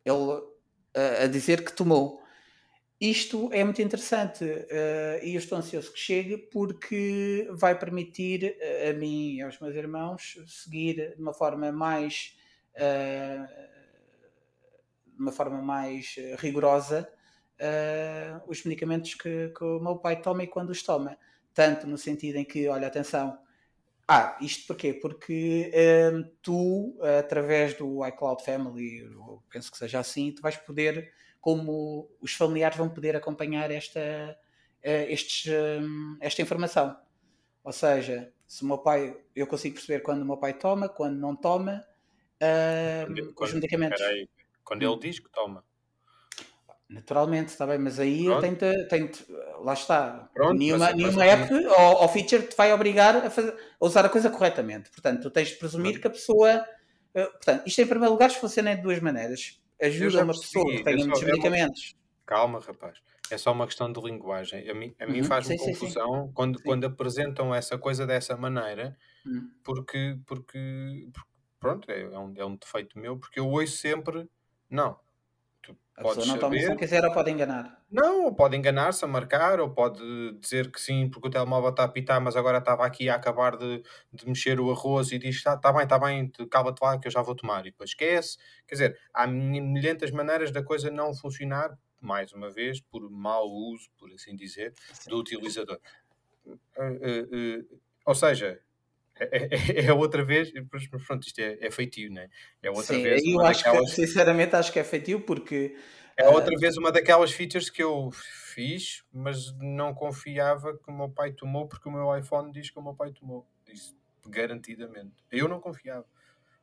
ele 0.06 0.16
uh, 0.16 1.24
a 1.24 1.28
dizer 1.28 1.64
que 1.64 1.74
tomou. 1.74 2.22
Isto 3.00 3.50
é 3.52 3.64
muito 3.64 3.82
interessante 3.82 4.44
uh, 4.44 5.24
e 5.24 5.34
eu 5.34 5.40
estou 5.40 5.58
ansioso 5.58 5.92
que 5.92 6.00
chegue 6.00 6.38
porque 6.38 7.48
vai 7.52 7.78
permitir 7.78 8.56
a 8.88 8.94
mim 8.94 9.36
e 9.36 9.42
aos 9.42 9.60
meus 9.60 9.76
irmãos 9.76 10.38
seguir 10.48 11.16
de 11.16 11.22
uma 11.22 11.34
forma 11.34 11.72
mais 11.72 12.38
de 12.76 13.48
uma 15.20 15.32
forma 15.32 15.62
mais 15.62 16.16
rigorosa 16.38 17.08
os 18.48 18.64
medicamentos 18.64 19.14
que, 19.14 19.50
que 19.50 19.64
o 19.64 19.80
meu 19.80 19.98
pai 19.98 20.22
toma 20.22 20.44
e 20.44 20.48
quando 20.48 20.72
os 20.72 20.82
toma. 20.82 21.18
Tanto 21.54 21.86
no 21.86 21.98
sentido 21.98 22.38
em 22.38 22.46
que, 22.46 22.68
olha, 22.68 22.88
atenção, 22.88 23.38
ah, 24.08 24.38
isto 24.42 24.68
porquê? 24.68 24.94
Porque 24.94 25.72
um, 26.14 26.24
tu, 26.42 26.98
através 27.20 27.76
do 27.76 28.06
iCloud 28.06 28.44
Family, 28.44 29.10
penso 29.50 29.72
que 29.72 29.78
seja 29.78 30.00
assim, 30.00 30.32
tu 30.32 30.42
vais 30.42 30.58
poder, 30.58 31.14
como 31.40 32.10
os 32.20 32.34
familiares 32.34 32.78
vão 32.78 32.90
poder 32.90 33.16
acompanhar 33.16 33.70
esta, 33.72 34.38
estes, 34.84 35.52
esta 36.20 36.42
informação. 36.42 36.98
Ou 37.64 37.72
seja, 37.72 38.34
se 38.48 38.64
o 38.64 38.66
meu 38.66 38.80
pai, 38.80 39.16
eu 39.36 39.46
consigo 39.46 39.76
perceber 39.76 40.02
quando 40.02 40.24
o 40.24 40.26
meu 40.26 40.38
pai 40.38 40.54
toma, 40.54 40.90
quando 40.90 41.18
não 41.18 41.36
toma, 41.36 41.86
uh, 42.42 43.34
quando, 43.36 43.50
os 43.50 43.54
medicamentos. 43.54 44.02
Peraí, 44.02 44.30
quando 44.64 44.84
ele 44.84 44.92
hum. 44.92 45.00
diz 45.00 45.20
que 45.20 45.30
toma. 45.30 45.64
Naturalmente, 46.90 47.48
está 47.50 47.66
bem, 47.66 47.78
mas 47.78 48.02
aí 48.02 48.26
eu 48.26 48.38
tenho, 48.42 48.58
tenho 48.90 49.10
lá 49.64 49.74
está. 49.74 50.30
Pronto, 50.34 50.58
nenhuma 50.58 50.88
mas, 50.88 50.96
nenhuma 50.96 51.26
mas, 51.26 51.52
app 51.52 51.54
ou, 51.54 52.02
ou, 52.02 52.10
feature 52.10 52.44
te 52.46 52.56
vai 52.56 52.74
obrigar 52.74 53.16
a, 53.16 53.30
fazer, 53.30 53.52
a, 53.52 53.86
usar 53.86 54.06
a 54.06 54.10
coisa 54.10 54.30
corretamente. 54.30 54.90
Portanto, 54.90 55.22
tu 55.22 55.30
tens 55.30 55.50
de 55.50 55.56
presumir 55.56 56.02
que 56.02 56.08
a 56.08 56.10
pessoa. 56.10 56.66
Uh, 57.16 57.32
portanto, 57.32 57.64
isto 57.66 57.82
em 57.82 57.88
primeiro 57.88 58.12
lugar 58.12 58.30
funciona 58.32 58.76
de 58.76 58.82
duas 58.82 59.00
maneiras. 59.00 59.62
Ajuda 59.82 60.24
uma 60.24 60.34
pessoa 60.34 60.70
que 60.70 60.84
tenha 60.84 61.06
muitos 61.06 61.24
medicamentos. 61.24 61.96
Calma, 62.26 62.60
rapaz. 62.60 63.00
É 63.32 63.38
só 63.38 63.54
uma 63.54 63.66
questão 63.66 63.92
de 63.92 64.02
linguagem. 64.02 64.70
A 64.70 64.74
mim, 64.74 64.94
a 65.00 65.06
mim 65.06 65.20
uhum, 65.20 65.24
faz-me 65.24 65.58
confusão 65.58 66.28
sim. 66.28 66.32
Quando, 66.34 66.62
quando 66.62 66.86
apresentam 66.86 67.56
essa 67.56 67.78
coisa 67.78 68.06
dessa 68.06 68.36
maneira, 68.36 68.98
uhum. 69.26 69.50
porque, 69.64 70.18
porque, 70.26 71.08
porque, 71.14 71.31
pronto, 71.62 71.89
é, 71.89 72.02
é 72.02 72.19
um, 72.19 72.34
é 72.36 72.45
um 72.45 72.58
defeito 72.58 73.00
meu, 73.00 73.17
porque 73.17 73.39
eu 73.39 73.47
ouço 73.47 73.78
sempre. 73.78 74.30
Não, 74.69 75.00
a 75.95 76.04
pessoa 76.04 76.26
não 76.26 76.38
toma 76.38 76.58
se 76.58 76.76
quiser 76.76 77.06
ou 77.06 77.13
pode 77.13 77.30
enganar. 77.30 77.80
Não, 77.91 78.26
ou 78.26 78.34
pode 78.34 78.58
enganar-se 78.58 79.06
a 79.06 79.08
marcar, 79.08 79.60
ou 79.60 79.69
pode 79.69 80.02
dizer 80.39 80.71
que 80.71 80.82
sim, 80.82 81.10
porque 81.10 81.28
o 81.28 81.32
telemóvel 81.32 81.69
está 81.69 81.84
a 81.84 81.86
apitar, 81.86 82.19
mas 82.19 82.36
agora 82.36 82.58
estava 82.58 82.86
aqui 82.86 83.10
a 83.10 83.15
acabar 83.15 83.56
de, 83.56 83.84
de 84.12 84.26
mexer 84.26 84.60
o 84.60 84.71
arroz 84.71 85.12
e 85.12 85.19
diz: 85.19 85.36
está 85.36 85.56
tá 85.56 85.71
bem, 85.71 85.84
está 85.84 86.00
bem, 86.00 86.32
cala-te 86.50 86.82
lá 86.82 86.97
que 86.97 87.08
eu 87.08 87.12
já 87.12 87.21
vou 87.21 87.36
tomar. 87.36 87.62
E 87.62 87.71
depois 87.71 87.91
esquece. 87.91 88.38
Quer 88.67 88.76
dizer, 88.76 89.00
há 89.13 89.28
milhentas 89.28 90.12
maneiras 90.12 90.52
da 90.52 90.63
coisa 90.63 90.89
não 90.89 91.13
funcionar, 91.13 91.78
mais 92.00 92.34
uma 92.34 92.50
vez, 92.50 92.82
por 92.82 93.10
mau 93.10 93.47
uso, 93.47 93.89
por 93.97 94.12
assim 94.12 94.36
dizer, 94.36 94.74
do 95.08 95.17
utilizador. 95.19 95.80
Uh, 96.45 96.54
uh, 96.54 97.60
uh, 97.60 97.80
ou 98.06 98.15
seja, 98.15 98.60
é, 99.22 99.82
é, 99.82 99.86
é, 99.86 99.94
outra 99.94 100.24
vez, 100.24 100.52
mas 100.72 101.06
pronto, 101.06 101.26
isto 101.26 101.40
é, 101.40 101.58
é 101.62 101.70
feitio, 101.70 102.12
não 102.12 102.22
é? 102.22 102.30
É 102.64 102.70
outra 102.70 102.96
Sim, 102.96 103.04
vez. 103.04 103.24
Eu 103.24 103.42
acho 103.42 103.64
daquelas... 103.64 103.90
que, 103.90 103.96
sinceramente, 103.96 104.56
acho 104.56 104.72
que 104.72 104.80
é 104.80 104.84
feitio 104.84 105.22
porque. 105.22 105.76
É 106.18 106.28
outra 106.28 106.56
uh... 106.56 106.60
vez 106.60 106.76
uma 106.78 106.92
daquelas 106.92 107.32
features 107.32 107.70
que 107.70 107.82
eu 107.82 108.10
fiz, 108.12 109.04
mas 109.14 109.54
não 109.60 109.94
confiava 109.94 110.78
que 110.78 110.90
o 110.90 110.94
meu 110.94 111.10
pai 111.10 111.32
tomou, 111.32 111.68
porque 111.68 111.88
o 111.88 111.92
meu 111.92 112.16
iPhone 112.18 112.52
diz 112.52 112.70
que 112.70 112.80
o 112.80 112.84
meu 112.84 112.94
pai 112.94 113.12
tomou. 113.12 113.48
Isso 113.72 113.96
garantidamente. 114.28 115.24
Eu 115.32 115.48
não 115.48 115.60
confiava. 115.60 116.06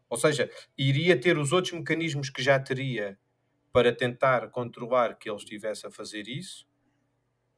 Ou 0.08 0.16
seja, 0.16 0.50
iria 0.76 1.20
ter 1.20 1.36
os 1.38 1.52
outros 1.52 1.72
mecanismos 1.72 2.30
que 2.30 2.42
já 2.42 2.58
teria 2.58 3.18
para 3.72 3.92
tentar 3.92 4.48
controlar 4.50 5.14
que 5.16 5.28
ele 5.28 5.36
estivesse 5.36 5.86
a 5.86 5.90
fazer 5.90 6.28
isso, 6.28 6.66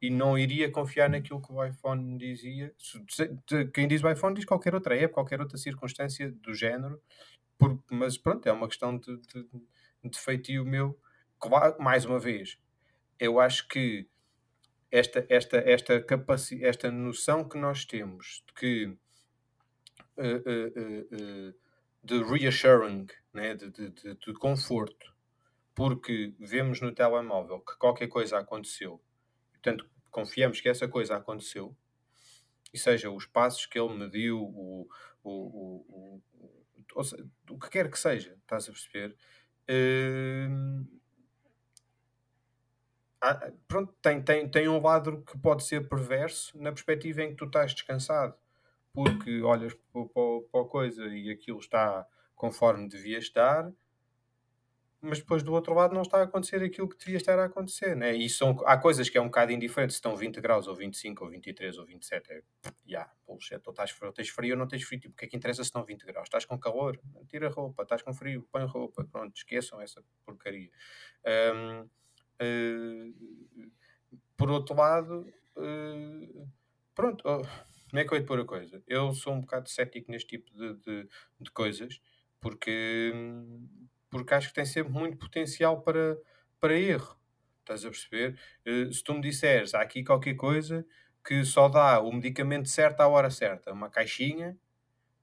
e 0.01 0.09
não 0.09 0.37
iria 0.37 0.71
confiar 0.71 1.09
naquilo 1.09 1.41
que 1.41 1.51
o 1.51 1.63
iPhone 1.63 2.17
dizia. 2.17 2.73
Quem 3.71 3.87
diz 3.87 4.03
o 4.03 4.09
iPhone 4.09 4.33
diz 4.33 4.45
qualquer 4.45 4.73
outra 4.73 4.97
app, 4.97 5.13
qualquer 5.13 5.39
outra 5.39 5.57
circunstância 5.57 6.31
do 6.31 6.55
género, 6.55 6.99
por, 7.57 7.79
mas 7.91 8.17
pronto, 8.17 8.47
é 8.47 8.51
uma 8.51 8.67
questão 8.67 8.97
de, 8.97 9.15
de, 9.17 9.47
de 10.03 10.19
feitio 10.19 10.65
meu. 10.65 10.99
Mais 11.79 12.05
uma 12.05 12.19
vez, 12.19 12.59
eu 13.19 13.39
acho 13.39 13.67
que 13.67 14.07
esta, 14.91 15.25
esta, 15.29 15.57
esta, 15.57 16.01
capaci 16.01 16.65
esta 16.65 16.91
noção 16.91 17.47
que 17.47 17.57
nós 17.57 17.85
temos 17.85 18.43
de 18.47 18.53
que 18.53 18.85
uh, 20.17 20.23
uh, 20.23 21.49
uh, 21.49 21.53
de 22.03 22.23
reassuring, 22.23 23.07
né? 23.33 23.55
de, 23.55 23.69
de, 23.69 23.89
de, 23.89 24.15
de 24.15 24.33
conforto, 24.33 25.13
porque 25.75 26.33
vemos 26.39 26.81
no 26.81 26.91
telemóvel 26.91 27.59
que 27.59 27.77
qualquer 27.77 28.07
coisa 28.07 28.39
aconteceu 28.39 28.99
Portanto, 29.61 29.87
confiamos 30.09 30.59
que 30.59 30.67
essa 30.67 30.87
coisa 30.87 31.15
aconteceu. 31.15 31.75
e 32.73 32.77
seja 32.77 33.11
os 33.11 33.25
passos 33.25 33.65
que 33.65 33.77
ele 33.77 33.93
mediu, 33.93 34.41
o, 34.41 34.87
o, 35.23 35.31
o, 35.31 36.21
o, 36.95 37.03
o 37.49 37.59
que 37.59 37.69
quer 37.69 37.91
que 37.91 37.99
seja, 37.99 38.37
estás 38.41 38.67
a 38.67 38.71
perceber? 38.71 39.15
Uh, 39.69 40.85
pronto, 43.67 43.93
tem, 44.01 44.21
tem, 44.21 44.49
tem 44.49 44.67
um 44.69 44.81
lado 44.81 45.21
que 45.23 45.37
pode 45.37 45.63
ser 45.63 45.87
perverso 45.87 46.57
na 46.57 46.71
perspectiva 46.71 47.21
em 47.21 47.31
que 47.31 47.35
tu 47.35 47.45
estás 47.45 47.73
descansado, 47.73 48.35
porque 48.93 49.41
olhas 49.41 49.73
para, 49.91 50.05
para 50.51 50.61
a 50.61 50.65
coisa 50.65 51.05
e 51.07 51.29
aquilo 51.29 51.59
está 51.59 52.07
conforme 52.35 52.87
devia 52.87 53.19
estar, 53.19 53.71
mas 55.01 55.19
depois 55.19 55.41
do 55.41 55.51
outro 55.51 55.73
lado 55.73 55.95
não 55.95 56.03
está 56.03 56.19
a 56.19 56.23
acontecer 56.23 56.61
aquilo 56.61 56.87
que 56.87 56.97
devia 56.97 57.17
estar 57.17 57.39
a 57.39 57.45
acontecer, 57.45 57.95
né? 57.95 58.13
E 58.13 58.29
são, 58.29 58.55
há 58.65 58.77
coisas 58.77 59.09
que 59.09 59.17
é 59.17 59.21
um 59.21 59.25
bocado 59.25 59.51
indiferente 59.51 59.93
se 59.93 59.97
estão 59.97 60.15
20 60.15 60.39
graus 60.39 60.67
ou 60.67 60.75
25 60.75 61.25
ou 61.25 61.31
23 61.31 61.77
ou 61.79 61.85
27, 61.85 62.31
é, 62.31 62.41
yeah, 62.87 63.11
bullshit, 63.25 63.61
ou 63.65 63.71
estás, 63.71 63.95
ou 63.99 64.13
tens 64.13 64.29
frio 64.29 64.53
ou 64.53 64.59
não 64.59 64.67
tens 64.67 64.83
frio, 64.83 64.99
tipo, 64.99 65.13
o 65.13 65.17
que 65.17 65.25
é 65.25 65.27
que 65.27 65.35
interessa 65.35 65.63
se 65.63 65.69
estão 65.69 65.83
20 65.83 66.05
graus? 66.05 66.27
Estás 66.27 66.45
com 66.45 66.57
calor? 66.59 66.99
Tira 67.27 67.49
roupa, 67.49 67.81
estás 67.81 68.03
com 68.03 68.13
frio, 68.13 68.47
põe 68.51 68.63
roupa, 68.65 69.03
pronto, 69.11 69.35
esqueçam 69.35 69.81
essa 69.81 70.03
porcaria. 70.23 70.69
Um, 71.25 71.81
uh, 71.81 71.89
eh, 72.39 73.11
por 74.37 74.51
outro 74.51 74.75
lado, 74.75 75.27
uh, 75.57 76.47
pronto, 76.93 77.23
oh, 77.25 77.41
como 77.89 77.99
é 77.99 78.05
que 78.05 78.13
eu 78.13 78.17
ia 78.17 78.25
pôr 78.25 78.39
a 78.39 78.45
coisa? 78.45 78.83
Eu 78.87 79.13
sou 79.13 79.33
um 79.33 79.41
bocado 79.41 79.67
cético 79.67 80.11
neste 80.11 80.37
tipo 80.37 80.51
de, 80.55 80.75
de, 80.75 81.09
de 81.39 81.51
coisas, 81.51 81.99
porque 82.39 83.13
porque 84.11 84.33
acho 84.33 84.49
que 84.49 84.53
tem 84.53 84.65
sempre 84.65 84.91
muito 84.91 85.17
potencial 85.17 85.81
para, 85.81 86.17
para 86.59 86.77
erro. 86.77 87.17
Estás 87.61 87.85
a 87.85 87.89
perceber? 87.89 88.37
Uh, 88.67 88.93
se 88.93 89.03
tu 89.03 89.13
me 89.13 89.21
disseres, 89.21 89.73
há 89.73 89.81
aqui 89.81 90.03
qualquer 90.03 90.35
coisa 90.35 90.85
que 91.25 91.45
só 91.45 91.69
dá 91.69 91.99
o 92.01 92.11
medicamento 92.11 92.67
certo 92.67 93.01
à 93.01 93.07
hora 93.07 93.29
certa, 93.29 93.71
uma 93.71 93.89
caixinha 93.89 94.57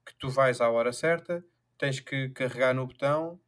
que 0.06 0.14
tu 0.16 0.30
vais 0.30 0.60
à 0.60 0.70
hora 0.70 0.92
certa, 0.92 1.44
tens 1.76 2.00
que 2.00 2.30
carregar 2.30 2.74
no 2.74 2.86
botão 2.86 3.38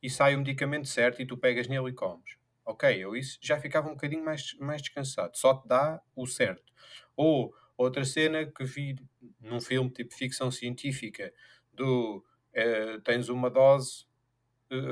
e 0.00 0.08
sai 0.08 0.34
o 0.34 0.38
medicamento 0.38 0.86
certo 0.86 1.20
e 1.20 1.26
tu 1.26 1.36
pegas 1.36 1.66
nele 1.66 1.90
e 1.90 1.92
comes. 1.92 2.36
Ok, 2.64 2.88
eu 2.96 3.16
isso 3.16 3.38
já 3.42 3.58
ficava 3.58 3.88
um 3.88 3.92
bocadinho 3.94 4.24
mais, 4.24 4.54
mais 4.60 4.80
descansado. 4.80 5.36
Só 5.36 5.54
te 5.54 5.66
dá 5.66 6.00
o 6.14 6.26
certo. 6.26 6.72
Ou 7.16 7.52
outra 7.76 8.04
cena 8.04 8.46
que 8.46 8.64
vi 8.64 8.96
num 9.40 9.60
filme 9.60 9.90
tipo 9.90 10.14
ficção 10.14 10.50
científica 10.50 11.32
do 11.72 12.24
uh, 12.54 13.00
tens 13.00 13.28
uma 13.28 13.50
dose 13.50 14.06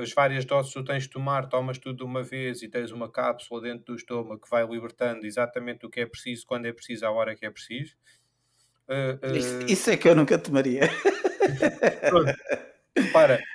as 0.01 0.13
várias 0.13 0.45
doses 0.45 0.71
tu 0.71 0.83
tens 0.83 1.03
de 1.03 1.09
tomar, 1.09 1.47
tomas 1.47 1.77
tudo 1.77 1.97
de 1.97 2.03
uma 2.03 2.23
vez 2.23 2.61
e 2.61 2.67
tens 2.67 2.91
uma 2.91 3.09
cápsula 3.09 3.61
dentro 3.61 3.85
do 3.85 3.95
estômago 3.95 4.41
que 4.41 4.49
vai 4.49 4.65
libertando 4.65 5.25
exatamente 5.25 5.85
o 5.85 5.89
que 5.89 6.01
é 6.01 6.05
preciso, 6.05 6.45
quando 6.45 6.65
é 6.65 6.73
preciso, 6.73 7.05
à 7.05 7.11
hora 7.11 7.35
que 7.35 7.45
é 7.45 7.51
preciso. 7.51 7.95
Uh, 8.87 9.25
uh... 9.25 9.35
Isso, 9.35 9.65
isso, 9.67 9.89
é 9.89 9.97
que 9.97 10.07
eu 10.07 10.15
nunca 10.15 10.37
tomaria. 10.37 10.81
para. 13.11 13.39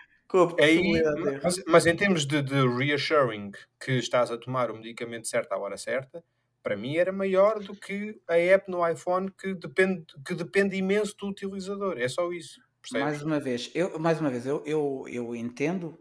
Aí, 0.61 1.03
mas, 1.43 1.63
mas, 1.67 1.87
em 1.87 1.97
termos 1.97 2.27
de, 2.27 2.43
de, 2.43 2.69
reassuring 2.69 3.51
que 3.81 3.93
estás 3.93 4.31
a 4.31 4.37
tomar 4.37 4.71
o 4.71 4.75
medicamento 4.75 5.27
certo 5.27 5.53
à 5.53 5.59
hora 5.59 5.79
certa, 5.79 6.23
para 6.63 6.77
mim 6.77 6.99
era 6.99 7.11
maior 7.11 7.61
do 7.61 7.75
que 7.75 8.21
a 8.29 8.37
app 8.37 8.71
no 8.71 8.87
iPhone 8.87 9.31
que 9.31 9.55
depende, 9.55 10.05
que 10.27 10.35
depende 10.35 10.77
imenso 10.77 11.17
do 11.17 11.29
utilizador. 11.29 11.97
É 11.99 12.09
só 12.09 12.31
isso. 12.31 12.61
Percebes? 12.83 13.05
Mais 13.05 13.23
uma 13.23 13.41
vez, 13.41 13.71
eu, 13.75 13.99
mais 13.99 14.21
uma 14.21 14.31
vez, 14.31 14.47
eu, 14.47 14.63
eu, 14.67 15.05
eu 15.09 15.35
entendo 15.35 15.99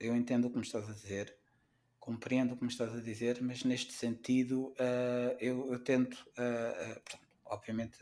eu 0.00 0.16
entendo 0.16 0.46
o 0.46 0.50
que 0.50 0.56
me 0.56 0.64
estás 0.64 0.88
a 0.88 0.92
dizer, 0.92 1.36
compreendo 2.00 2.54
o 2.54 2.56
que 2.56 2.64
me 2.64 2.70
estás 2.70 2.94
a 2.94 3.00
dizer, 3.00 3.38
mas 3.42 3.62
neste 3.62 3.92
sentido 3.92 4.68
uh, 4.70 5.36
eu, 5.38 5.70
eu, 5.70 5.78
tento, 5.78 6.14
uh, 6.14 6.96
uh, 6.96 7.00
obviamente, 7.44 7.98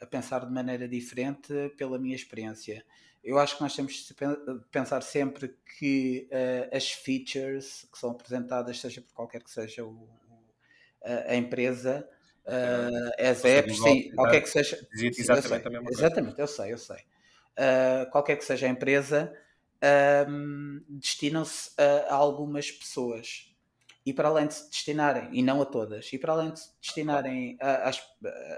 a 0.00 0.06
pensar 0.06 0.44
de 0.46 0.52
maneira 0.52 0.88
diferente 0.88 1.52
pela 1.76 1.98
minha 1.98 2.16
experiência. 2.16 2.84
Eu 3.22 3.38
acho 3.38 3.56
que 3.56 3.62
nós 3.62 3.74
temos 3.74 4.06
de 4.06 4.14
pensar 4.70 5.02
sempre 5.02 5.56
que 5.78 6.28
as 6.70 6.90
features 6.90 7.88
que 7.90 7.98
são 7.98 8.10
apresentadas, 8.10 8.78
seja 8.78 9.00
por 9.00 9.14
qualquer 9.14 9.42
que 9.42 9.50
seja 9.50 9.82
o, 9.82 10.06
a 11.26 11.34
empresa, 11.34 12.06
as 13.18 13.42
apps, 13.46 13.80
sim, 13.80 14.10
qualquer 14.10 14.42
que 14.42 14.50
seja. 14.50 14.86
Exatamente, 15.90 16.38
eu 16.38 16.46
sei, 16.46 16.72
eu 16.74 16.78
sei. 16.78 16.98
qualquer 18.12 18.36
que 18.36 18.44
seja 18.44 18.66
a 18.66 18.68
empresa, 18.68 19.34
um, 20.28 20.82
destinam-se 20.88 21.70
a, 21.78 22.14
algumas 22.14 22.70
pessoas. 22.70 23.50
E 24.06 24.12
para 24.12 24.28
além 24.28 24.46
de 24.46 24.54
se 24.54 24.68
destinarem, 24.68 25.30
e 25.32 25.42
não 25.42 25.62
a 25.62 25.64
todas, 25.64 26.12
e 26.12 26.18
para 26.18 26.32
além 26.32 26.52
de 26.52 26.60
se 26.60 26.70
destinarem 26.80 27.56
a, 27.60 27.90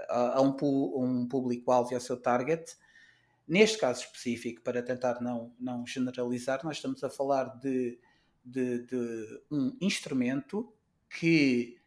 a, 0.09 0.37
a 0.37 0.41
um, 0.41 0.55
um 0.95 1.27
público-alvo 1.27 1.93
e 1.93 1.95
ao 1.95 2.01
seu 2.01 2.17
target, 2.17 2.75
neste 3.47 3.77
caso 3.77 4.01
específico, 4.01 4.61
para 4.61 4.83
tentar 4.83 5.21
não, 5.21 5.53
não 5.57 5.87
generalizar, 5.87 6.65
nós 6.65 6.77
estamos 6.77 7.01
a 7.03 7.09
falar 7.09 7.45
de, 7.59 7.97
de, 8.43 8.79
de 8.85 9.41
um 9.49 9.75
instrumento 9.79 10.73
que 11.09 11.77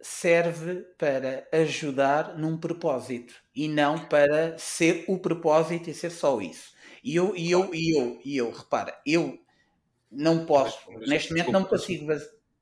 serve 0.00 0.82
para 0.98 1.46
ajudar 1.52 2.36
num 2.36 2.56
propósito 2.56 3.34
e 3.54 3.68
não 3.68 4.06
para 4.08 4.58
ser 4.58 5.04
o 5.06 5.18
propósito 5.18 5.90
e 5.90 5.94
ser 5.94 6.10
só 6.10 6.40
isso. 6.40 6.74
E 7.02 7.16
eu, 7.16 7.34
e 7.36 7.50
eu, 7.50 7.74
e 7.74 7.96
eu, 7.96 8.20
e 8.24 8.36
eu, 8.36 8.50
repara, 8.50 9.00
eu 9.06 9.38
não 10.10 10.44
posso, 10.44 10.90
mas, 10.92 11.08
neste 11.08 11.30
momento 11.30 11.52
não 11.52 11.64
consigo. 11.64 12.12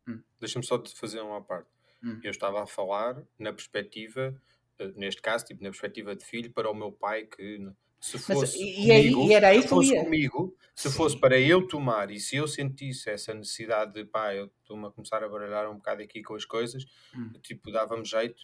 Hum. 0.07 0.23
Deixa-me 0.41 0.65
só 0.65 0.79
te 0.79 0.95
fazer 0.97 1.21
uma 1.21 1.43
parte. 1.43 1.69
Hum. 2.03 2.21
Eu 2.23 2.31
estava 2.31 2.63
a 2.63 2.67
falar 2.67 3.23
na 3.39 3.53
perspectiva, 3.53 4.41
eh, 4.79 4.93
neste 4.95 5.21
caso, 5.21 5.47
tipo, 5.47 5.63
na 5.63 5.71
perspectiva 5.71 6.15
de 6.15 6.25
filho 6.25 6.53
para 6.53 6.71
o 6.71 6.75
meu 6.75 6.93
pai 6.93 7.25
que 7.25 7.69
se 8.01 8.19
fosse 8.19 8.41
Mas, 8.41 8.55
e, 8.55 8.75
comigo, 8.87 9.25
e 9.25 9.33
era 9.35 9.49
aí 9.49 9.63
se 9.63 9.69
fosse 9.69 9.97
comigo, 9.97 10.57
se 10.75 10.89
Sim. 10.89 10.97
fosse 10.97 11.19
para 11.19 11.39
eu 11.39 11.67
tomar 11.67 12.11
e 12.13 12.21
se 12.21 12.37
eu 12.37 12.47
sentisse 12.47 13.11
essa 13.11 13.35
necessidade 13.35 13.93
de 13.93 14.05
pá, 14.05 14.35
eu 14.35 14.47
estou-me 14.61 14.87
a 14.87 14.91
começar 14.91 15.23
a 15.25 15.29
baralhar 15.29 15.69
um 15.69 15.77
bocado 15.77 16.03
aqui 16.03 16.23
com 16.23 16.35
as 16.35 16.45
coisas, 16.45 16.85
hum. 17.15 17.33
tipo, 17.43 17.73
dava-me 17.73 18.05
jeito. 18.05 18.41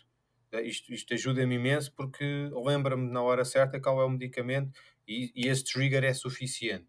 Isto, 0.63 0.93
isto 0.93 1.15
ajuda-me 1.15 1.57
imenso 1.57 1.93
porque 1.97 2.49
lembra-me 2.53 3.11
na 3.11 3.21
hora 3.21 3.45
certa 3.45 3.81
qual 3.81 4.01
é 4.01 4.05
o 4.05 4.11
medicamento 4.11 4.71
e, 5.07 5.33
e 5.35 5.49
esse 5.49 5.65
trigger 5.65 6.05
é 6.05 6.15
suficiente. 6.15 6.89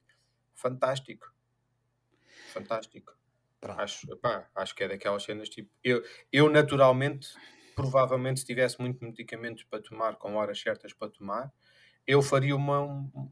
Fantástico. 0.53 1.33
Fantástico. 2.53 3.13
Acho, 3.61 4.15
pá, 4.17 4.47
acho 4.55 4.75
que 4.75 4.83
é 4.83 4.87
daquelas 4.87 5.23
cenas 5.23 5.49
tipo. 5.49 5.71
Eu, 5.83 6.03
eu 6.31 6.49
naturalmente, 6.49 7.29
provavelmente, 7.75 8.39
se 8.39 8.45
tivesse 8.45 8.79
muito 8.79 9.03
medicamentos 9.03 9.63
para 9.63 9.81
tomar, 9.81 10.15
com 10.17 10.35
horas 10.35 10.59
certas 10.59 10.93
para 10.93 11.09
tomar, 11.09 11.51
eu 12.07 12.21
faria 12.21 12.55
uma, 12.55 12.81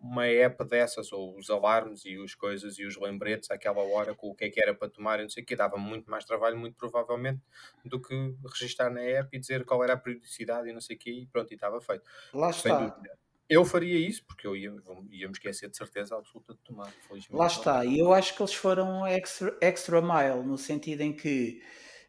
uma 0.02 0.26
app 0.26 0.66
dessas, 0.66 1.12
ou 1.12 1.38
os 1.38 1.50
alarmes 1.50 2.04
e 2.06 2.16
as 2.24 2.34
coisas 2.34 2.80
e 2.80 2.86
os 2.86 2.98
lembretes 3.00 3.52
àquela 3.52 3.82
hora 3.82 4.16
com 4.16 4.30
o 4.30 4.36
que 4.36 4.46
é 4.46 4.50
que 4.50 4.60
era 4.60 4.74
para 4.74 4.90
tomar 4.90 5.20
e 5.20 5.24
não 5.24 5.30
sei 5.30 5.44
o 5.44 5.46
que, 5.46 5.56
dava 5.56 5.78
muito 5.78 6.10
mais 6.10 6.26
trabalho, 6.26 6.58
muito 6.58 6.76
provavelmente, 6.76 7.40
do 7.86 8.02
que 8.02 8.36
registar 8.52 8.92
na 8.92 9.02
app 9.02 9.30
e 9.36 9.40
dizer 9.40 9.64
qual 9.64 9.84
era 9.84 9.94
a 9.94 9.98
periodicidade 9.98 10.68
e 10.68 10.74
não 10.74 10.82
sei 10.82 10.96
o 10.96 11.00
que, 11.00 11.12
e 11.12 11.28
pronto, 11.28 11.52
e 11.52 11.56
estava 11.56 11.80
feito. 11.80 12.04
Lá 12.34 12.50
está. 12.50 12.80
Dúvida. 12.80 13.23
Eu 13.54 13.66
faria 13.66 13.98
isso, 13.98 14.26
porque 14.26 14.48
eu 14.48 14.56
ia, 14.56 14.74
ia 15.12 15.28
me 15.28 15.34
esquecer 15.34 15.70
de 15.70 15.78
certeza 15.78 16.16
absoluta 16.16 16.54
de 16.54 16.60
tomar. 16.60 16.94
Lá 17.32 17.48
está, 17.48 17.86
e 17.86 18.00
eu 18.00 18.14
acho 18.14 18.36
que 18.36 18.42
eles 18.42 18.54
foram 18.54 19.06
extra, 19.06 19.56
extra 19.62 20.02
mile, 20.02 20.44
no 20.46 20.58
sentido 20.58 21.02
em 21.02 21.14
que 21.14 21.62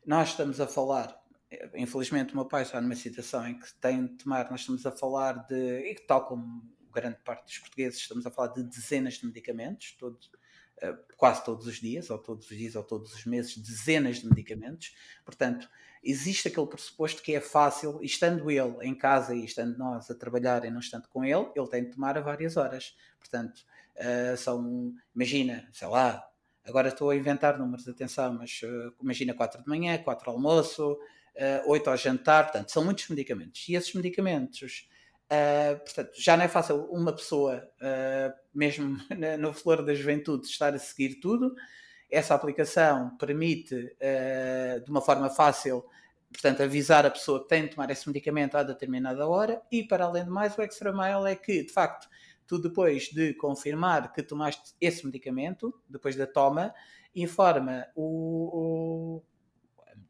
nós 0.06 0.30
estamos 0.30 0.60
a 0.60 0.66
falar, 0.66 1.14
infelizmente 1.74 2.32
o 2.32 2.36
meu 2.36 2.46
pai 2.46 2.62
está 2.62 2.80
numa 2.80 2.94
situação 2.94 3.46
em 3.46 3.58
que 3.58 3.74
tem 3.80 4.06
de 4.06 4.14
tomar, 4.14 4.50
nós 4.50 4.60
estamos 4.60 4.84
a 4.86 4.90
falar 4.90 5.46
de, 5.46 5.90
e 5.90 5.94
tal 6.06 6.26
como 6.26 6.62
grande 6.92 7.18
parte 7.24 7.44
dos 7.44 7.58
portugueses, 7.58 8.00
estamos 8.00 8.24
a 8.26 8.30
falar 8.30 8.48
de 8.54 8.62
dezenas 8.62 9.14
de 9.14 9.26
medicamentos, 9.26 9.96
todos, 9.98 10.30
eh, 10.80 10.96
quase 11.16 11.44
todos 11.44 11.66
os 11.66 11.80
dias, 11.80 12.08
ou 12.08 12.18
todos 12.18 12.50
os 12.50 12.56
dias, 12.56 12.76
ou 12.76 12.84
todos 12.84 13.12
os 13.12 13.26
meses, 13.26 13.56
dezenas 13.56 14.18
de 14.18 14.28
medicamentos. 14.28 14.94
Portanto, 15.24 15.68
existe 16.04 16.48
aquele 16.48 16.66
pressuposto 16.66 17.22
que 17.22 17.34
é 17.34 17.40
fácil, 17.40 17.98
estando 18.02 18.50
ele 18.50 18.76
em 18.82 18.94
casa 18.94 19.34
e 19.34 19.44
estando 19.44 19.76
nós 19.78 20.10
a 20.10 20.14
trabalhar 20.14 20.64
e 20.64 20.70
não 20.70 20.80
estando 20.80 21.08
com 21.08 21.24
ele, 21.24 21.50
ele 21.56 21.68
tem 21.68 21.84
de 21.84 21.90
tomar 21.90 22.18
a 22.18 22.20
várias 22.20 22.56
horas. 22.56 22.94
Portanto, 23.18 23.64
uh, 23.96 24.36
são, 24.36 24.92
imagina, 25.14 25.66
sei 25.72 25.88
lá, 25.88 26.22
agora 26.64 26.88
estou 26.88 27.10
a 27.10 27.16
inventar 27.16 27.58
números 27.58 27.84
de 27.84 27.90
atenção, 27.90 28.34
mas 28.34 28.60
uh, 28.62 28.92
imagina 29.02 29.34
4 29.34 29.62
de 29.62 29.68
manhã, 29.68 29.96
4 29.98 30.30
ao 30.30 30.36
almoço, 30.36 30.92
uh, 30.92 30.98
eh, 31.34 31.62
8 31.66 31.90
ao 31.90 31.96
jantar, 31.96 32.44
portanto, 32.44 32.70
são 32.70 32.84
muitos 32.84 33.08
medicamentos. 33.08 33.66
E 33.68 33.74
esses 33.74 33.94
medicamentos, 33.94 34.88
uh, 35.30 35.78
portanto, 35.78 36.12
já 36.16 36.36
não 36.36 36.44
é 36.44 36.48
fácil 36.48 36.84
uma 36.90 37.14
pessoa, 37.14 37.66
mesmo 38.54 38.98
no 39.40 39.52
flor 39.52 39.84
da 39.84 39.94
juventude, 39.94 40.46
estar 40.46 40.74
a 40.74 40.78
seguir 40.78 41.16
tudo 41.16 41.54
essa 42.10 42.34
aplicação 42.34 43.16
permite, 43.16 43.74
uh, 43.74 44.84
de 44.84 44.90
uma 44.90 45.00
forma 45.00 45.30
fácil, 45.30 45.84
portanto, 46.32 46.62
avisar 46.62 47.06
a 47.06 47.10
pessoa 47.10 47.42
que 47.42 47.48
tem 47.48 47.62
de 47.62 47.70
tomar 47.70 47.90
esse 47.90 48.06
medicamento 48.06 48.56
a 48.56 48.62
determinada 48.62 49.26
hora 49.26 49.62
e, 49.70 49.82
para 49.84 50.04
além 50.04 50.24
de 50.24 50.30
mais, 50.30 50.56
o 50.56 50.62
extra 50.62 50.92
mile 50.92 51.30
é 51.30 51.36
que, 51.36 51.64
de 51.64 51.72
facto, 51.72 52.08
tu 52.46 52.58
depois 52.58 53.04
de 53.04 53.34
confirmar 53.34 54.12
que 54.12 54.22
tomaste 54.22 54.74
esse 54.80 55.04
medicamento, 55.04 55.72
depois 55.88 56.16
da 56.16 56.26
toma, 56.26 56.74
informa 57.14 57.86
o, 57.94 59.20
o 59.20 59.22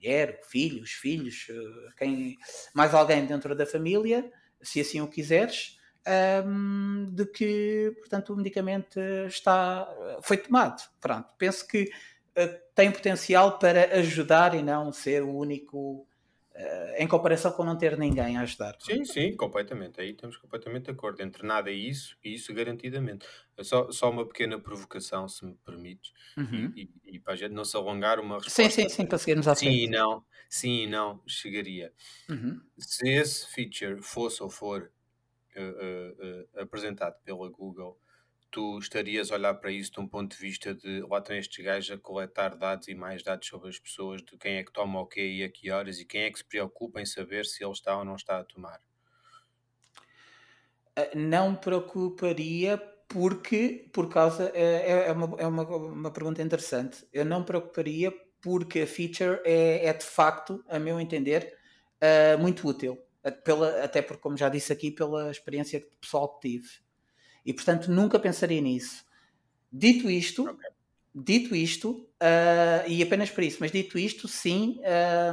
mulher, 0.04 0.40
o 0.42 0.46
filho, 0.46 0.82
os 0.82 0.92
filhos, 0.92 1.46
uh, 1.48 1.94
quem, 1.96 2.36
mais 2.74 2.94
alguém 2.94 3.24
dentro 3.26 3.54
da 3.54 3.66
família, 3.66 4.30
se 4.62 4.80
assim 4.80 5.00
o 5.00 5.08
quiseres, 5.08 5.78
um, 6.46 7.10
de 7.12 7.26
que, 7.26 7.94
portanto, 7.98 8.32
o 8.32 8.36
medicamento 8.36 9.00
está, 9.26 9.88
foi 10.22 10.36
tomado. 10.36 10.82
Pronto, 11.00 11.28
penso 11.38 11.66
que 11.66 11.84
uh, 11.84 12.60
tem 12.74 12.90
potencial 12.90 13.58
para 13.58 13.98
ajudar 13.98 14.54
e 14.54 14.62
não 14.62 14.92
ser 14.92 15.22
o 15.22 15.34
único 15.34 16.06
Uh, 16.56 17.02
em 17.02 17.08
comparação 17.08 17.50
com 17.50 17.64
não 17.64 17.76
ter 17.76 17.98
ninguém 17.98 18.36
a 18.36 18.42
ajudar. 18.42 18.76
Sim, 18.78 19.04
sim, 19.04 19.34
completamente. 19.34 20.00
Aí 20.00 20.10
estamos 20.10 20.36
completamente 20.36 20.84
de 20.84 20.92
acordo. 20.92 21.20
Entre 21.20 21.44
nada 21.44 21.68
e 21.68 21.88
isso, 21.88 22.16
e 22.22 22.32
isso 22.32 22.54
garantidamente. 22.54 23.26
Só, 23.62 23.90
só 23.90 24.08
uma 24.08 24.24
pequena 24.24 24.56
provocação, 24.56 25.26
se 25.28 25.44
me 25.44 25.56
permites, 25.64 26.12
uhum. 26.36 26.72
e, 26.76 26.88
e, 27.04 27.16
e, 27.16 27.18
para 27.18 27.32
a 27.32 27.36
gente 27.36 27.50
não 27.50 27.64
se 27.64 27.76
alongar 27.76 28.20
uma 28.20 28.36
resposta. 28.36 28.62
Sim, 28.62 28.70
sim, 28.70 28.88
sim, 28.88 29.04
para 29.04 29.18
seguirmos 29.18 29.48
à 29.48 29.56
frente. 29.56 29.74
Sim 29.74 29.82
e 29.82 29.88
não, 29.88 30.24
sim 30.48 30.82
e 30.84 30.86
não, 30.86 31.20
chegaria. 31.26 31.92
Uhum. 32.30 32.60
Se 32.78 33.08
esse 33.08 33.48
feature 33.48 34.00
fosse 34.00 34.40
ou 34.40 34.48
for 34.48 34.92
uh, 35.56 36.58
uh, 36.58 36.60
apresentado 36.60 37.16
pela 37.24 37.48
Google 37.48 37.98
tu 38.54 38.78
estarias 38.78 39.32
a 39.32 39.34
olhar 39.34 39.54
para 39.54 39.72
isso 39.72 39.90
de 39.90 39.98
um 39.98 40.06
ponto 40.06 40.30
de 40.30 40.40
vista 40.40 40.72
de 40.72 41.00
lá 41.10 41.20
tem 41.20 41.38
estes 41.38 41.64
gajos 41.64 41.90
a 41.90 41.98
coletar 41.98 42.56
dados 42.56 42.86
e 42.86 42.94
mais 42.94 43.20
dados 43.20 43.48
sobre 43.48 43.68
as 43.68 43.80
pessoas, 43.80 44.22
de 44.22 44.38
quem 44.38 44.58
é 44.58 44.62
que 44.62 44.72
toma 44.72 45.00
o 45.00 45.06
quê 45.06 45.26
e 45.26 45.42
a 45.42 45.48
que 45.48 45.72
horas 45.72 45.98
e 45.98 46.04
quem 46.04 46.22
é 46.22 46.30
que 46.30 46.38
se 46.38 46.44
preocupa 46.44 47.00
em 47.00 47.04
saber 47.04 47.46
se 47.46 47.64
ele 47.64 47.72
está 47.72 47.98
ou 47.98 48.04
não 48.04 48.14
está 48.14 48.38
a 48.38 48.44
tomar? 48.44 48.78
Ah, 50.94 51.10
não 51.16 51.56
preocuparia 51.56 52.78
porque, 53.08 53.90
por 53.92 54.08
causa, 54.08 54.52
é, 54.54 55.08
é, 55.08 55.12
uma, 55.12 55.36
é 55.40 55.46
uma, 55.48 55.62
uma 55.64 56.10
pergunta 56.12 56.40
interessante. 56.40 57.04
Eu 57.12 57.24
não 57.24 57.42
preocuparia 57.42 58.12
porque 58.40 58.82
a 58.82 58.86
feature 58.86 59.40
é, 59.44 59.86
é 59.86 59.92
de 59.92 60.04
facto, 60.04 60.64
a 60.68 60.78
meu 60.78 61.00
entender, 61.00 61.58
muito 62.38 62.68
útil. 62.68 62.98
Pela, 63.42 63.82
até 63.82 64.02
porque, 64.02 64.22
como 64.22 64.36
já 64.36 64.48
disse 64.48 64.72
aqui, 64.72 64.90
pela 64.90 65.30
experiência 65.30 65.86
pessoal 66.00 66.38
que 66.38 66.48
tive 66.48 66.68
e 67.44 67.52
portanto 67.52 67.90
nunca 67.90 68.18
pensaria 68.18 68.60
nisso. 68.60 69.04
Dito 69.70 70.08
isto, 70.08 70.48
okay. 70.48 70.70
dito 71.14 71.54
isto, 71.54 72.08
uh, 72.22 72.88
e 72.88 73.02
apenas 73.02 73.30
por 73.30 73.42
isso, 73.42 73.58
mas 73.60 73.72
dito 73.72 73.98
isto, 73.98 74.26
sim, 74.28 74.80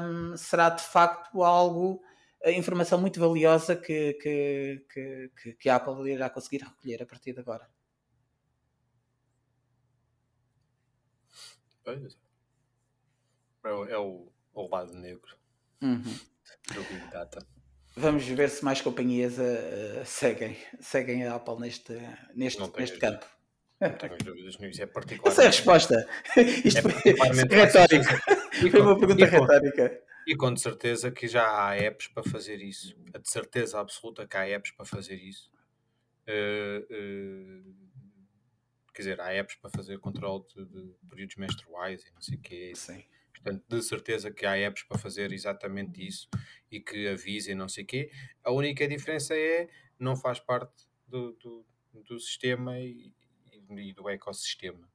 um, 0.01 0.35
será 0.35 0.69
de 0.69 0.83
facto 0.83 1.43
algo, 1.43 2.03
informação 2.47 2.99
muito 2.99 3.19
valiosa 3.19 3.75
que, 3.75 4.13
que, 4.13 4.85
que, 5.41 5.53
que 5.53 5.69
a 5.69 5.75
Apple 5.75 6.11
irá 6.11 6.29
conseguir 6.29 6.63
recolher 6.63 7.03
a 7.03 7.05
partir 7.05 7.33
de 7.33 7.39
agora. 7.39 7.69
É. 11.85 12.31
É 13.63 13.69
o, 13.71 13.85
é 13.85 13.97
o 13.97 14.67
lado 14.67 14.93
negro 14.93 15.37
uhum. 15.81 16.01
do 16.01 16.83
Big 16.83 17.11
Data. 17.11 17.45
Vamos 17.95 18.25
ver 18.25 18.49
se 18.49 18.63
mais 18.63 18.79
companhias 18.81 19.37
uh, 19.37 20.05
seguem, 20.05 20.57
seguem 20.79 21.25
a 21.25 21.35
Apple 21.35 21.59
neste, 21.59 21.93
neste, 22.33 22.61
neste 22.77 22.97
campo. 22.97 23.25
Não 23.81 23.89
tenho 23.93 24.17
dúvidas 24.19 24.57
nisso, 24.59 24.81
é 24.81 24.85
particular. 24.85 25.31
Essa 25.31 25.41
é 25.41 25.45
a 25.45 25.49
resposta. 25.49 26.07
Isto 26.63 26.79
é 26.79 26.81
foi 26.81 27.11
retórico. 27.49 28.05
Foi 28.71 28.81
uma 28.81 28.97
pergunta 28.97 29.23
e 29.23 29.29
com, 29.29 29.39
retórica. 29.41 30.01
E 30.27 30.35
com 30.35 30.53
de 30.53 30.61
certeza 30.61 31.11
que 31.11 31.27
já 31.27 31.43
há 31.43 31.75
apps 31.75 32.07
para 32.07 32.23
fazer 32.23 32.61
isso. 32.61 32.95
A 33.13 33.17
de 33.17 33.29
certeza 33.29 33.79
absoluta 33.79 34.27
que 34.27 34.37
há 34.37 34.47
apps 34.47 34.71
para 34.71 34.85
fazer 34.85 35.15
isso. 35.15 35.51
Uh, 36.29 36.85
uh, 36.93 37.73
quer 38.93 39.01
dizer, 39.01 39.19
há 39.19 39.33
apps 39.33 39.55
para 39.55 39.71
fazer 39.71 39.97
controle 39.99 40.43
de, 40.55 40.63
de 40.63 40.93
períodos 41.09 41.35
menstruais 41.37 42.03
e 42.05 42.13
não 42.13 42.21
sei 42.21 42.37
o 42.37 42.41
quê. 42.41 42.71
Sim. 42.75 43.03
Portanto, 43.43 43.63
de 43.67 43.81
certeza 43.81 44.31
que 44.31 44.45
há 44.45 44.55
apps 44.57 44.83
para 44.83 44.97
fazer 44.97 45.31
exatamente 45.31 46.05
isso 46.05 46.29
e 46.71 46.79
que 46.79 47.07
avisem 47.07 47.55
não 47.55 47.67
sei 47.67 47.83
o 47.83 47.87
quê. 47.87 48.11
A 48.43 48.51
única 48.51 48.87
diferença 48.87 49.35
é 49.35 49.67
não 49.99 50.15
faz 50.15 50.39
parte 50.39 50.85
do, 51.07 51.33
do, 51.33 51.65
do 51.93 52.19
sistema 52.19 52.79
e, 52.79 53.11
e, 53.69 53.93
do 53.93 54.07
ecossistema. 54.09 54.89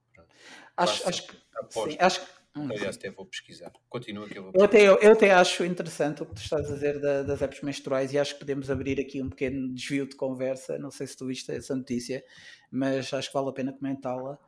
Acho, 0.77 1.09
acho, 1.09 1.27
que, 1.27 1.37
sim, 1.71 1.97
acho 1.99 2.21
que 2.21 2.27
hum, 2.57 2.69
Aliás, 2.71 2.97
até 2.97 3.11
vou 3.11 3.27
pesquisar. 3.27 3.71
Continua 3.89 4.29
que 4.29 4.39
eu 4.39 4.45
vou 4.45 4.53
eu 4.55 4.65
até, 4.65 4.81
eu, 4.81 4.99
eu 4.99 5.13
até 5.13 5.31
acho 5.33 5.65
interessante 5.65 6.23
o 6.23 6.27
que 6.27 6.35
tu 6.35 6.43
estás 6.43 6.71
a 6.71 6.75
dizer 6.75 7.01
da, 7.01 7.23
das 7.23 7.43
apps 7.43 7.61
menstruais 7.63 8.13
e 8.13 8.19
acho 8.19 8.35
que 8.35 8.41
podemos 8.41 8.71
abrir 8.71 9.01
aqui 9.01 9.21
um 9.23 9.29
pequeno 9.29 9.75
desvio 9.75 10.07
de 10.07 10.17
conversa. 10.17 10.79
Não 10.79 10.91
sei 10.91 11.07
se 11.07 11.17
tu 11.17 11.27
viste 11.27 11.51
essa 11.51 11.75
notícia, 11.75 12.25
mas 12.71 13.13
acho 13.13 13.29
que 13.29 13.35
vale 13.35 13.51
a 13.51 13.53
pena 13.53 13.73
comentá-la 13.73 14.39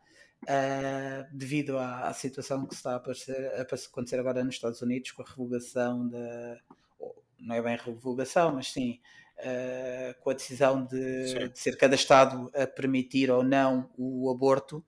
uh, 0.44 1.26
devido 1.32 1.78
à, 1.78 2.08
à, 2.08 2.12
situação 2.12 2.66
que 2.66 2.74
está 2.74 2.92
a, 2.92 2.96
aparecer, 2.96 3.36
a 3.54 3.62
acontecer 3.62 4.18
agora 4.18 4.44
nos 4.44 4.54
Estados 4.54 4.80
Unidos 4.82 5.10
com 5.12 5.22
a 5.22 5.26
revogação 5.26 6.08
da. 6.08 6.58
Não 7.40 7.54
é 7.54 7.62
bem 7.62 7.76
revogação, 7.76 8.54
mas 8.54 8.72
sim 8.72 9.00
uh, 9.38 10.20
com 10.20 10.30
a 10.30 10.34
decisão 10.34 10.84
de, 10.84 11.48
de, 11.48 11.58
ser 11.58 11.76
cada 11.76 11.94
Estado 11.94 12.50
a 12.54 12.66
permitir 12.66 13.30
ou 13.30 13.42
não 13.42 13.90
o 13.96 14.30
aborto. 14.30 14.84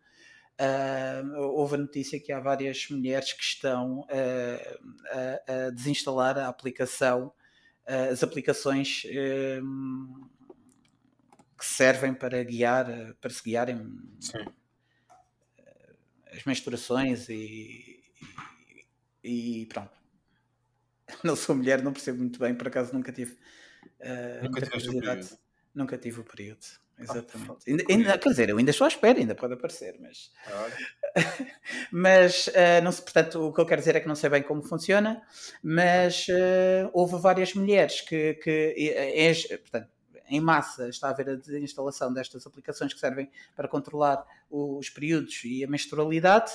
Uh, 0.60 1.38
houve 1.38 1.76
a 1.76 1.78
notícia 1.78 2.20
que 2.20 2.32
há 2.32 2.40
várias 2.40 2.86
mulheres 2.90 3.32
que 3.32 3.42
estão 3.42 4.04
a, 4.10 5.66
a, 5.66 5.70
desinstalar 5.70 6.36
a 6.36 6.48
aplicação, 6.48 7.32
as 7.86 8.22
aplicações 8.22 9.02
que 11.58 11.64
servem 11.64 12.12
para 12.12 12.42
guiar, 12.44 12.86
para 13.20 13.30
se 13.30 13.42
guiarem 13.42 13.90
Sim 14.20 14.44
as 16.32 16.44
menstruações 16.44 17.28
e, 17.28 18.02
e, 19.22 19.62
e, 19.62 19.66
pronto. 19.66 19.98
Não 21.24 21.34
sou 21.34 21.56
mulher, 21.56 21.82
não 21.82 21.92
percebo 21.92 22.18
muito 22.18 22.38
bem, 22.38 22.54
por 22.54 22.68
acaso 22.68 22.92
nunca 22.92 23.10
tive 23.10 23.32
uh, 23.32 24.44
nunca 24.44 24.64
curiosidade. 24.64 25.36
Nunca 25.74 25.98
tive 25.98 26.20
o 26.20 26.24
período. 26.24 26.64
Exatamente. 26.98 27.50
Ah, 27.50 27.56
ainda, 27.66 27.84
ainda, 27.88 28.18
quer 28.18 28.28
dizer, 28.28 28.48
eu 28.50 28.58
ainda 28.58 28.70
estou 28.70 28.84
à 28.84 28.88
espera, 28.88 29.18
ainda 29.18 29.34
pode 29.34 29.54
aparecer, 29.54 29.96
mas. 30.00 30.30
mas, 31.90 32.48
uh, 32.48 32.82
não 32.82 32.92
sei, 32.92 33.04
portanto, 33.04 33.40
o 33.40 33.52
que 33.52 33.60
eu 33.60 33.66
quero 33.66 33.80
dizer 33.80 33.96
é 33.96 34.00
que 34.00 34.08
não 34.08 34.14
sei 34.14 34.28
bem 34.28 34.42
como 34.42 34.62
funciona, 34.62 35.22
mas 35.62 36.26
uh, 36.28 36.90
houve 36.92 37.16
várias 37.18 37.54
mulheres 37.54 38.02
que, 38.02 38.34
que 38.34 38.74
é, 38.76 39.30
é, 39.30 39.56
portanto, 39.56 39.88
em 40.30 40.40
massa 40.40 40.88
está 40.88 41.08
a 41.08 41.10
haver 41.10 41.28
a 41.30 41.34
desinstalação 41.34 42.12
destas 42.12 42.46
aplicações 42.46 42.94
que 42.94 43.00
servem 43.00 43.30
para 43.54 43.68
controlar 43.68 44.24
os 44.50 44.88
períodos 44.88 45.42
e 45.44 45.64
a 45.64 45.68
menstrualidade. 45.68 46.52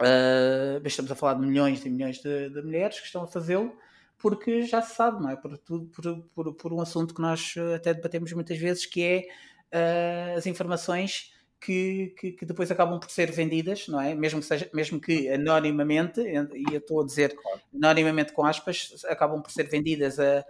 Uh, 0.00 0.84
estamos 0.84 1.10
a 1.10 1.14
falar 1.14 1.34
de 1.34 1.46
milhões 1.46 1.84
e 1.84 1.90
milhões 1.90 2.18
de, 2.18 2.50
de 2.50 2.62
mulheres 2.62 2.98
que 2.98 3.06
estão 3.06 3.22
a 3.22 3.26
fazê-lo 3.26 3.76
porque 4.18 4.62
já 4.62 4.80
se 4.82 4.94
sabe, 4.94 5.22
não 5.22 5.30
é? 5.30 5.36
Por, 5.36 5.58
por, 5.58 6.22
por, 6.34 6.54
por, 6.54 6.72
um 6.72 6.80
assunto 6.80 7.14
que 7.14 7.20
nós 7.20 7.54
até 7.74 7.92
debatemos 7.92 8.32
muitas 8.32 8.58
vezes, 8.58 8.86
que 8.86 9.02
é 9.02 10.34
uh, 10.34 10.38
as 10.38 10.46
informações 10.46 11.32
que, 11.60 12.14
que, 12.18 12.32
que, 12.32 12.46
depois 12.46 12.70
acabam 12.70 12.98
por 12.98 13.10
ser 13.10 13.30
vendidas, 13.30 13.88
não 13.88 14.00
é? 14.00 14.14
Mesmo 14.14 14.40
que, 14.40 14.46
seja, 14.46 14.70
mesmo 14.72 15.00
que 15.00 15.28
anonimamente, 15.28 16.20
e 16.20 16.64
eu 16.72 16.78
estou 16.78 17.02
a 17.02 17.06
dizer 17.06 17.36
anonimamente 17.74 18.32
com 18.32 18.44
aspas, 18.44 19.04
acabam 19.06 19.42
por 19.42 19.50
ser 19.50 19.64
vendidas 19.68 20.18
a, 20.18 20.44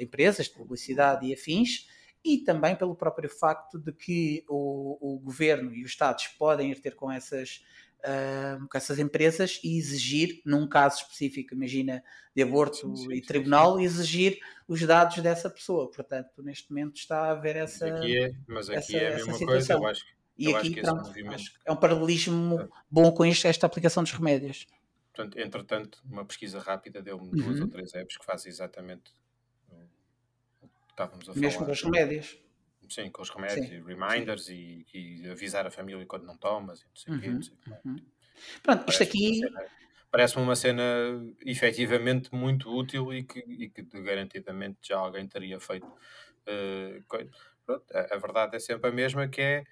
empresas 0.00 0.46
de 0.46 0.54
publicidade 0.54 1.26
e 1.26 1.34
afins, 1.34 1.86
e 2.24 2.38
também 2.38 2.76
pelo 2.76 2.94
próprio 2.94 3.28
facto 3.28 3.78
de 3.78 3.92
que 3.92 4.44
o, 4.48 4.98
o 5.00 5.18
governo 5.18 5.74
e 5.74 5.84
os 5.84 5.90
Estados 5.90 6.26
podem 6.38 6.70
ir 6.70 6.80
ter 6.80 6.94
com 6.94 7.10
essas, 7.10 7.64
uh, 8.00 8.66
com 8.68 8.76
essas 8.76 8.98
empresas 8.98 9.60
e 9.62 9.78
exigir, 9.78 10.42
num 10.44 10.68
caso 10.68 11.02
específico, 11.02 11.54
imagina, 11.54 12.02
de 12.34 12.42
aborto 12.42 12.76
sim, 12.76 12.96
sim, 12.96 13.12
e 13.14 13.22
tribunal, 13.22 13.76
sim, 13.76 13.84
exigir 13.84 14.38
os 14.66 14.80
dados 14.82 15.18
dessa 15.18 15.48
pessoa. 15.48 15.90
Portanto, 15.90 16.42
neste 16.42 16.70
momento 16.70 16.96
está 16.96 17.22
a 17.22 17.30
haver 17.30 17.56
essa. 17.56 17.88
Mas 17.88 17.98
aqui 17.98 18.18
é, 18.18 18.32
mas 18.46 18.70
aqui 18.70 18.76
essa, 18.78 18.96
é 18.96 19.12
a 19.12 19.16
mesma 19.16 19.46
coisa, 19.46 19.72
eu 19.72 19.86
acho. 19.86 20.04
E 20.36 20.54
aqui, 20.54 20.80
pronto, 20.80 21.12
é 21.64 21.72
um 21.72 21.76
paralelismo 21.76 22.60
é. 22.60 22.68
bom 22.88 23.10
com 23.10 23.26
isto, 23.26 23.48
esta 23.48 23.66
aplicação 23.66 24.04
dos 24.04 24.12
remédios. 24.12 24.68
Portanto, 25.18 25.36
entretanto, 25.40 26.00
uma 26.08 26.24
pesquisa 26.24 26.60
rápida 26.60 27.02
deu-me 27.02 27.28
duas 27.28 27.58
ou 27.58 27.64
uhum. 27.64 27.68
três 27.68 27.92
apps 27.92 28.16
que 28.16 28.24
fazem 28.24 28.50
exatamente 28.50 29.10
o 30.62 30.68
que 30.68 30.92
estávamos 30.92 31.28
a 31.28 31.32
falar. 31.32 31.44
Mesmo 31.44 31.66
com 31.66 31.72
os 31.72 31.82
remédios. 31.82 32.38
Sim, 32.88 33.10
com 33.10 33.22
os 33.22 33.28
remédios 33.28 33.66
Sim. 33.66 33.74
e 33.74 33.82
reminders 33.82 34.48
e, 34.48 34.86
e, 34.94 35.28
avisar 35.28 35.66
a 35.66 35.72
família 35.72 36.06
quando 36.06 36.24
não 36.24 36.36
tomas 36.36 36.82
e 36.82 36.84
não 36.84 36.94
sei 36.94 37.14
o 37.14 37.20
quê. 37.20 37.28
Não 37.30 37.42
sei 37.42 37.54
uhum. 37.84 37.96
Pronto, 38.62 38.88
isto 38.88 39.02
aqui. 39.02 39.40
Parece-me 40.08 40.44
uma 40.44 40.54
cena 40.54 40.84
efetivamente 41.44 42.32
muito 42.32 42.70
útil 42.70 43.12
e 43.12 43.24
que, 43.24 43.40
e 43.40 43.68
que 43.68 43.82
garantidamente 44.00 44.78
já 44.82 44.98
alguém 44.98 45.26
teria 45.26 45.58
feito. 45.58 45.86
Uh, 46.46 47.02
pronto, 47.08 47.36
a, 47.92 48.14
a, 48.14 48.18
verdade 48.18 48.54
é 48.54 48.60
sempre 48.60 48.88
a 48.88 48.92
mesma, 48.92 49.26
que 49.26 49.40
é 49.40 49.64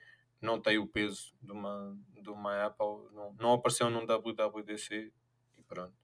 não 0.43 0.61
tem 0.61 0.77
o 0.77 0.89
peso 0.89 1.33
de 1.41 1.53
uma, 1.53 1.97
de 2.21 2.31
uma 2.31 2.67
Apple, 2.67 3.15
não, 3.15 3.33
não 3.39 3.53
apareceu 3.53 3.89
num 3.89 4.05
WWDC 4.05 5.13
Pronto. 5.69 5.95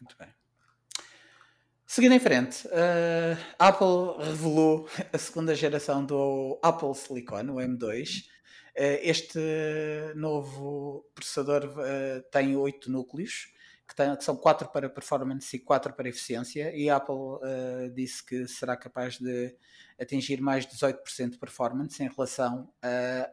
Muito 0.00 0.16
bem. 0.18 0.28
Seguindo 1.86 2.12
em 2.12 2.20
frente, 2.20 2.66
uh, 2.66 3.38
Apple 3.58 4.24
revelou 4.26 4.88
a 5.12 5.18
segunda 5.18 5.54
geração 5.54 6.04
do 6.04 6.58
Apple 6.62 6.94
Silicon, 6.94 7.52
o 7.52 7.56
M2, 7.56 8.24
este 8.76 9.38
novo 10.16 11.08
processador 11.14 11.72
tem 12.32 12.56
8 12.56 12.90
núcleos, 12.90 13.52
que, 13.86 13.94
tem, 13.94 14.16
que, 14.16 14.24
são 14.24 14.36
4 14.36 14.68
para 14.70 14.90
performance 14.90 15.54
e 15.54 15.60
4 15.60 15.92
para 15.92 16.08
eficiência, 16.08 16.74
e 16.74 16.90
a 16.90 16.96
Apple 16.96 17.14
disse 17.94 18.26
que 18.26 18.48
será 18.48 18.76
capaz 18.76 19.16
de 19.18 19.56
atingir 20.00 20.40
mais 20.40 20.66
de 20.66 20.74
18% 20.74 21.30
de 21.30 21.38
performance 21.38 22.02
em 22.02 22.08
relação 22.08 22.68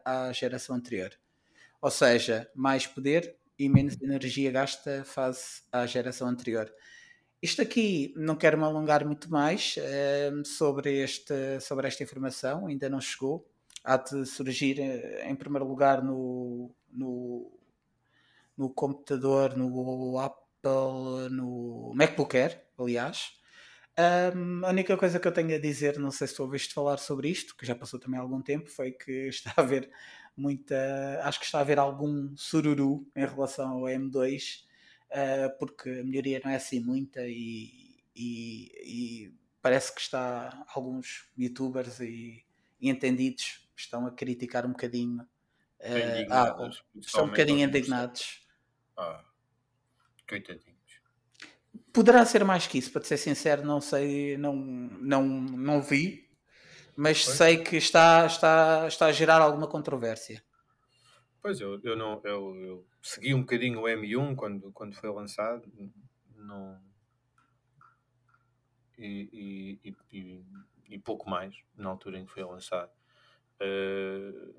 à 0.04 0.32
geração 0.32 0.76
anterior. 0.76 1.10
Ou 1.80 1.90
seja, 1.90 2.48
mais 2.54 2.86
poder 2.86 3.36
e 3.58 3.68
menos 3.68 4.00
energia 4.00 4.50
gasta 4.50 5.04
face 5.04 5.62
à 5.70 5.86
geração 5.86 6.28
anterior. 6.28 6.72
Isto 7.42 7.60
aqui 7.60 8.14
não 8.16 8.36
quero 8.36 8.56
me 8.56 8.64
alongar 8.64 9.04
muito 9.04 9.30
mais 9.30 9.74
uh, 9.76 10.44
sobre, 10.46 11.02
este, 11.02 11.60
sobre 11.60 11.88
esta 11.88 12.02
informação, 12.02 12.66
ainda 12.66 12.88
não 12.88 13.00
chegou. 13.00 13.48
Há 13.82 13.96
de 13.96 14.24
surgir 14.26 14.78
uh, 14.78 15.28
em 15.28 15.34
primeiro 15.34 15.66
lugar 15.66 16.04
no, 16.04 16.72
no, 16.88 17.50
no 18.56 18.70
computador, 18.70 19.56
no 19.56 20.18
Apple, 20.18 21.30
no 21.30 21.92
MacBook 21.94 22.36
Air, 22.36 22.62
aliás. 22.78 23.32
Um, 23.98 24.64
a 24.64 24.70
única 24.70 24.96
coisa 24.96 25.20
que 25.20 25.28
eu 25.28 25.32
tenho 25.32 25.54
a 25.54 25.58
dizer, 25.58 25.98
não 25.98 26.10
sei 26.10 26.26
se 26.26 26.34
tu 26.36 26.42
ouviste 26.42 26.72
falar 26.72 26.98
sobre 26.98 27.28
isto, 27.28 27.54
que 27.56 27.66
já 27.66 27.74
passou 27.74 28.00
também 28.00 28.18
algum 28.18 28.40
tempo, 28.40 28.70
foi 28.70 28.92
que 28.92 29.26
está 29.28 29.52
a 29.56 29.60
haver 29.60 29.90
muita. 30.36 31.20
Acho 31.22 31.38
que 31.38 31.46
está 31.46 31.58
a 31.58 31.60
haver 31.62 31.78
algum 31.78 32.36
sururu 32.36 33.06
em 33.14 33.26
relação 33.26 33.70
ao 33.70 33.82
M2 33.82 34.64
uh, 35.12 35.58
porque 35.58 35.88
a 35.88 36.04
melhoria 36.04 36.40
não 36.44 36.50
é 36.50 36.56
assim 36.56 36.80
muita 36.80 37.20
e, 37.26 38.02
e, 38.16 38.72
e 38.84 39.34
parece 39.60 39.94
que 39.94 40.00
está 40.00 40.64
alguns 40.74 41.28
youtubers 41.38 42.00
e, 42.00 42.44
e, 42.80 42.90
entendidos 42.90 43.68
estão 43.76 44.06
a 44.06 44.10
criticar 44.10 44.64
um 44.66 44.70
bocadinho 44.70 45.22
uh, 45.22 46.32
a 46.32 46.42
Apple. 46.42 46.70
Estão 46.96 47.24
um 47.24 47.28
bocadinho 47.28 47.60
indignados. 47.60 48.42
Ah, 48.96 49.24
coitadinhos. 50.28 50.72
Poderá 51.92 52.24
ser 52.24 52.42
mais 52.44 52.66
que 52.66 52.78
isso, 52.78 52.90
para 52.90 53.04
ser 53.04 53.18
sincero, 53.18 53.64
não 53.64 53.80
sei, 53.80 54.36
não, 54.38 54.54
não, 54.54 55.26
não 55.26 55.82
vi, 55.82 56.21
mas 56.96 57.24
pois. 57.24 57.36
sei 57.36 57.62
que 57.62 57.76
está, 57.76 58.26
está, 58.26 58.86
está 58.86 59.06
a 59.06 59.12
gerar 59.12 59.40
alguma 59.40 59.66
controvérsia. 59.66 60.42
Pois, 61.40 61.60
eu, 61.60 61.80
eu, 61.82 61.96
não, 61.96 62.20
eu, 62.24 62.56
eu 62.56 62.86
segui 63.02 63.34
um 63.34 63.40
bocadinho 63.40 63.80
o 63.80 63.84
M1 63.84 64.36
quando, 64.36 64.70
quando 64.72 64.94
foi 64.94 65.10
lançado. 65.10 65.70
Não... 66.36 66.80
E, 68.96 69.80
e, 69.82 69.94
e, 70.12 70.44
e, 70.88 70.98
pouco 70.98 71.28
mais 71.28 71.56
na 71.76 71.88
altura 71.88 72.18
em 72.18 72.24
que 72.24 72.30
foi 72.30 72.44
lançado. 72.44 72.92
Uh... 73.60 74.54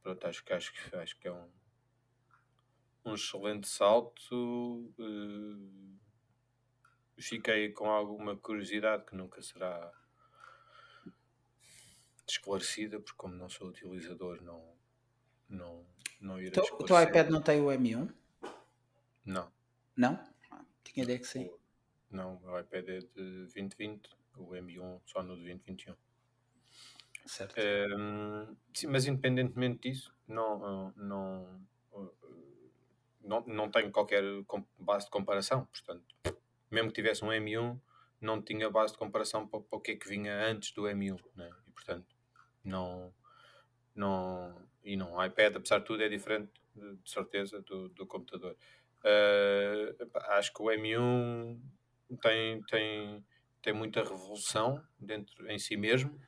Pronto, 0.00 0.26
acho 0.26 0.44
que, 0.44 0.52
acho, 0.52 0.72
que, 0.72 0.96
acho 0.96 1.18
que 1.18 1.26
é 1.26 1.32
um, 1.32 1.48
um 3.06 3.14
excelente 3.14 3.66
salto. 3.66 4.92
Uh... 4.96 5.98
Fiquei 7.20 7.70
com 7.72 7.90
alguma 7.90 8.36
curiosidade 8.36 9.04
que 9.04 9.14
nunca 9.14 9.42
será 9.42 9.92
esclarecida, 12.26 12.98
porque 12.98 13.16
como 13.16 13.34
não 13.34 13.48
sou 13.48 13.68
utilizador, 13.68 14.42
não, 14.42 14.74
não, 15.48 15.86
não 16.20 16.38
irei 16.38 16.48
então, 16.48 16.64
O 16.78 16.84
teu 16.84 17.00
iPad 17.00 17.28
não 17.28 17.42
tem 17.42 17.60
o 17.60 17.66
M1? 17.66 18.12
Não. 19.24 19.52
Não? 19.96 20.24
Ah, 20.50 20.64
tinha 20.82 21.04
ideia 21.04 21.18
que 21.18 21.26
sim. 21.26 21.50
Não, 22.10 22.40
o 22.42 22.58
iPad 22.58 22.88
é 22.88 22.98
de 22.98 23.46
2020, 23.52 24.10
o 24.36 24.50
M1 24.52 25.00
só 25.04 25.22
no 25.22 25.36
de 25.36 25.44
2021. 25.44 25.94
Certo. 27.26 27.54
Um, 27.96 28.56
sim, 28.74 28.86
mas 28.86 29.06
independentemente 29.06 29.88
disso, 29.88 30.12
não, 30.26 30.92
não, 30.96 31.66
não, 33.22 33.44
não 33.46 33.70
tenho 33.70 33.92
qualquer 33.92 34.24
base 34.78 35.04
de 35.04 35.10
comparação. 35.10 35.66
Portanto, 35.66 36.04
mesmo 36.70 36.88
que 36.88 36.94
tivesse 36.94 37.24
um 37.24 37.28
M1, 37.28 37.80
não 38.20 38.42
tinha 38.42 38.70
base 38.70 38.92
de 38.92 38.98
comparação 38.98 39.46
para, 39.46 39.60
para 39.60 39.78
o 39.78 39.80
que 39.80 39.92
é 39.92 39.96
que 39.96 40.08
vinha 40.08 40.46
antes 40.46 40.72
do 40.72 40.82
M1. 40.82 41.18
Né? 41.34 41.50
E, 41.66 41.70
portanto, 41.70 42.14
não, 42.64 43.12
não, 43.94 44.54
e 44.84 44.96
não, 44.96 45.14
o 45.14 45.24
iPad, 45.24 45.56
apesar 45.56 45.78
de 45.78 45.86
tudo, 45.86 46.02
é 46.02 46.08
diferente, 46.08 46.52
de, 46.74 47.10
certeza, 47.10 47.60
do, 47.62 47.88
do 47.88 48.06
computador. 48.06 48.56
Uh, 49.02 50.10
acho 50.32 50.52
que 50.52 50.62
o 50.62 50.66
M1 50.66 51.58
tem, 52.20 52.62
tem, 52.62 53.24
tem 53.62 53.72
muita 53.72 54.02
revolução 54.02 54.82
dentro 54.98 55.50
em 55.50 55.58
si 55.58 55.76
mesmo. 55.76 56.20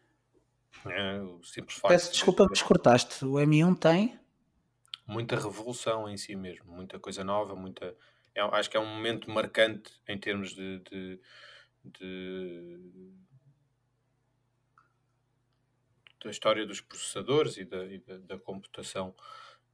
É, 0.87 1.21
o 1.21 1.43
simples 1.43 1.77
facto 1.77 1.93
Peço 1.93 2.13
desculpa 2.13 2.47
que 2.47 2.55
descortaste. 2.55 3.25
O 3.25 3.35
M1 3.35 3.79
tem 3.79 4.19
muita 5.07 5.37
revolução 5.37 6.09
em 6.09 6.17
si 6.17 6.35
mesmo, 6.35 6.73
muita 6.73 6.99
coisa 6.99 7.23
nova, 7.23 7.55
muita. 7.55 7.97
É, 8.35 8.41
acho 8.41 8.71
que 8.71 8.77
é 8.77 8.81
um 8.81 8.87
momento 8.87 9.31
marcante 9.31 9.93
em 10.09 10.19
termos 10.19 10.55
de, 10.55 10.79
de, 10.81 11.21
de 11.85 13.13
da 16.25 16.31
história 16.31 16.65
dos 16.65 16.81
processadores 16.81 17.57
e 17.57 17.65
da, 17.65 17.85
e 17.85 17.99
da, 17.99 18.19
da 18.19 18.39
computação 18.39 19.15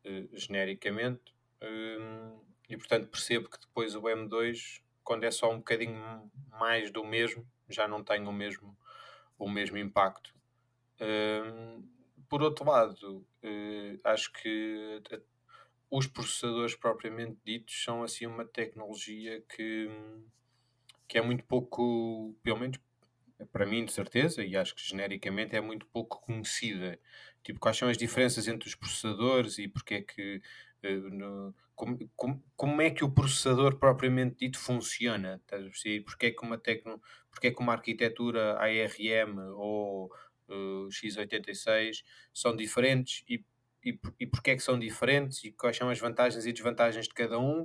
uh, 0.04 0.36
genericamente. 0.36 1.34
Uh, 1.62 2.40
e 2.68 2.76
portanto 2.76 3.08
percebo 3.08 3.48
que 3.48 3.60
depois 3.60 3.94
o 3.94 4.02
M2, 4.02 4.80
quando 5.02 5.24
é 5.24 5.30
só 5.30 5.50
um 5.50 5.58
bocadinho 5.58 6.30
mais 6.50 6.90
do 6.90 7.04
mesmo, 7.04 7.46
já 7.68 7.86
não 7.88 8.02
tem 8.02 8.26
o 8.26 8.32
mesmo, 8.32 8.76
o 9.38 9.48
mesmo 9.48 9.78
impacto. 9.78 10.34
Uh, 11.00 11.82
por 12.28 12.42
outro 12.42 12.66
lado, 12.66 13.26
eh, 13.42 13.98
acho 14.04 14.30
que 14.32 15.00
os 15.90 16.06
processadores 16.06 16.74
propriamente 16.74 17.38
ditos 17.44 17.82
são 17.82 18.02
assim 18.02 18.26
uma 18.26 18.44
tecnologia 18.44 19.42
que, 19.48 19.88
que 21.06 21.18
é 21.18 21.22
muito 21.22 21.44
pouco, 21.44 22.34
pelo 22.42 22.60
menos 22.60 22.78
para 23.52 23.66
mim 23.66 23.84
de 23.84 23.92
certeza, 23.92 24.44
e 24.44 24.56
acho 24.56 24.74
que 24.74 24.82
genericamente 24.86 25.54
é 25.56 25.60
muito 25.60 25.86
pouco 25.86 26.20
conhecida. 26.20 26.98
Tipo, 27.42 27.60
quais 27.60 27.76
são 27.76 27.88
as 27.88 27.96
diferenças 27.96 28.48
entre 28.48 28.68
os 28.68 28.74
processadores 28.74 29.58
e 29.58 29.68
porque 29.68 29.94
é 29.94 30.02
que. 30.02 30.42
No, 31.10 31.54
como, 31.74 32.10
como, 32.14 32.44
como, 32.56 32.82
é 32.82 32.90
que 32.90 33.04
o 33.04 33.10
processador 33.10 33.76
propriamente 33.78 34.36
dito 34.38 34.58
funciona? 34.58 35.40
Porque 36.04 36.26
é 36.26 36.30
que 36.30 36.42
uma, 36.44 36.58
tecno, 36.58 37.02
porque 37.30 37.48
é 37.48 37.50
que 37.50 37.60
uma 37.60 37.72
arquitetura 37.72 38.56
ARM 38.58 39.38
ou 39.56 40.06
uh, 40.48 40.88
x86 40.88 42.04
são 42.32 42.54
diferentes 42.54 43.24
e, 43.28 43.44
e, 43.90 44.00
e 44.20 44.26
porque 44.26 44.50
é 44.52 44.56
que 44.56 44.62
são 44.62 44.78
diferentes 44.78 45.44
e 45.44 45.52
quais 45.52 45.76
são 45.76 45.90
as 45.90 45.98
vantagens 45.98 46.46
e 46.46 46.52
desvantagens 46.52 47.06
de 47.06 47.14
cada 47.14 47.38
um? 47.38 47.62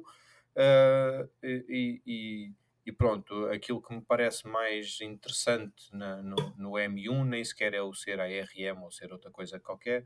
Uh, 0.56 1.30
e, 1.42 2.02
e 2.06 2.54
e 2.86 2.92
pronto, 2.92 3.46
aquilo 3.46 3.82
que 3.82 3.94
me 3.94 4.02
parece 4.02 4.46
mais 4.46 5.00
interessante 5.00 5.90
na, 5.94 6.22
no, 6.22 6.36
no, 6.58 6.72
M1 6.72 7.26
nem 7.26 7.44
sequer 7.44 7.74
é 7.74 7.82
o 7.82 7.94
ser 7.94 8.20
ARM 8.20 8.84
ou 8.84 8.92
ser 8.92 9.12
outra 9.14 9.32
coisa 9.32 9.60
qualquer, 9.60 10.04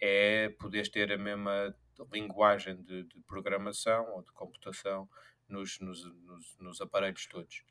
é 0.00 0.48
poderes 0.50 0.88
ter 0.88 1.12
a 1.12 1.18
mesma 1.18 1.74
linguagem 2.12 2.80
de, 2.82 3.02
de 3.04 3.20
programação 3.26 4.14
ou 4.14 4.22
de 4.22 4.32
computação 4.32 5.08
nos, 5.48 5.80
nos, 5.80 6.04
nos, 6.04 6.56
nos 6.58 6.80
aparelhos 6.80 7.26
todos. 7.26 7.64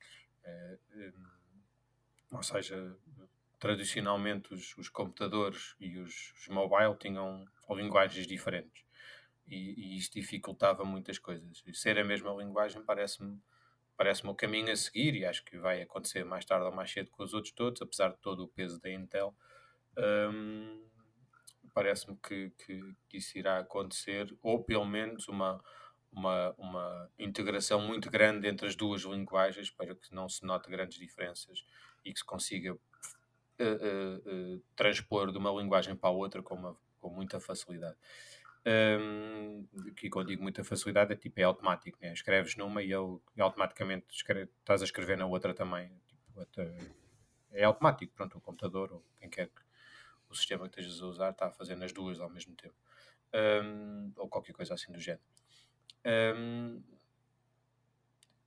É, 0.44 0.78
é, 0.96 1.12
ou 2.32 2.44
seja, 2.44 2.98
tradicionalmente 3.62 4.54
os, 4.56 4.76
os 4.76 4.90
computadores 4.90 5.76
e 5.80 6.00
os, 6.00 6.34
os, 6.34 6.48
mobile 6.48 6.98
tinham 7.00 7.46
linguagens 7.70 8.26
diferentes 8.26 8.84
e, 9.48 9.76
e 9.78 9.98
isso 9.98 10.12
dificultava 10.14 10.84
muitas 10.84 11.20
coisas. 11.20 11.64
E 11.68 11.74
ser 11.74 11.98
a 12.00 12.04
mesma 12.04 12.34
linguagem 12.34 12.84
parece-me 12.84 13.40
parece-me 13.96 14.32
o 14.32 14.36
caminho 14.36 14.72
a 14.72 14.76
seguir 14.76 15.14
e 15.14 15.26
acho 15.26 15.46
que 15.46 15.60
vai 15.60 15.84
acontecer 15.84 16.26
mais 16.26 16.44
tarde 16.44 16.66
ou 16.66 16.72
mais 16.72 16.92
cedo 16.92 17.12
com 17.12 17.22
os 17.24 17.36
outros 17.36 17.54
todos, 17.54 17.84
apesar 17.84 18.10
de 18.10 18.18
todo 18.18 18.44
o 18.44 18.48
peso 18.48 18.82
da 18.82 18.90
Intel. 18.90 19.36
Um, 19.96 20.84
parece-me 21.72 22.18
que, 22.18 22.50
que, 22.66 22.82
que, 23.08 23.18
isso 23.18 23.38
irá 23.38 23.60
acontecer, 23.60 24.36
ou 24.42 24.64
pelo 24.64 24.86
menos 24.86 25.28
uma, 25.28 25.64
uma, 26.12 26.52
uma 26.58 27.12
integração 27.20 27.80
muito 27.80 28.10
grande 28.10 28.48
entre 28.48 28.66
as 28.66 28.76
duas 28.76 29.04
linguagens 29.04 29.70
para 29.70 29.94
que 29.94 30.16
não 30.16 30.28
se 30.28 30.44
note 30.44 30.68
grandes 30.68 30.98
diferenças 30.98 31.64
e 32.04 32.12
que 32.12 32.18
se 32.18 32.26
consiga 32.26 32.76
uh, 33.62 34.56
uh, 34.56 34.64
transpor 34.76 35.32
de 35.32 35.38
uma 35.38 35.52
linguagem 35.52 35.96
para 35.96 36.10
a 36.10 36.14
outra 36.14 36.42
com, 36.42 36.56
uma, 36.56 36.78
com 37.00 37.10
muita 37.10 37.40
facilidade. 37.40 37.98
Um, 38.64 39.66
que 39.96 40.10
quando 40.10 40.28
digo 40.28 40.44
muita 40.44 40.64
facilidade 40.64 41.14
é 41.14 41.16
tipo 41.16 41.40
é 41.40 41.44
automático, 41.44 41.98
né? 42.00 42.14
escreves 42.14 42.56
numa 42.56 42.84
e 42.84 42.94
ele 42.94 43.20
automaticamente 43.40 44.06
escreve, 44.12 44.52
estás 44.60 44.82
a 44.82 44.86
escrever 44.86 45.18
na 45.18 45.26
outra 45.26 45.54
também. 45.54 45.92
Tipo, 46.08 46.42
até, 46.42 46.78
é 47.52 47.64
automático, 47.64 48.14
pronto, 48.14 48.38
o 48.38 48.42
computador 48.42 48.94
ou 48.94 49.04
quem 49.20 49.30
quer 49.30 49.48
que 49.48 49.62
o 50.30 50.36
sistema 50.36 50.70
que 50.70 50.80
estejas 50.80 51.02
a 51.02 51.08
usar 51.08 51.30
está 51.32 51.48
a 51.48 51.52
fazer 51.52 51.76
nas 51.76 51.92
duas 51.92 52.20
ao 52.20 52.30
mesmo 52.30 52.56
tempo. 52.56 52.76
Um, 53.34 54.12
ou 54.16 54.30
qualquer 54.30 54.54
coisa 54.54 54.74
assim 54.74 54.92
do 54.92 55.00
género. 55.00 55.24
Um, 56.06 56.82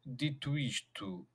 dito 0.04 0.58
isto, 0.58 1.26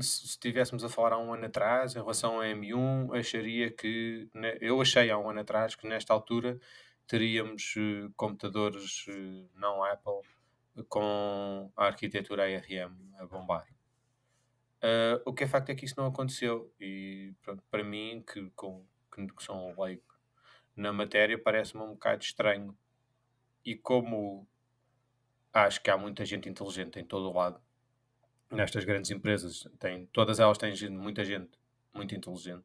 se 0.00 0.26
estivéssemos 0.26 0.84
a 0.84 0.88
falar 0.88 1.14
há 1.14 1.18
um 1.18 1.32
ano 1.34 1.46
atrás, 1.46 1.94
em 1.94 1.98
relação 1.98 2.36
ao 2.36 2.42
M1, 2.42 3.18
acharia 3.18 3.70
que, 3.70 4.28
eu 4.60 4.80
achei 4.80 5.10
há 5.10 5.18
um 5.18 5.28
ano 5.28 5.40
atrás 5.40 5.74
que 5.74 5.86
nesta 5.86 6.12
altura 6.12 6.58
teríamos 7.06 7.74
uh, 7.76 8.12
computadores 8.16 9.06
uh, 9.08 9.50
não 9.56 9.82
Apple 9.84 10.22
com 10.88 11.70
a 11.76 11.86
arquitetura 11.86 12.44
ARM 12.44 12.96
a 13.18 13.26
bombar. 13.26 13.66
Uh, 14.82 15.20
o 15.24 15.32
que 15.32 15.44
é 15.44 15.46
facto 15.48 15.70
é 15.70 15.74
que 15.74 15.84
isso 15.84 15.94
não 15.96 16.06
aconteceu 16.06 16.72
e 16.78 17.32
pronto, 17.42 17.62
para 17.70 17.82
mim, 17.82 18.22
que, 18.26 18.50
com, 18.50 18.84
que, 19.12 19.26
que 19.26 19.42
sou 19.42 19.56
um 19.56 19.82
leigo 19.82 20.02
na 20.76 20.92
matéria, 20.92 21.38
parece-me 21.38 21.82
um 21.82 21.92
bocado 21.92 22.22
estranho. 22.22 22.76
E 23.64 23.74
como 23.74 24.46
acho 25.52 25.80
que 25.80 25.90
há 25.90 25.96
muita 25.96 26.24
gente 26.24 26.48
inteligente 26.48 26.98
em 26.98 27.04
todo 27.04 27.30
o 27.30 27.32
lado, 27.32 27.60
nestas 28.54 28.84
grandes 28.84 29.10
empresas, 29.10 29.66
tem, 29.78 30.06
todas 30.06 30.40
elas 30.40 30.58
têm 30.58 30.74
gente, 30.74 30.92
muita 30.92 31.24
gente 31.24 31.50
muito 31.92 32.14
inteligente, 32.14 32.64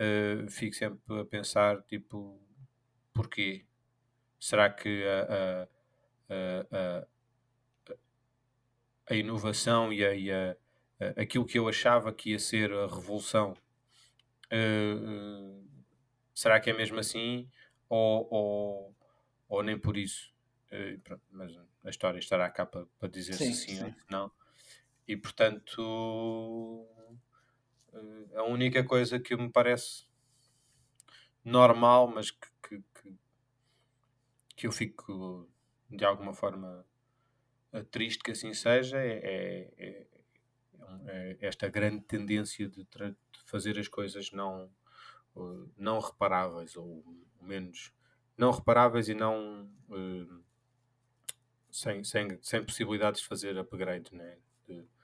uh, 0.00 0.48
fico 0.50 0.74
sempre 0.74 1.20
a 1.20 1.24
pensar, 1.24 1.82
tipo, 1.82 2.40
porquê? 3.12 3.64
Será 4.38 4.70
que 4.70 5.04
a, 5.04 5.68
a, 6.30 6.76
a, 6.78 7.06
a 9.10 9.14
inovação 9.14 9.92
e 9.92 10.04
a, 10.04 10.14
e 10.14 10.30
aquilo 11.16 11.44
que 11.44 11.58
eu 11.58 11.68
achava 11.68 12.12
que 12.12 12.30
ia 12.30 12.38
ser 12.38 12.72
a 12.72 12.86
revolução, 12.86 13.54
uh, 14.52 15.68
será 16.34 16.58
que 16.58 16.70
é 16.70 16.72
mesmo 16.72 16.98
assim? 16.98 17.48
Ou, 17.88 18.28
ou, 18.30 18.96
ou 19.48 19.62
nem 19.62 19.78
por 19.78 19.96
isso? 19.96 20.32
Pronto, 21.02 21.22
mas 21.32 21.52
a 21.84 21.90
história 21.90 22.18
estará 22.18 22.48
cá 22.48 22.64
para, 22.64 22.86
para 22.98 23.08
dizer 23.08 23.34
sim, 23.34 23.52
se 23.52 23.66
sim, 23.66 23.76
sim. 23.76 23.84
ou 23.84 23.94
não. 24.08 24.32
E 25.10 25.16
portanto, 25.16 26.86
a 28.36 28.44
única 28.44 28.84
coisa 28.84 29.18
que 29.18 29.34
me 29.34 29.50
parece 29.50 30.06
normal, 31.44 32.06
mas 32.06 32.30
que, 32.30 32.46
que, 32.62 32.84
que, 32.94 33.18
que 34.54 34.66
eu 34.68 34.70
fico 34.70 35.50
de 35.90 36.04
alguma 36.04 36.32
forma 36.32 36.86
triste 37.90 38.22
que 38.22 38.30
assim 38.30 38.54
seja, 38.54 38.98
é, 38.98 39.72
é, 39.76 40.06
é, 41.08 41.36
esta 41.40 41.68
grande 41.68 42.04
tendência 42.04 42.68
de, 42.68 42.84
de, 42.84 43.16
fazer 43.46 43.80
as 43.80 43.88
coisas 43.88 44.30
não, 44.30 44.70
não 45.76 45.98
reparáveis, 45.98 46.76
ou 46.76 47.04
menos 47.42 47.92
não 48.38 48.52
reparáveis 48.52 49.08
e 49.08 49.14
não 49.14 49.68
uh, 49.88 50.44
sem, 51.68 52.04
sem, 52.04 52.38
sem 52.40 52.64
possibilidades 52.64 53.22
de 53.22 53.26
fazer 53.26 53.58
upgrade, 53.58 54.14
né? 54.14 54.38
de, 54.68 54.99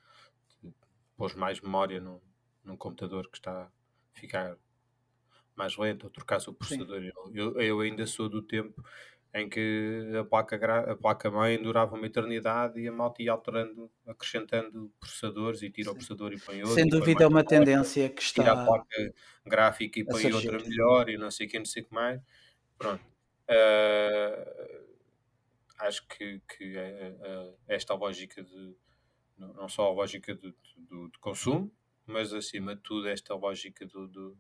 pôr 1.17 1.35
mais 1.37 1.61
memória 1.61 2.01
num, 2.01 2.21
num 2.65 2.77
computador 2.77 3.29
que 3.31 3.39
está 3.39 3.63
a 3.63 3.71
ficar 4.19 4.57
mais 5.55 5.77
lento, 5.77 6.05
ou 6.05 6.11
trocar 6.11 6.39
o 6.47 6.53
processador. 6.53 7.03
Eu, 7.33 7.61
eu 7.61 7.81
ainda 7.81 8.07
sou 8.07 8.29
do 8.29 8.43
tempo 8.43 8.85
em 9.37 9.49
que 9.49 10.13
a 10.19 10.25
placa, 10.25 10.57
a 10.93 10.97
placa 10.97 11.31
mãe 11.31 11.63
durava 11.63 11.95
uma 11.95 12.07
eternidade 12.07 12.81
e 12.81 12.89
a 12.89 12.93
malta 12.93 13.23
ia 13.23 13.33
alterando, 13.33 13.91
acrescentando 14.07 14.91
processadores 14.99 15.63
e 15.63 15.71
tira 15.71 15.91
o 15.91 15.95
processador 15.95 16.33
e 16.33 16.41
põe 16.41 16.61
outro. 16.61 16.75
Sem 16.75 16.87
dúvida 16.87 17.25
é 17.25 17.27
uma 17.27 17.45
placa, 17.45 17.49
tendência 17.51 18.09
que 18.09 18.23
está. 18.23 18.43
Tira 18.43 18.55
a 18.55 18.65
placa 18.65 19.15
gráfica 19.45 20.01
e 20.01 20.05
põe 20.05 20.33
outra 20.33 20.59
melhor 20.59 21.11
e 21.11 21.19
não 21.19 21.31
sei 21.31 21.47
o 21.47 21.51
que, 21.51 21.59
não 21.59 21.67
sei 21.67 21.83
o 21.83 21.87
que 21.87 21.95
mais. 21.95 22.21
Pronto. 22.79 23.05
Uh, 23.49 24.87
acho 25.81 26.07
que, 26.09 26.41
que 26.49 26.77
uh, 26.77 27.55
esta 27.69 27.95
lógica 27.95 28.43
de. 28.43 28.75
Não 29.39 29.69
só 29.69 29.89
a 29.89 29.93
lógica 29.93 30.35
de, 30.35 30.51
de, 30.51 31.11
de, 31.11 31.19
consumo, 31.21 31.71
mas 32.07 32.33
acima 32.33 32.75
de 32.75 32.83
tudo 32.83 33.09
esta 33.09 33.35
lógica 33.35 33.85
do, 33.87 34.07
do 34.09 34.39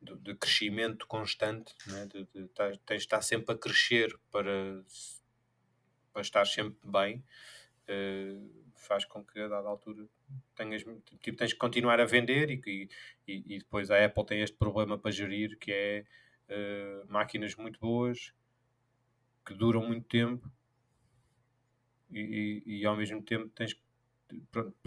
de, 0.00 0.14
de 0.16 0.34
crescimento 0.34 1.06
constante, 1.06 1.74
né? 1.86 2.06
de, 2.06 2.24
de, 2.26 2.48
tá, 2.48 2.70
tens 2.86 2.98
de 2.98 3.06
estar 3.06 3.22
sempre 3.22 3.54
a 3.54 3.58
crescer 3.58 4.16
para, 4.30 4.84
para 6.12 6.22
estar 6.22 6.44
sempre 6.46 6.78
bem, 6.84 7.24
uh, 7.88 8.72
faz 8.76 9.04
com 9.04 9.24
que 9.24 9.40
a 9.40 9.48
dada 9.48 9.68
altura 9.68 10.06
tenhas, 10.54 10.84
tipo, 11.20 11.36
tens 11.36 11.52
que 11.52 11.58
continuar 11.58 12.00
a 12.00 12.04
vender 12.04 12.50
e, 12.50 12.88
e, 13.26 13.54
e 13.54 13.58
depois 13.58 13.90
a 13.90 14.04
Apple 14.04 14.26
tem 14.26 14.42
este 14.42 14.56
problema 14.56 14.98
para 14.98 15.10
gerir 15.10 15.58
que 15.58 15.72
é 15.72 16.04
uh, 16.48 17.10
máquinas 17.10 17.54
muito 17.56 17.80
boas 17.80 18.32
que 19.44 19.54
duram 19.54 19.86
muito 19.86 20.06
tempo 20.08 20.50
e, 22.10 22.62
e, 22.66 22.80
e, 22.80 22.86
ao 22.86 22.96
mesmo 22.96 23.22
tempo 23.22 23.48
tens 23.48 23.72
que 23.72 23.80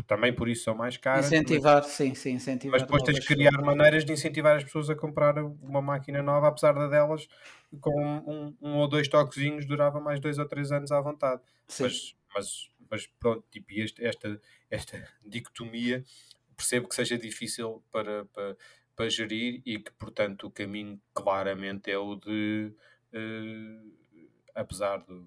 também 0.06 0.34
por 0.34 0.50
isso 0.50 0.64
são 0.64 0.76
mais 0.76 0.98
caras. 0.98 1.28
Incentivar, 1.28 1.82
mas, 1.84 1.92
sim, 1.92 2.14
sim, 2.14 2.32
incentivar. 2.32 2.80
Mas 2.80 2.88
depois 2.88 3.04
tens 3.04 3.20
de 3.20 3.26
criar 3.26 3.62
maneiras 3.62 4.04
de 4.04 4.12
incentivar 4.12 4.58
as 4.58 4.64
pessoas 4.64 4.90
a 4.90 4.96
comprar 4.96 5.38
uma 5.38 5.82
máquina 5.82 6.22
nova, 6.22 6.48
apesar 6.48 6.74
de 6.74 6.90
delas, 6.90 7.28
com 7.80 8.02
um, 8.02 8.56
um, 8.62 8.78
ou 8.78 8.88
dois 8.88 9.08
toquezinhos, 9.08 9.66
durava 9.66 10.00
mais 10.00 10.20
dois 10.20 10.38
ou 10.38 10.46
três 10.46 10.72
anos 10.72 10.92
à 10.92 11.00
vontade. 11.00 11.42
Mas, 11.80 12.16
mas, 12.34 12.70
mas 12.90 13.08
pronto, 13.20 13.44
tipo, 13.50 13.68
este, 13.72 14.04
esta, 14.04 14.42
esta 14.70 15.08
dicotomia 15.26 16.04
percebo 16.56 16.90
que 16.90 16.96
seja 16.96 17.18
difícil 17.18 17.82
para, 17.90 18.26
para, 18.26 18.58
para 18.94 19.10
gerir 19.10 19.62
e 19.66 19.80
que, 19.80 19.92
portanto, 19.94 20.48
o 20.48 20.52
caminho 20.52 21.00
claramente 21.14 21.90
é 21.90 21.98
o 21.98 22.16
de, 22.16 22.74
uh, 23.14 24.20
apesar 24.54 24.98
do 24.98 25.26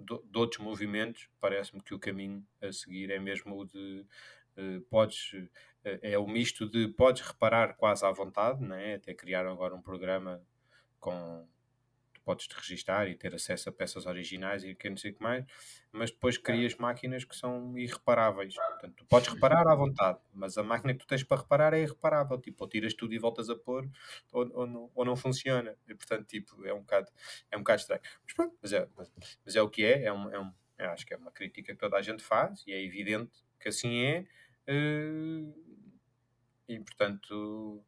de 0.00 0.38
outros 0.38 0.62
movimentos, 0.62 1.28
parece-me 1.40 1.82
que 1.82 1.94
o 1.94 1.98
caminho 1.98 2.44
a 2.60 2.72
seguir 2.72 3.10
é 3.10 3.18
mesmo 3.18 3.58
o 3.58 3.64
de 3.64 4.04
uh, 4.56 4.80
podes 4.88 5.32
uh, 5.32 5.48
é 6.02 6.18
o 6.18 6.26
misto 6.26 6.68
de 6.68 6.88
podes 6.88 7.22
reparar 7.22 7.74
quase 7.74 8.04
à 8.04 8.10
vontade, 8.10 8.62
né? 8.62 8.94
até 8.94 9.14
criar 9.14 9.46
agora 9.46 9.74
um 9.74 9.82
programa 9.82 10.42
com 10.98 11.46
podes 12.24 12.46
te 12.46 12.54
registar 12.54 13.08
e 13.08 13.14
ter 13.14 13.34
acesso 13.34 13.68
a 13.68 13.72
peças 13.72 14.06
originais 14.06 14.64
e 14.64 14.74
que 14.74 14.88
não 14.88 14.96
sei 14.96 15.10
o 15.10 15.14
que 15.14 15.22
mais, 15.22 15.44
mas 15.92 16.10
depois 16.10 16.38
crias 16.38 16.74
máquinas 16.76 17.24
que 17.24 17.34
são 17.34 17.76
irreparáveis. 17.76 18.54
Portanto, 18.54 18.94
tu 18.96 19.04
podes 19.06 19.28
reparar 19.28 19.66
à 19.66 19.74
vontade, 19.74 20.18
mas 20.32 20.56
a 20.56 20.62
máquina 20.62 20.92
que 20.92 21.00
tu 21.00 21.06
tens 21.06 21.22
para 21.22 21.40
reparar 21.40 21.74
é 21.74 21.82
irreparável. 21.82 22.38
Tipo, 22.40 22.64
ou 22.64 22.68
tiras 22.68 22.94
tudo 22.94 23.14
e 23.14 23.18
voltas 23.18 23.50
a 23.50 23.56
pôr, 23.56 23.88
ou, 24.32 24.50
ou, 24.52 24.66
não, 24.66 24.90
ou 24.94 25.04
não 25.04 25.16
funciona. 25.16 25.76
E, 25.88 25.94
portanto, 25.94 26.26
tipo, 26.26 26.64
é 26.64 26.72
um 26.72 26.80
bocado, 26.80 27.08
é 27.50 27.56
um 27.56 27.60
bocado 27.60 27.80
estranho. 27.80 28.02
Mas 28.24 28.34
pronto, 28.34 28.58
mas 28.62 28.72
é, 28.72 28.88
mas, 28.96 29.12
mas 29.44 29.56
é 29.56 29.62
o 29.62 29.68
que 29.68 29.84
é. 29.84 30.04
é, 30.04 30.12
um, 30.12 30.30
é 30.30 30.40
um, 30.40 30.52
acho 30.78 31.06
que 31.06 31.14
é 31.14 31.16
uma 31.16 31.30
crítica 31.30 31.72
que 31.72 31.78
toda 31.78 31.96
a 31.96 32.02
gente 32.02 32.22
faz 32.22 32.62
e 32.66 32.72
é 32.72 32.82
evidente 32.82 33.32
que 33.58 33.68
assim 33.68 34.04
é. 34.04 34.26
Uh, 34.68 35.52
e, 36.68 36.78
portanto, 36.78 37.82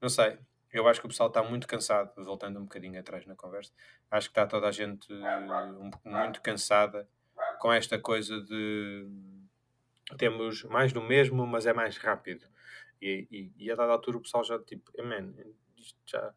não 0.00 0.08
sei 0.08 0.38
eu 0.72 0.88
acho 0.88 1.00
que 1.00 1.06
o 1.06 1.08
pessoal 1.08 1.28
está 1.28 1.42
muito 1.42 1.66
cansado, 1.66 2.12
voltando 2.24 2.58
um 2.58 2.62
bocadinho 2.62 2.98
atrás 2.98 3.26
na 3.26 3.36
conversa, 3.36 3.72
acho 4.10 4.28
que 4.28 4.32
está 4.32 4.46
toda 4.46 4.68
a 4.68 4.72
gente 4.72 5.12
um, 5.12 5.90
muito 6.04 6.40
cansada 6.40 7.08
com 7.60 7.72
esta 7.72 7.98
coisa 7.98 8.40
de 8.40 9.06
temos 10.16 10.64
mais 10.64 10.92
do 10.92 11.02
mesmo, 11.02 11.46
mas 11.46 11.66
é 11.66 11.72
mais 11.72 11.96
rápido. 11.96 12.46
E, 13.00 13.26
e, 13.30 13.52
e 13.56 13.70
a 13.70 13.74
dada 13.74 13.92
altura 13.92 14.18
o 14.18 14.22
pessoal 14.22 14.44
já 14.44 14.58
tipo, 14.58 14.90
man, 15.02 15.34
isto 15.76 15.98
já, 16.06 16.34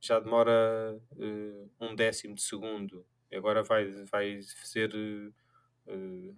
já 0.00 0.20
demora 0.20 0.98
uh, 1.12 1.70
um 1.80 1.94
décimo 1.94 2.34
de 2.34 2.42
segundo, 2.42 3.04
agora 3.32 3.62
vai, 3.62 3.86
vai 4.04 4.40
ser 4.42 4.94
uh, 4.94 6.36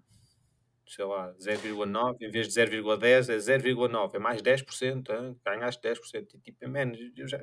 sei 0.86 1.04
lá, 1.04 1.32
0,9 1.34 2.16
em 2.20 2.30
vez 2.30 2.48
de 2.48 2.60
0,10 2.60 3.28
é 3.28 3.36
0,9, 3.36 4.14
é 4.14 4.18
mais 4.18 4.42
10%, 4.42 5.10
hein? 5.10 5.36
ganhaste 5.44 5.82
10%. 5.82 6.34
E, 6.34 6.38
tipo, 6.38 6.68
man, 6.68 6.92
já, 7.26 7.38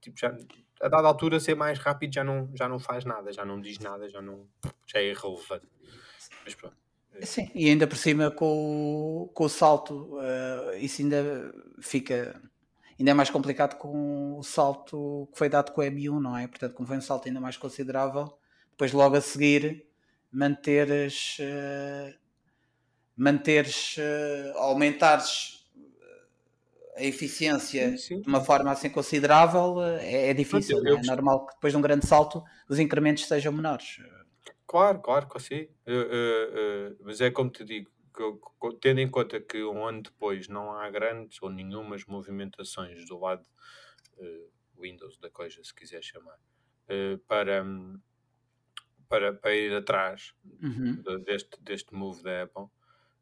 tipo, 0.00 0.18
já, 0.18 0.36
a 0.80 0.88
dada 0.88 1.08
altura 1.08 1.40
ser 1.40 1.54
mais 1.54 1.78
rápido 1.78 2.14
já 2.14 2.22
não, 2.22 2.50
já 2.54 2.68
não 2.68 2.78
faz 2.78 3.04
nada, 3.04 3.32
já 3.32 3.44
não 3.44 3.60
diz 3.60 3.78
nada, 3.78 4.08
já, 4.08 4.20
não, 4.20 4.46
já 4.86 4.98
é 4.98 5.10
irrelevante. 5.10 5.68
Mas 6.44 6.54
pronto. 6.54 6.76
Sim, 7.22 7.50
e 7.54 7.68
ainda 7.68 7.86
por 7.86 7.96
cima 7.96 8.30
com, 8.30 9.24
o, 9.24 9.28
com 9.28 9.44
o 9.44 9.48
salto, 9.48 10.18
uh, 10.18 10.76
isso 10.78 11.02
ainda 11.02 11.52
fica 11.80 12.40
ainda 12.98 13.10
é 13.12 13.14
mais 13.14 13.30
complicado 13.30 13.76
com 13.76 14.38
o 14.38 14.42
salto 14.42 15.28
que 15.32 15.38
foi 15.38 15.48
dado 15.48 15.72
com 15.72 15.80
o 15.80 15.84
M1, 15.84 16.20
não 16.20 16.36
é? 16.36 16.46
Portanto, 16.48 16.74
como 16.74 16.86
foi 16.86 16.96
um 16.96 17.00
salto 17.00 17.28
ainda 17.28 17.40
mais 17.40 17.56
considerável, 17.56 18.36
depois 18.70 18.92
logo 18.92 19.16
a 19.16 19.20
seguir 19.20 19.86
manteres 20.32 21.38
uh, 21.38 22.18
manteres, 23.18 23.96
uh, 23.96 24.58
aumentares 24.58 25.68
eh, 25.76 26.98
a 26.98 27.04
eficiência 27.04 27.90
sim, 27.90 27.96
sim. 27.96 28.20
de 28.20 28.28
uma 28.28 28.40
forma 28.40 28.70
assim 28.70 28.88
considerável 28.88 29.82
é, 29.82 30.28
é 30.28 30.34
difícil. 30.34 30.78
Eu, 30.78 30.84
eu, 30.86 30.98
é? 30.98 31.02
normal 31.02 31.44
que 31.44 31.54
depois 31.54 31.72
de 31.72 31.76
um 31.76 31.82
grande 31.82 32.06
salto 32.06 32.44
os 32.68 32.78
incrementos 32.78 33.26
sejam 33.26 33.52
menores. 33.52 34.00
Claro, 34.68 35.00
claro 35.00 35.28
que 35.28 35.40
sim. 35.40 35.62
Uh, 35.84 36.92
uh, 36.92 36.96
mas 37.00 37.20
é 37.20 37.28
como 37.28 37.50
te 37.50 37.64
digo, 37.64 37.90
que, 38.14 38.76
tendo 38.80 39.00
em 39.00 39.10
conta 39.10 39.40
que 39.40 39.64
um 39.64 39.84
ano 39.84 40.02
depois 40.02 40.46
não 40.46 40.70
há 40.70 40.88
grandes 40.88 41.42
ou 41.42 41.50
nenhumas 41.50 42.04
movimentações 42.06 43.04
do 43.06 43.18
lado 43.18 43.44
Windows 44.80 45.18
da 45.18 45.30
coisa, 45.30 45.62
se 45.62 45.72
quiser 45.74 46.02
chamar, 46.02 46.36
para, 47.28 47.64
para, 49.08 49.32
para 49.32 49.54
ir 49.54 49.72
atrás 49.72 50.34
uhum. 50.60 51.00
deste, 51.24 51.60
deste 51.62 51.94
move 51.94 52.22
da 52.24 52.42
Apple, 52.42 52.66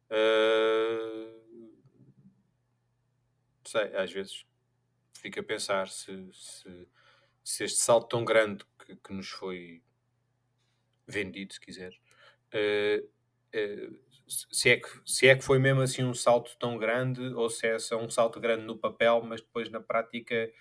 Uh, 0.09 1.77
sei, 3.65 3.95
às 3.95 4.11
vezes 4.11 4.45
fico 5.13 5.39
a 5.39 5.43
pensar 5.43 5.89
se, 5.89 6.29
se, 6.31 6.87
se 7.43 7.63
este 7.65 7.79
salto 7.79 8.07
tão 8.07 8.23
grande 8.23 8.63
que, 8.79 8.95
que 8.95 9.13
nos 9.13 9.27
foi 9.27 9.83
vendido, 11.05 11.53
se 11.53 11.59
quiser, 11.59 11.91
uh, 12.53 13.05
uh, 13.05 13.99
se, 14.27 14.69
é 14.69 14.77
que, 14.77 14.89
se 15.05 15.27
é 15.27 15.35
que 15.35 15.43
foi 15.43 15.59
mesmo 15.59 15.81
assim 15.81 16.03
um 16.03 16.13
salto 16.13 16.55
tão 16.57 16.77
grande 16.77 17.21
ou 17.33 17.49
se 17.49 17.67
é 17.67 17.79
só 17.79 17.97
um 17.97 18.09
salto 18.09 18.39
grande 18.39 18.63
no 18.63 18.77
papel, 18.77 19.21
mas 19.23 19.41
depois 19.41 19.69
na 19.69 19.81
prática 19.81 20.51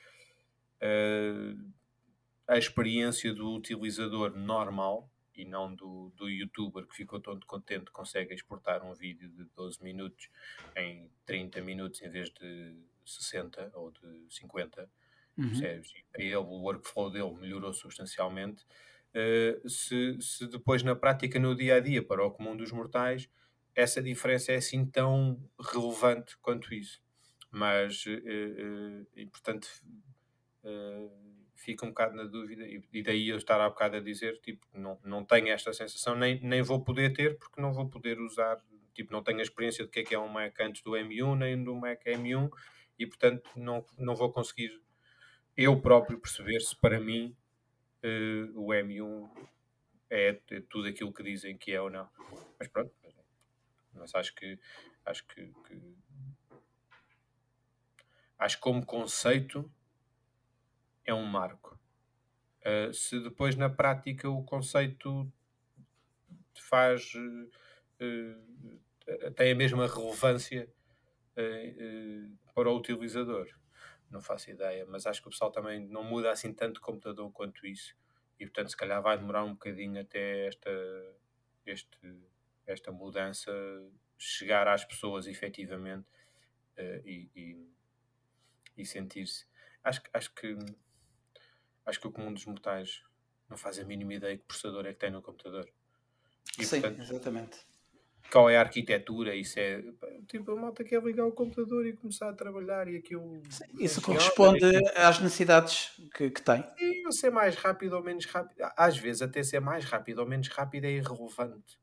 a 2.46 2.58
experiência 2.58 3.32
do 3.32 3.50
utilizador 3.54 4.36
normal 4.36 5.10
e 5.36 5.44
não 5.44 5.74
do, 5.74 6.12
do 6.16 6.28
youtuber 6.28 6.86
que 6.86 6.94
ficou 6.94 7.20
todo 7.20 7.44
contente 7.46 7.90
consegue 7.90 8.34
exportar 8.34 8.84
um 8.84 8.94
vídeo 8.94 9.28
de 9.28 9.44
12 9.56 9.82
minutos 9.82 10.28
em 10.76 11.10
30 11.24 11.60
minutos 11.60 12.02
em 12.02 12.08
vez 12.08 12.30
de 12.30 12.76
60 13.04 13.72
ou 13.74 13.90
de 13.90 14.26
50 14.28 14.90
uhum. 15.36 15.48
percebes? 15.48 15.92
E 15.94 16.04
para 16.12 16.22
ele 16.22 16.36
o 16.36 16.62
workflow 16.62 17.10
dele 17.10 17.34
melhorou 17.34 17.72
substancialmente 17.72 18.64
uh, 19.14 19.68
se, 19.68 20.16
se 20.20 20.46
depois 20.46 20.82
na 20.82 20.96
prática 20.96 21.38
no 21.38 21.54
dia 21.54 21.76
a 21.76 21.80
dia 21.80 22.02
para 22.02 22.24
o 22.24 22.30
comum 22.30 22.56
dos 22.56 22.72
mortais 22.72 23.28
essa 23.74 24.02
diferença 24.02 24.52
é 24.52 24.56
assim 24.56 24.86
tão 24.86 25.38
relevante 25.60 26.36
quanto 26.38 26.72
isso 26.74 27.02
mas 27.50 28.04
uh, 28.06 28.10
uh, 28.10 29.06
e 29.14 29.26
portanto 29.26 29.68
fica 31.66 31.84
um 31.84 31.88
bocado 31.88 32.14
na 32.14 32.22
dúvida, 32.22 32.64
e, 32.64 32.80
e 32.92 33.02
daí 33.02 33.28
eu 33.28 33.36
estar 33.36 33.60
há 33.60 33.68
bocado 33.68 33.96
a 33.96 34.00
dizer, 34.00 34.40
tipo, 34.40 34.64
não, 34.72 34.96
não 35.04 35.24
tenho 35.24 35.48
esta 35.48 35.72
sensação, 35.72 36.14
nem, 36.14 36.40
nem 36.40 36.62
vou 36.62 36.80
poder 36.80 37.12
ter, 37.12 37.36
porque 37.36 37.60
não 37.60 37.72
vou 37.72 37.88
poder 37.88 38.20
usar, 38.20 38.62
tipo, 38.94 39.12
não 39.12 39.20
tenho 39.20 39.40
a 39.40 39.42
experiência 39.42 39.84
de 39.84 39.90
que 39.90 40.00
é 40.00 40.04
que 40.04 40.14
é 40.14 40.18
um 40.18 40.28
Mac 40.28 40.54
antes 40.60 40.82
do 40.82 40.92
M1, 40.92 41.36
nem 41.36 41.62
do 41.62 41.74
Mac 41.74 42.00
M1, 42.04 42.48
e 42.96 43.04
portanto 43.04 43.50
não, 43.56 43.84
não 43.98 44.14
vou 44.14 44.32
conseguir 44.32 44.80
eu 45.56 45.80
próprio 45.80 46.20
perceber 46.20 46.60
se 46.60 46.76
para 46.76 47.00
mim 47.00 47.36
uh, 48.04 48.60
o 48.60 48.68
M1 48.68 49.28
é, 50.08 50.38
é, 50.50 50.60
tudo 50.68 50.86
aquilo 50.86 51.12
que 51.12 51.22
dizem 51.22 51.56
que 51.56 51.72
é 51.72 51.80
ou 51.80 51.90
não. 51.90 52.08
Mas 52.58 52.68
pronto, 52.68 52.92
mas 53.92 54.14
acho 54.14 54.34
que 54.34 54.58
acho 55.04 55.26
que, 55.26 55.52
que 55.66 55.96
acho 58.38 58.56
que 58.56 58.62
como 58.62 58.86
conceito 58.86 59.70
é 61.06 61.14
um 61.14 61.24
marco. 61.24 61.78
Uh, 62.60 62.92
se 62.92 63.20
depois 63.20 63.54
na 63.54 63.70
prática 63.70 64.28
o 64.28 64.42
conceito 64.42 65.32
faz 66.54 67.14
uh, 67.14 67.48
tem 69.36 69.52
a 69.52 69.54
mesma 69.54 69.86
relevância 69.86 70.68
uh, 71.36 72.36
para 72.52 72.68
o 72.68 72.76
utilizador, 72.76 73.46
não 74.10 74.20
faço 74.20 74.50
ideia, 74.50 74.84
mas 74.84 75.06
acho 75.06 75.22
que 75.22 75.28
o 75.28 75.30
pessoal 75.30 75.52
também 75.52 75.86
não 75.86 76.02
muda 76.02 76.32
assim 76.32 76.52
tanto 76.52 76.78
o 76.78 76.80
computador 76.80 77.30
quanto 77.30 77.64
isso 77.64 77.94
e 78.38 78.44
portanto 78.44 78.70
se 78.70 78.76
calhar 78.76 79.00
vai 79.00 79.16
demorar 79.16 79.44
um 79.44 79.52
bocadinho 79.52 80.00
até 80.00 80.48
esta, 80.48 80.70
este, 81.64 82.18
esta 82.66 82.90
mudança 82.90 83.52
chegar 84.18 84.66
às 84.66 84.84
pessoas 84.84 85.28
efetivamente 85.28 86.06
e, 87.04 87.30
e, 87.34 87.70
e 88.76 88.84
sentir-se. 88.84 89.46
Acho, 89.82 90.02
acho 90.12 90.34
que 90.34 90.58
acho 91.86 92.00
que 92.00 92.08
o 92.08 92.12
comum 92.12 92.32
dos 92.32 92.44
mortais 92.44 93.02
não 93.48 93.56
faz 93.56 93.78
a 93.78 93.84
mínima 93.84 94.14
ideia 94.14 94.36
que 94.36 94.44
processador 94.44 94.86
é 94.86 94.92
que 94.92 94.98
tem 94.98 95.10
no 95.10 95.22
computador. 95.22 95.66
E, 96.58 96.64
Sim, 96.64 96.80
portanto, 96.80 97.02
exatamente. 97.02 97.58
Qual 98.30 98.50
é 98.50 98.56
a 98.56 98.60
arquitetura? 98.60 99.36
Isso 99.36 99.58
é 99.60 99.84
tipo 100.26 100.50
a 100.50 100.56
malta 100.56 100.82
quer 100.82 101.00
ligar 101.00 101.24
o 101.26 101.32
computador 101.32 101.86
e 101.86 101.92
começar 101.92 102.28
a 102.28 102.32
trabalhar 102.32 102.88
e 102.88 102.96
aquilo. 102.96 103.40
Sim, 103.48 103.64
isso 103.78 104.02
corresponde 104.02 104.64
às 104.96 105.20
necessidades 105.20 105.92
que, 106.12 106.30
que 106.30 106.42
tem. 106.42 106.64
Sim, 106.76 107.12
ser 107.12 107.30
mais 107.30 107.54
rápido 107.54 107.92
ou 107.92 108.02
menos 108.02 108.26
rápido. 108.26 108.56
Às 108.76 108.98
vezes, 108.98 109.22
até 109.22 109.44
ser 109.44 109.60
mais 109.60 109.84
rápido 109.84 110.18
ou 110.18 110.26
menos 110.26 110.48
rápido 110.48 110.86
é 110.86 110.90
irrelevante. 110.90 111.78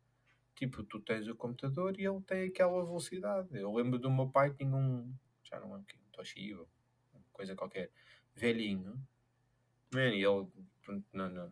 Tipo, 0.56 0.84
tu 0.84 1.00
tens 1.00 1.28
o 1.30 1.36
computador 1.36 1.98
e 1.98 2.06
ele 2.06 2.22
tem 2.22 2.50
aquela 2.50 2.84
velocidade. 2.84 3.48
Eu 3.54 3.74
lembro 3.74 3.98
do 3.98 4.12
meu 4.12 4.28
pai 4.28 4.54
tinha 4.54 4.76
um. 4.76 5.14
Já 5.44 5.62
não 5.62 5.72
lembro 5.72 5.86
que 5.86 5.96
um 5.96 6.12
Toshiba, 6.12 6.66
coisa 7.32 7.56
qualquer, 7.56 7.90
velhinho 8.36 9.02
Man, 9.94 10.16
e 10.16 10.24
ele 10.24 10.48
não, 11.14 11.30
não, 11.30 11.52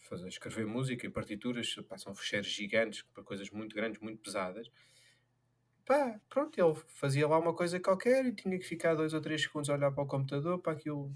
fazer, 0.00 0.28
escrever 0.28 0.66
música 0.66 1.06
e 1.06 1.10
partituras 1.10 1.74
passam 1.88 2.14
fecheiros 2.14 2.48
gigantes 2.48 3.02
para 3.14 3.22
coisas 3.22 3.50
muito 3.50 3.74
grandes, 3.74 4.00
muito 4.00 4.20
pesadas. 4.22 4.70
Pá, 5.84 6.18
pronto, 6.28 6.58
ele 6.58 6.74
fazia 6.88 7.28
lá 7.28 7.38
uma 7.38 7.54
coisa 7.54 7.78
qualquer 7.78 8.24
e 8.24 8.32
tinha 8.32 8.58
que 8.58 8.64
ficar 8.64 8.94
dois 8.94 9.12
ou 9.12 9.20
três 9.20 9.42
segundos 9.42 9.68
a 9.68 9.74
olhar 9.74 9.92
para 9.92 10.02
o 10.02 10.06
computador 10.06 10.58
para 10.58 10.72
aquilo 10.72 11.14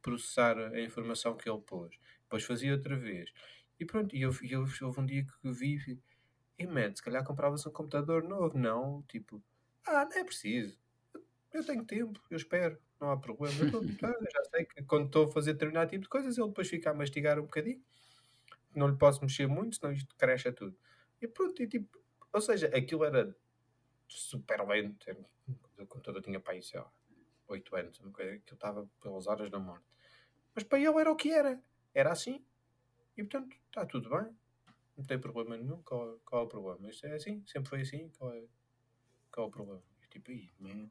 processar 0.00 0.56
a 0.58 0.80
informação 0.80 1.36
que 1.36 1.48
ele 1.48 1.60
pôs. 1.60 1.98
Depois 2.22 2.44
fazia 2.44 2.72
outra 2.72 2.96
vez. 2.96 3.32
E 3.78 3.84
pronto, 3.84 4.14
e 4.14 4.22
eu, 4.22 4.30
eu, 4.42 4.66
houve 4.82 5.00
um 5.00 5.06
dia 5.06 5.24
que 5.24 5.50
vi 5.50 6.00
e, 6.58 6.66
man, 6.66 6.94
se 6.94 7.02
calhar 7.02 7.24
compravas 7.24 7.66
um 7.66 7.70
computador 7.70 8.22
novo. 8.22 8.56
Não, 8.56 9.02
tipo, 9.08 9.42
ah, 9.86 10.04
não 10.04 10.16
é 10.16 10.24
preciso. 10.24 10.78
Eu 11.52 11.64
tenho 11.64 11.84
tempo, 11.84 12.20
eu 12.30 12.36
espero 12.36 12.78
não 13.04 13.10
há 13.12 13.16
problema. 13.16 13.54
Eu, 13.60 13.70
tô, 13.70 13.82
eu 13.82 14.30
já 14.30 14.44
sei 14.50 14.64
que 14.64 14.82
quando 14.84 15.06
estou 15.06 15.26
a 15.26 15.32
fazer 15.32 15.52
determinado 15.52 15.90
tipo 15.90 16.02
de 16.04 16.08
coisas, 16.08 16.38
ele 16.38 16.48
depois 16.48 16.68
fica 16.68 16.90
a 16.90 16.94
mastigar 16.94 17.38
um 17.38 17.42
bocadinho. 17.42 17.82
Não 18.74 18.88
lhe 18.88 18.96
posso 18.96 19.22
mexer 19.22 19.46
muito, 19.46 19.76
senão 19.76 19.92
isto 19.92 20.14
cresce 20.16 20.50
tudo. 20.52 20.76
E 21.20 21.28
pronto, 21.28 21.62
e 21.62 21.68
tipo, 21.68 21.98
ou 22.32 22.40
seja, 22.40 22.66
aquilo 22.68 23.04
era 23.04 23.36
super 24.08 24.66
lento. 24.66 25.06
O 25.78 25.86
computador 25.86 26.22
tinha 26.22 26.42
aí, 26.46 26.62
sei 26.62 26.80
lá, 26.80 26.90
8 27.46 27.76
anos, 27.76 28.00
uma 28.00 28.10
coisa 28.10 28.38
que 28.38 28.52
eu 28.52 28.56
estava 28.56 28.88
pelas 29.00 29.26
horas 29.26 29.50
da 29.50 29.58
morte. 29.58 29.84
Mas 30.54 30.64
para 30.64 30.78
ele 30.78 30.98
era 30.98 31.12
o 31.12 31.16
que 31.16 31.30
era. 31.30 31.62
Era 31.92 32.12
assim. 32.12 32.44
E 33.16 33.22
portanto, 33.22 33.56
está 33.66 33.86
tudo 33.86 34.08
bem. 34.10 34.34
Não 34.96 35.04
tem 35.04 35.18
problema 35.18 35.56
nenhum. 35.56 35.82
Qual, 35.82 36.18
qual 36.24 36.42
é 36.42 36.44
o 36.44 36.48
problema? 36.48 36.88
Isto 36.88 37.06
é 37.06 37.14
assim, 37.14 37.44
sempre 37.46 37.68
foi 37.68 37.80
assim. 37.82 38.08
Qual 38.18 38.32
é, 38.32 38.44
qual 39.30 39.46
é 39.46 39.48
o 39.48 39.52
problema? 39.52 39.82
E, 40.02 40.08
tipo, 40.08 40.30
aí, 40.30 40.50
man, 40.58 40.88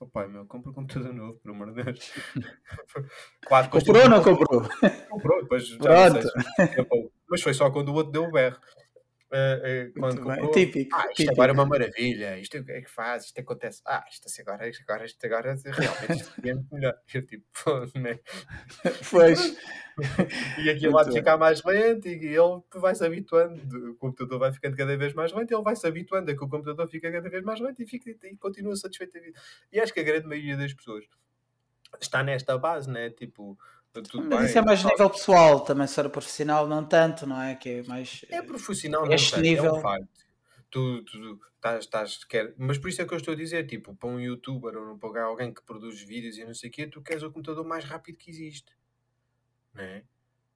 Oh 0.00 0.06
pai, 0.06 0.28
meu, 0.28 0.46
compra 0.46 0.70
um 0.70 0.74
computador 0.74 1.12
novo, 1.12 1.40
por 1.40 1.50
amor 1.50 1.72
de 1.72 1.82
Deus. 1.82 2.12
Claro, 3.42 3.70
comprou 3.70 4.02
ou 4.02 4.08
não 4.08 4.22
comprou? 4.22 4.62
Comprou, 5.08 5.42
depois 5.42 5.66
já 5.66 6.10
não 6.10 6.22
sei. 6.22 6.30
Mas 7.28 7.42
foi 7.42 7.54
só 7.54 7.70
quando 7.70 7.88
o 7.88 7.94
outro 7.94 8.12
deu 8.12 8.24
o 8.24 8.30
berro. 8.30 8.58
Uh, 9.30 9.90
uh, 9.90 10.00
quando 10.00 10.22
comprou, 10.22 10.50
típico, 10.52 10.96
ah, 10.96 11.00
isto 11.00 11.16
típico. 11.16 11.32
agora 11.32 11.50
é 11.50 11.54
uma 11.54 11.66
maravilha, 11.66 12.38
isto 12.38 12.56
é 12.56 12.80
que 12.80 12.90
faz, 12.90 13.26
isto 13.26 13.38
acontece, 13.38 13.82
ah, 13.84 14.02
isto 14.10 14.26
assim 14.26 14.40
agora, 14.40 14.66
isto 14.66 14.82
agora, 14.88 15.04
isto 15.04 15.26
agora 15.26 15.54
realmente 15.54 16.22
isto 16.22 16.46
é 16.46 16.54
muito 16.54 16.74
melhor. 16.74 16.98
Eu 17.12 17.26
tipo, 17.26 17.98
né? 17.98 18.20
Pois. 19.10 19.56
e 20.64 20.70
aquilo 20.70 20.92
vai 20.92 21.12
ficar 21.12 21.36
mais 21.36 21.62
lento 21.62 22.08
e 22.08 22.12
ele 22.12 22.62
vai 22.74 22.94
se 22.94 23.04
habituando, 23.04 23.90
o 23.90 23.96
computador 23.96 24.38
vai 24.38 24.52
ficando 24.52 24.76
cada 24.76 24.96
vez 24.96 25.12
mais 25.12 25.30
lento, 25.32 25.52
ele 25.52 25.62
vai 25.62 25.76
se 25.76 25.86
habituando 25.86 26.30
a 26.30 26.34
que 26.34 26.44
o 26.44 26.48
computador 26.48 26.88
fica 26.88 27.12
cada 27.12 27.28
vez 27.28 27.44
mais 27.44 27.60
lento 27.60 27.82
e, 27.82 27.86
fica, 27.86 28.10
e 28.10 28.36
continua 28.36 28.76
satisfeito 28.76 29.18
a 29.18 29.20
vida. 29.20 29.38
E 29.70 29.78
acho 29.78 29.92
que 29.92 30.00
a 30.00 30.04
grande 30.04 30.26
maioria 30.26 30.56
das 30.56 30.72
pessoas 30.72 31.04
está 32.00 32.22
nesta 32.22 32.56
base, 32.56 32.90
né? 32.90 33.10
Tipo, 33.10 33.58
tudo 34.02 34.28
Mas 34.28 34.38
bem, 34.38 34.48
isso 34.48 34.58
é 34.58 34.62
mais 34.62 34.84
nível 34.84 35.10
pessoal, 35.10 35.60
também 35.60 35.86
se 35.86 35.98
era 35.98 36.08
profissional 36.08 36.66
não 36.66 36.84
tanto, 36.84 37.26
não 37.26 37.40
é? 37.40 37.54
Que 37.54 37.68
é 37.68 37.82
mais. 37.84 38.24
É 38.28 38.42
profissional, 38.42 39.04
não 39.04 39.12
este 39.12 39.30
tanto, 39.30 39.42
nível. 39.42 39.76
É 39.76 39.78
um 39.78 39.80
facto. 39.80 40.08
Tu, 40.70 41.04
tu 41.04 41.40
estás, 41.58 41.84
estás, 41.84 42.24
quer... 42.24 42.54
Mas 42.56 42.78
por 42.78 42.88
isso 42.88 43.02
é 43.02 43.04
que 43.06 43.12
eu 43.12 43.18
estou 43.18 43.34
a 43.34 43.36
dizer, 43.36 43.66
tipo, 43.66 43.94
para 43.94 44.08
um 44.08 44.20
youtuber 44.20 44.76
ou 44.76 44.98
para 44.98 45.24
alguém 45.24 45.52
que 45.52 45.62
produz 45.62 46.00
vídeos 46.02 46.38
e 46.38 46.44
não 46.44 46.54
sei 46.54 46.70
o 46.70 46.72
quê, 46.72 46.86
tu 46.86 47.02
queres 47.02 47.22
o 47.22 47.30
computador 47.30 47.64
mais 47.64 47.84
rápido 47.84 48.16
que 48.16 48.30
existe. 48.30 48.72
Não 49.74 49.82
é? 49.82 50.04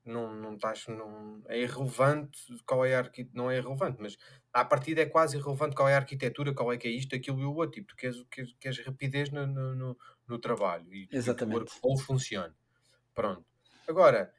Não, 0.05 0.35
não 0.35 0.55
estás, 0.55 0.87
não, 0.89 1.41
é 1.47 1.61
irrelevante 1.61 2.41
qual 2.67 2.85
é 2.85 2.97
a 2.97 2.99
arquitetura, 2.99 3.41
não 3.41 3.49
é 3.49 3.59
irrelevante, 3.59 3.99
mas 4.01 4.17
à 4.53 4.65
partida 4.65 5.01
é 5.01 5.07
quase 5.07 5.37
irrelevante 5.37 5.77
qual 5.77 5.89
é 5.89 5.95
a 5.95 5.99
arquitetura, 5.99 6.53
qual 6.53 6.73
é 6.73 6.77
que 6.77 6.89
é 6.89 6.91
isto, 6.91 7.15
aquilo 7.15 7.41
e 7.41 7.45
o 7.45 7.55
outro, 7.55 7.71
tipo, 7.71 7.87
tu 7.87 7.97
queres, 7.97 8.17
queres, 8.29 8.53
queres 8.59 8.79
rapidez 8.85 9.31
no, 9.31 9.47
no, 9.47 9.75
no, 9.77 9.99
no 10.27 10.39
trabalho 10.41 10.93
e 10.93 11.09
Exatamente. 11.13 11.55
que 11.55 11.57
o 11.57 11.59
workflow 11.61 11.99
funcione. 11.99 12.53
Pronto. 13.15 13.45
Agora, 13.87 14.33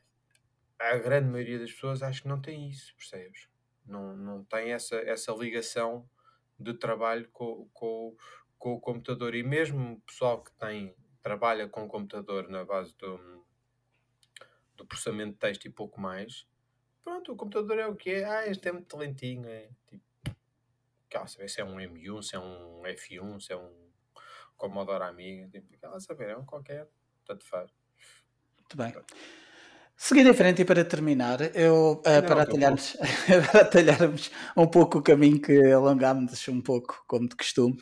a 0.79 0.97
grande 0.97 1.29
maioria 1.29 1.59
das 1.59 1.71
pessoas 1.71 2.01
acho 2.01 2.23
que 2.23 2.27
não 2.27 2.41
tem 2.41 2.69
isso, 2.69 2.95
percebes? 2.95 3.47
Não, 3.85 4.15
não 4.15 4.43
tem 4.43 4.71
essa, 4.71 4.95
essa 4.97 5.31
ligação 5.33 6.09
de 6.59 6.73
trabalho 6.73 7.29
com, 7.31 7.69
com, 7.73 8.15
com 8.57 8.73
o 8.73 8.79
computador. 8.79 9.35
E 9.35 9.43
mesmo 9.43 9.93
o 9.93 10.01
pessoal 10.01 10.43
que 10.43 10.51
tem, 10.53 10.95
trabalha 11.21 11.67
com 11.67 11.83
o 11.83 11.87
computador 11.87 12.49
na 12.49 12.63
base 12.63 12.95
do, 12.97 13.45
do 14.75 14.85
processamento 14.85 15.33
de 15.33 15.39
texto 15.39 15.65
e 15.65 15.69
pouco 15.69 15.99
mais, 15.99 16.47
pronto, 17.03 17.33
o 17.33 17.35
computador 17.35 17.79
é 17.79 17.87
o 17.87 17.95
que 17.95 18.09
é. 18.09 18.25
Ah, 18.25 18.47
este 18.47 18.69
é 18.69 18.71
muito 18.71 18.97
lentinho. 18.97 19.47
É 19.47 19.69
tipo, 19.87 20.03
quer 21.09 21.27
saber 21.27 21.49
se 21.49 21.61
é 21.61 21.65
um 21.65 21.75
M1, 21.75 22.23
se 22.23 22.35
é 22.35 22.39
um 22.39 22.81
F1, 22.83 23.39
se 23.39 23.53
é 23.53 23.57
um 23.57 23.91
Commodore 24.57 25.03
Amiga. 25.03 25.47
Tipo, 25.49 25.77
quer 25.77 25.99
saber, 25.99 26.29
é 26.29 26.37
um 26.37 26.45
qualquer, 26.45 26.89
tanto 27.25 27.45
faz. 27.45 27.71
Muito 28.73 28.77
bem. 28.77 29.03
Seguindo 29.95 30.29
em 30.29 30.33
frente 30.33 30.61
e 30.63 30.65
para 30.65 30.83
terminar, 30.83 31.55
eu, 31.55 32.01
uh, 32.05 32.09
Não, 32.09 32.21
para, 32.23 32.41
atalharmos, 32.41 32.97
para 33.51 33.61
atalharmos 33.61 34.31
um 34.57 34.67
pouco 34.67 34.97
o 34.97 35.01
caminho 35.01 35.39
que 35.39 35.71
alongámos 35.71 36.47
um 36.47 36.59
pouco, 36.59 37.03
como 37.07 37.29
de 37.29 37.35
costume, 37.35 37.77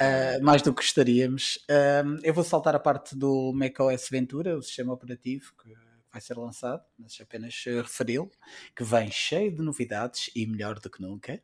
uh, 0.00 0.42
mais 0.42 0.60
do 0.60 0.74
que 0.74 0.82
gostaríamos, 0.82 1.58
uh, 1.70 2.20
eu 2.22 2.34
vou 2.34 2.44
saltar 2.44 2.74
a 2.74 2.80
parte 2.80 3.16
do 3.16 3.52
macOS 3.54 4.08
Ventura, 4.10 4.58
o 4.58 4.62
sistema 4.62 4.92
operativo 4.92 5.54
que 5.62 5.72
vai 6.12 6.20
ser 6.20 6.36
lançado, 6.36 6.82
mas 6.98 7.16
apenas 7.20 7.54
referi-lo, 7.64 8.30
que 8.76 8.84
vem 8.84 9.10
cheio 9.10 9.54
de 9.54 9.62
novidades 9.62 10.30
e 10.34 10.46
melhor 10.46 10.78
do 10.78 10.90
que 10.90 11.00
nunca. 11.00 11.40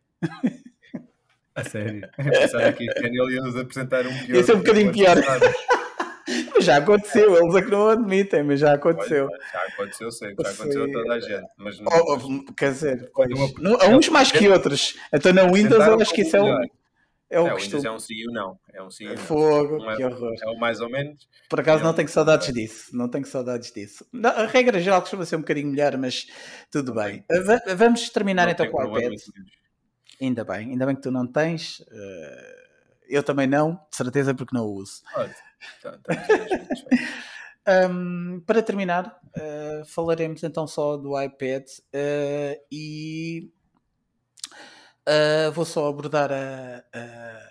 A 1.55 1.64
sério? 1.64 2.09
Eu 2.18 2.24
pensava 2.30 2.72
que 2.72 2.84
ele 2.84 3.34
ia 3.34 3.41
nos 3.41 3.57
apresentar 3.57 4.07
um 4.07 4.26
pior. 4.26 4.36
Esse 4.36 4.51
é 4.51 4.55
um 4.55 4.59
bocadinho 4.59 4.93
pior. 4.93 5.16
Mas 6.61 6.67
já 6.67 6.77
aconteceu, 6.77 7.37
eles 7.43 7.55
é 7.55 7.63
que 7.63 7.71
não 7.71 7.89
admitem, 7.89 8.43
mas 8.43 8.61
já 8.61 8.75
aconteceu. 8.75 9.29
já 9.51 9.63
aconteceu, 9.63 10.13
sei, 10.13 10.35
já 10.39 10.51
aconteceu 10.51 10.85
a 10.85 10.93
toda 10.93 11.15
a 11.15 11.21
gente. 11.21 11.47
Mas 11.57 11.81
não... 11.81 11.91
oh, 11.91 12.53
quer 12.53 12.73
dizer, 12.73 13.11
pois, 13.15 13.31
não, 13.59 13.77
há 13.81 13.89
uns 13.89 14.11
mais 14.11 14.31
que 14.31 14.47
outros. 14.47 14.95
Então 15.11 15.33
na 15.33 15.51
Windows 15.51 15.87
eu 15.87 15.99
acho 15.99 16.13
que 16.13 16.21
isso 16.21 16.37
é 16.37 16.43
um. 16.43 16.63
É, 17.31 17.41
o 17.41 17.47
é, 17.47 17.55
Windows 17.55 17.83
é 17.83 17.91
um 17.91 17.99
sim 17.99 18.27
ou 18.27 18.35
não. 18.35 18.59
É 18.75 18.83
um 18.83 18.91
sim 18.91 19.09
ou 19.09 19.15
não. 19.15 19.23
Fogo, 19.23 19.91
é, 19.91 19.97
que 19.97 20.05
horror. 20.05 20.35
É 20.43 20.51
o 20.51 20.59
mais 20.59 20.83
ou 20.83 20.91
menos. 20.91 21.27
Por 21.49 21.61
acaso 21.61 21.81
é 21.81 21.87
não 21.87 21.95
tenho 21.95 22.09
saudades 22.09 22.53
disso. 22.53 22.95
Não 22.95 23.09
tenho 23.09 23.25
saudades 23.25 23.73
disso. 23.73 24.05
Não, 24.13 24.31
a 24.31 24.45
regra 24.45 24.79
geral 24.81 25.01
costuma 25.01 25.25
ser 25.25 25.37
um 25.37 25.41
bocadinho 25.41 25.69
melhor, 25.69 25.97
mas 25.97 26.27
tudo 26.71 26.93
bem. 26.93 27.25
Vamos 27.75 28.11
terminar 28.11 28.45
não 28.45 28.53
então 28.53 28.71
com 28.71 28.85
o 28.85 28.99
iPad. 28.99 29.19
Ainda 30.21 30.45
bem, 30.45 30.73
ainda 30.73 30.85
bem 30.85 30.95
que 30.95 31.01
tu 31.01 31.11
não 31.11 31.27
tens. 31.27 31.81
Uh, 31.81 32.61
eu 33.09 33.23
também 33.23 33.47
não, 33.47 33.81
de 33.91 33.97
certeza, 33.97 34.35
porque 34.35 34.55
não 34.55 34.67
o 34.67 34.75
uso. 34.75 35.01
Pode. 35.15 35.35
Tá, 35.83 35.99
tá 35.99 36.15
um, 37.91 38.41
para 38.41 38.63
terminar, 38.63 39.21
uh, 39.37 39.85
falaremos 39.87 40.43
então 40.43 40.67
só 40.67 40.97
do 40.97 41.21
iPad 41.21 41.65
uh, 41.69 42.65
e 42.71 43.53
uh, 45.09 45.53
vou 45.53 45.65
só 45.65 45.89
abordar 45.89 46.33
a, 46.33 46.85
a, 46.93 47.51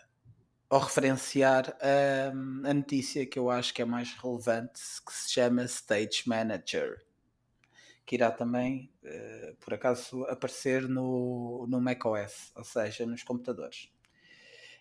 ou 0.69 0.79
referenciar 0.79 1.75
a, 1.81 2.29
a 2.69 2.73
notícia 2.73 3.25
que 3.25 3.39
eu 3.39 3.49
acho 3.49 3.73
que 3.73 3.81
é 3.81 3.85
mais 3.85 4.13
relevante, 4.13 4.79
que 5.05 5.13
se 5.13 5.31
chama 5.31 5.63
Stage 5.65 6.23
Manager, 6.27 7.03
que 8.05 8.15
irá 8.15 8.31
também, 8.31 8.91
por 9.59 9.73
acaso, 9.73 10.23
aparecer 10.25 10.87
no, 10.87 11.65
no 11.67 11.79
macOS, 11.81 12.51
ou 12.55 12.63
seja, 12.63 13.05
nos 13.05 13.23
computadores. 13.23 13.89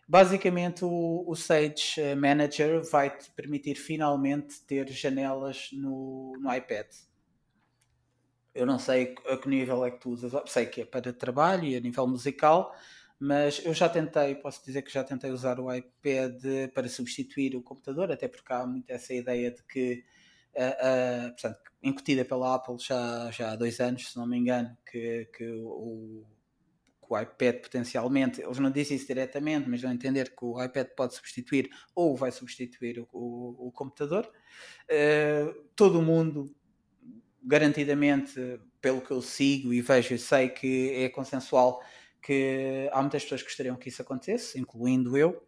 Basicamente, 0.09 0.87
o, 0.87 1.23
o, 1.27 1.37
Sage 1.37 2.01
eh, 2.01 2.15
Manager 2.15 2.83
vai 2.83 3.15
te 3.15 3.31
permitir 3.33 3.75
finalmente 3.75 4.59
ter 4.63 4.89
janelas 4.89 5.69
no, 5.71 6.33
no 6.41 6.55
iPad. 6.55 6.87
Eu 8.55 8.65
não 8.65 8.79
sei 8.79 9.15
a 9.29 9.37
que 9.37 9.47
nível 9.47 9.85
é 9.85 9.91
que 9.91 10.01
tu 10.01 10.09
usas, 10.09 10.33
sei 10.47 10.65
que 10.65 10.81
é 10.81 10.87
para 10.87 11.13
trabalho 11.13 11.65
e 11.65 11.77
a 11.77 11.81
nível 11.81 12.07
musical, 12.07 12.75
mas 13.21 13.63
eu 13.67 13.75
já 13.75 13.87
tentei, 13.87 14.35
posso 14.37 14.65
dizer 14.65 14.81
que 14.81 14.91
já 14.91 15.05
tentei 15.05 15.31
usar 15.31 15.61
o 15.61 15.71
iPad 15.71 16.43
para 16.73 16.89
substituir 16.89 17.55
o 17.55 17.63
computador, 17.63 18.11
até 18.11 18.29
porque 18.29 18.51
há 18.51 18.67
muito 18.67 18.89
essa 18.91 19.13
ideia 19.13 19.51
de 19.51 19.63
que, 19.65 20.05
uh, 20.55 21.27
uh, 21.27 21.31
portanto, 21.33 21.61
incutida 21.83 22.25
pela 22.25 22.55
Apple 22.55 22.79
já, 22.79 23.31
já 23.31 23.53
há 23.53 23.57
dois 23.57 23.79
anos, 23.79 24.11
se 24.11 24.17
não 24.17 24.27
me 24.27 24.39
engano, 24.39 24.75
que, 24.91 25.27
que 25.37 25.47
o 25.53 26.25
o 27.09 27.19
iPad 27.19 27.57
potencialmente, 27.63 28.43
eles 28.43 28.59
não 28.59 28.71
dizem 28.71 28.97
isso 28.97 29.07
diretamente, 29.07 29.69
mas 29.69 29.81
vão 29.81 29.93
entender 29.93 30.31
que 30.31 30.45
o 30.45 30.63
iPad 30.63 30.89
pode 30.97 31.15
substituir 31.15 31.71
ou 31.95 32.15
vai 32.15 32.31
substituir 32.31 33.01
o, 33.01 33.09
o, 33.13 33.69
o 33.69 33.73
computador. 33.73 34.31
Uh, 34.91 35.53
todo 35.75 35.99
o 35.99 36.03
mundo, 36.03 36.55
garantidamente, 37.43 38.61
pelo 38.81 39.01
que 39.01 39.11
eu 39.11 39.23
sigo 39.23 39.73
e 39.73 39.81
vejo 39.81 40.15
e 40.15 40.19
sei 40.19 40.51
que 40.51 40.93
é 40.95 41.09
consensual, 41.09 41.83
que 42.23 42.89
há 42.93 43.01
muitas 43.01 43.23
pessoas 43.23 43.43
que 43.43 43.49
gostariam 43.49 43.77
que 43.77 43.89
isso 43.89 44.03
acontecesse, 44.03 44.59
incluindo 44.61 45.17
eu. 45.17 45.43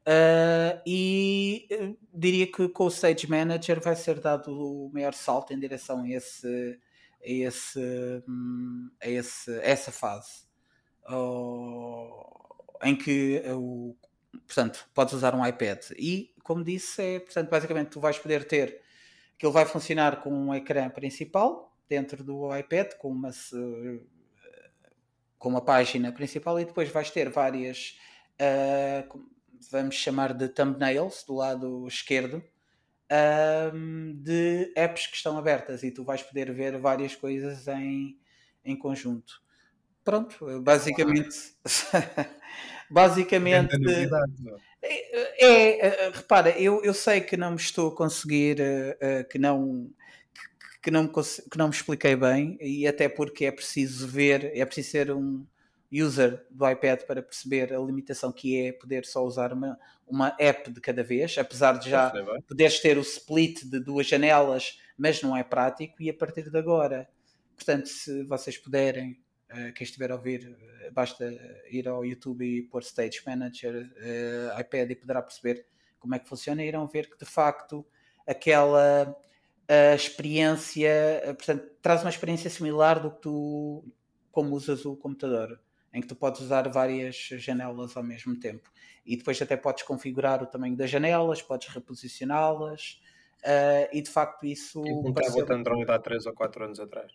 Uh, 0.00 0.80
e 0.86 1.68
uh, 1.70 1.98
diria 2.14 2.50
que 2.50 2.68
com 2.70 2.86
o 2.86 2.90
Sage 2.90 3.28
Manager 3.28 3.80
vai 3.80 3.94
ser 3.94 4.18
dado 4.18 4.50
o 4.50 4.90
maior 4.92 5.12
salto 5.12 5.52
em 5.52 5.58
direção 5.60 6.02
a, 6.02 6.08
esse, 6.08 6.78
a, 7.22 7.28
esse, 7.28 7.78
hum, 8.26 8.90
a 9.02 9.08
esse, 9.08 9.52
essa 9.60 9.92
fase 9.92 10.47
em 12.82 12.96
que 12.96 13.42
o, 13.46 13.96
portanto, 14.46 14.88
podes 14.94 15.14
usar 15.14 15.34
um 15.34 15.46
iPad. 15.46 15.78
E, 15.98 16.34
como 16.42 16.64
disse, 16.64 17.02
é, 17.02 17.20
portanto, 17.20 17.50
basicamente 17.50 17.90
tu 17.90 18.00
vais 18.00 18.18
poder 18.18 18.44
ter 18.46 18.80
que 19.38 19.46
ele 19.46 19.52
vai 19.52 19.64
funcionar 19.64 20.20
com 20.20 20.30
um 20.30 20.54
ecrã 20.54 20.90
principal 20.90 21.72
dentro 21.88 22.24
do 22.24 22.54
iPad, 22.56 22.94
com 22.98 23.08
uma, 23.08 23.30
com 25.38 25.48
uma 25.48 25.64
página 25.64 26.10
principal, 26.12 26.58
e 26.58 26.64
depois 26.64 26.90
vais 26.90 27.10
ter 27.10 27.30
várias, 27.30 27.96
uh, 28.34 29.24
vamos 29.70 29.94
chamar 29.94 30.34
de 30.34 30.48
thumbnails 30.48 31.22
do 31.24 31.34
lado 31.34 31.86
esquerdo. 31.86 32.42
de 34.16 34.72
apps 34.76 35.06
que 35.06 35.16
estão 35.16 35.38
abertas 35.38 35.82
e 35.82 35.90
tu 35.90 36.04
vais 36.04 36.22
poder 36.22 36.52
ver 36.52 36.78
várias 36.78 37.14
coisas 37.16 37.66
em, 37.68 38.18
em 38.64 38.76
conjunto 38.76 39.40
pronto, 40.08 40.62
basicamente. 40.62 41.36
basicamente. 42.90 43.76
É, 44.80 45.46
é, 45.46 45.86
é, 45.86 46.10
repara, 46.10 46.58
eu, 46.58 46.82
eu 46.82 46.94
sei 46.94 47.20
que 47.20 47.36
não 47.36 47.50
me 47.50 47.56
estou 47.56 47.88
a 47.88 47.94
conseguir, 47.94 48.58
uh, 48.60 49.28
que 49.28 49.38
não. 49.38 49.90
Que 50.80 50.92
não, 50.92 51.02
me, 51.02 51.08
que 51.10 51.58
não 51.58 51.68
me 51.68 51.74
expliquei 51.74 52.16
bem, 52.16 52.56
e 52.60 52.86
até 52.86 53.08
porque 53.08 53.44
é 53.44 53.50
preciso 53.50 54.06
ver, 54.06 54.56
é 54.56 54.64
preciso 54.64 54.90
ser 54.90 55.10
um 55.10 55.44
user 55.92 56.46
do 56.50 56.70
iPad 56.70 57.02
para 57.02 57.20
perceber 57.20 57.74
a 57.74 57.78
limitação 57.78 58.32
que 58.32 58.56
é 58.56 58.72
poder 58.72 59.04
só 59.04 59.22
usar 59.24 59.52
uma, 59.52 59.78
uma 60.06 60.34
app 60.38 60.70
de 60.70 60.80
cada 60.80 61.02
vez, 61.02 61.36
apesar 61.36 61.78
de 61.78 61.90
já 61.90 62.12
poderes 62.46 62.78
ter 62.78 62.96
o 62.96 63.02
split 63.02 63.64
de 63.64 63.80
duas 63.80 64.06
janelas, 64.06 64.78
mas 64.96 65.20
não 65.20 65.36
é 65.36 65.42
prático, 65.42 66.00
e 66.00 66.08
a 66.08 66.14
partir 66.14 66.48
de 66.48 66.56
agora, 66.56 67.08
portanto, 67.56 67.88
se 67.88 68.22
vocês 68.24 68.56
puderem 68.56 69.18
quem 69.74 69.84
estiver 69.84 70.10
a 70.10 70.14
ouvir, 70.14 70.46
uh, 70.46 70.92
basta 70.92 71.24
ir 71.70 71.88
ao 71.88 72.04
YouTube 72.04 72.44
e 72.44 72.62
pôr 72.62 72.82
Stage 72.82 73.22
Manager 73.26 73.74
uh, 73.74 74.60
iPad 74.60 74.90
e 74.90 74.96
poderá 74.96 75.22
perceber 75.22 75.66
como 75.98 76.14
é 76.14 76.18
que 76.18 76.28
funciona 76.28 76.62
e 76.62 76.68
irão 76.68 76.86
ver 76.86 77.10
que 77.10 77.18
de 77.18 77.24
facto 77.24 77.84
aquela 78.26 79.16
experiência, 79.94 80.90
portanto, 81.26 81.70
traz 81.82 82.02
uma 82.02 82.08
experiência 82.08 82.48
similar 82.48 83.00
do 83.00 83.10
que 83.10 83.20
tu, 83.20 83.84
como 84.30 84.54
usas 84.54 84.86
o 84.86 84.96
computador, 84.96 85.60
em 85.92 86.00
que 86.00 86.06
tu 86.06 86.16
podes 86.16 86.40
usar 86.40 86.66
várias 86.68 87.16
janelas 87.16 87.94
ao 87.94 88.02
mesmo 88.02 88.38
tempo. 88.38 88.70
E 89.04 89.14
depois 89.14 89.40
até 89.42 89.58
podes 89.58 89.82
configurar 89.82 90.42
o 90.42 90.46
tamanho 90.46 90.74
das 90.74 90.88
janelas, 90.88 91.42
podes 91.42 91.68
reposicioná-las, 91.68 92.98
e 93.92 94.00
de 94.00 94.08
facto 94.08 94.46
isso. 94.46 94.82
E 94.86 94.90
como 94.90 95.12
pareceu... 95.12 95.40
estava 95.40 95.54
o 95.54 95.60
Android 95.60 95.90
há 95.90 95.98
3 95.98 96.26
ou 96.26 96.32
4 96.32 96.64
anos 96.64 96.80
atrás. 96.80 97.12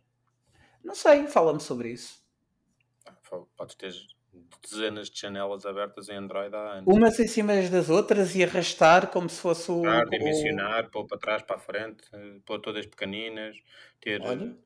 Não 0.84 0.94
sei, 0.94 1.26
fala-me 1.26 1.60
sobre 1.60 1.92
isso 1.92 2.23
podes 3.56 3.76
ter 3.76 3.94
dezenas 4.62 5.10
de 5.10 5.20
janelas 5.20 5.66
abertas 5.66 6.10
em 6.10 6.16
Android 6.16 6.54
há 6.56 6.78
anos. 6.78 6.96
Umas 6.96 7.20
em 7.20 7.28
cima 7.28 7.54
das 7.70 7.90
outras 7.90 8.36
e 8.36 8.44
arrastar 8.44 9.08
como 9.08 9.30
se 9.30 9.40
fosse 9.40 9.72
o. 9.72 9.86
Arrastar, 9.86 10.10
dimensionar, 10.10 10.90
pôr 10.90 11.06
para 11.06 11.18
trás, 11.18 11.42
para 11.44 11.56
a 11.56 11.60
frente, 11.60 12.04
pôr 12.46 12.60
todas 12.60 12.86
pequeninas. 12.86 13.56
Ter, 14.00 14.22
Olha, 14.22 14.58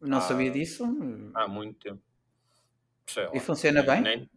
não 0.00 0.18
há, 0.18 0.20
sabia 0.20 0.50
disso. 0.50 0.84
Há 1.34 1.46
muito 1.48 1.78
tempo. 1.78 2.02
Lá, 3.16 3.30
e 3.32 3.40
funciona 3.40 3.82
nem, 3.82 4.02
bem? 4.02 4.02
Nem, 4.02 4.30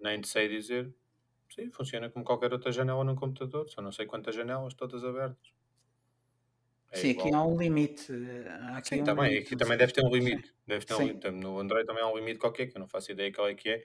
nem 0.00 0.22
sei 0.22 0.48
dizer. 0.48 0.92
Sim, 1.54 1.70
funciona 1.70 2.10
como 2.10 2.24
qualquer 2.24 2.52
outra 2.52 2.72
janela 2.72 3.04
no 3.04 3.14
computador, 3.14 3.68
só 3.68 3.80
não 3.80 3.92
sei 3.92 4.06
quantas 4.06 4.34
janelas, 4.34 4.74
todas 4.74 5.04
abertas. 5.04 5.52
É 6.94 6.96
Sim, 6.96 7.08
igual. 7.08 7.26
aqui 7.26 7.34
há 7.34 7.42
um 7.44 7.56
limite. 7.58 8.12
Aqui 8.76 8.88
Sim, 8.90 9.00
um 9.00 9.04
também, 9.04 9.28
limite, 9.30 9.46
aqui 9.46 9.56
também 9.56 9.76
deve 9.76 9.92
ter 9.92 10.04
um 10.04 10.14
limite. 10.14 10.54
Deve 10.64 10.86
ter 10.86 10.94
um 10.94 11.02
limite. 11.02 11.30
No 11.32 11.58
Android 11.58 11.84
também 11.86 12.02
há 12.04 12.08
um 12.08 12.16
limite 12.16 12.38
qualquer, 12.38 12.68
que 12.68 12.76
eu 12.76 12.80
não 12.80 12.86
faço 12.86 13.10
ideia 13.10 13.32
qual 13.32 13.48
é 13.48 13.54
que 13.54 13.68
é, 13.68 13.84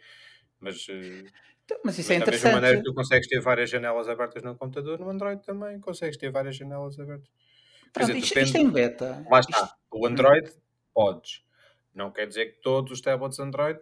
mas. 0.60 0.88
Eh, 0.88 1.26
então, 1.66 1.80
mas 1.84 1.97
isso 1.97 2.14
é 2.14 2.16
interessante. 2.16 2.43
Da 2.43 2.49
mesma 2.49 2.62
maneira 2.62 2.78
que 2.78 2.84
tu 2.84 2.93
consegues 2.93 3.28
ter 3.28 3.39
várias 3.41 3.70
janelas 3.70 4.07
abertas 4.07 4.43
no 4.43 4.55
computador, 4.55 4.99
no 4.99 5.10
Android 5.10 5.41
também 5.41 5.80
consegues 5.80 6.18
ter 6.18 6.32
várias 6.32 6.55
janelas 6.55 6.99
abertas. 6.99 7.30
Pronto, 7.91 8.14
dizer, 8.14 8.20
isto, 8.20 8.39
isto 8.39 8.57
é 8.57 8.62
em 8.62 8.70
beta. 8.70 9.26
Lá 9.30 9.39
está. 9.39 9.64
Isto... 9.64 9.76
O 9.91 10.05
Android 10.05 10.51
podes. 10.93 11.43
Não 11.93 12.12
quer 12.12 12.28
dizer 12.28 12.45
que 12.45 12.62
todos 12.62 12.91
os 12.91 13.01
tablets 13.01 13.39
Android 13.39 13.80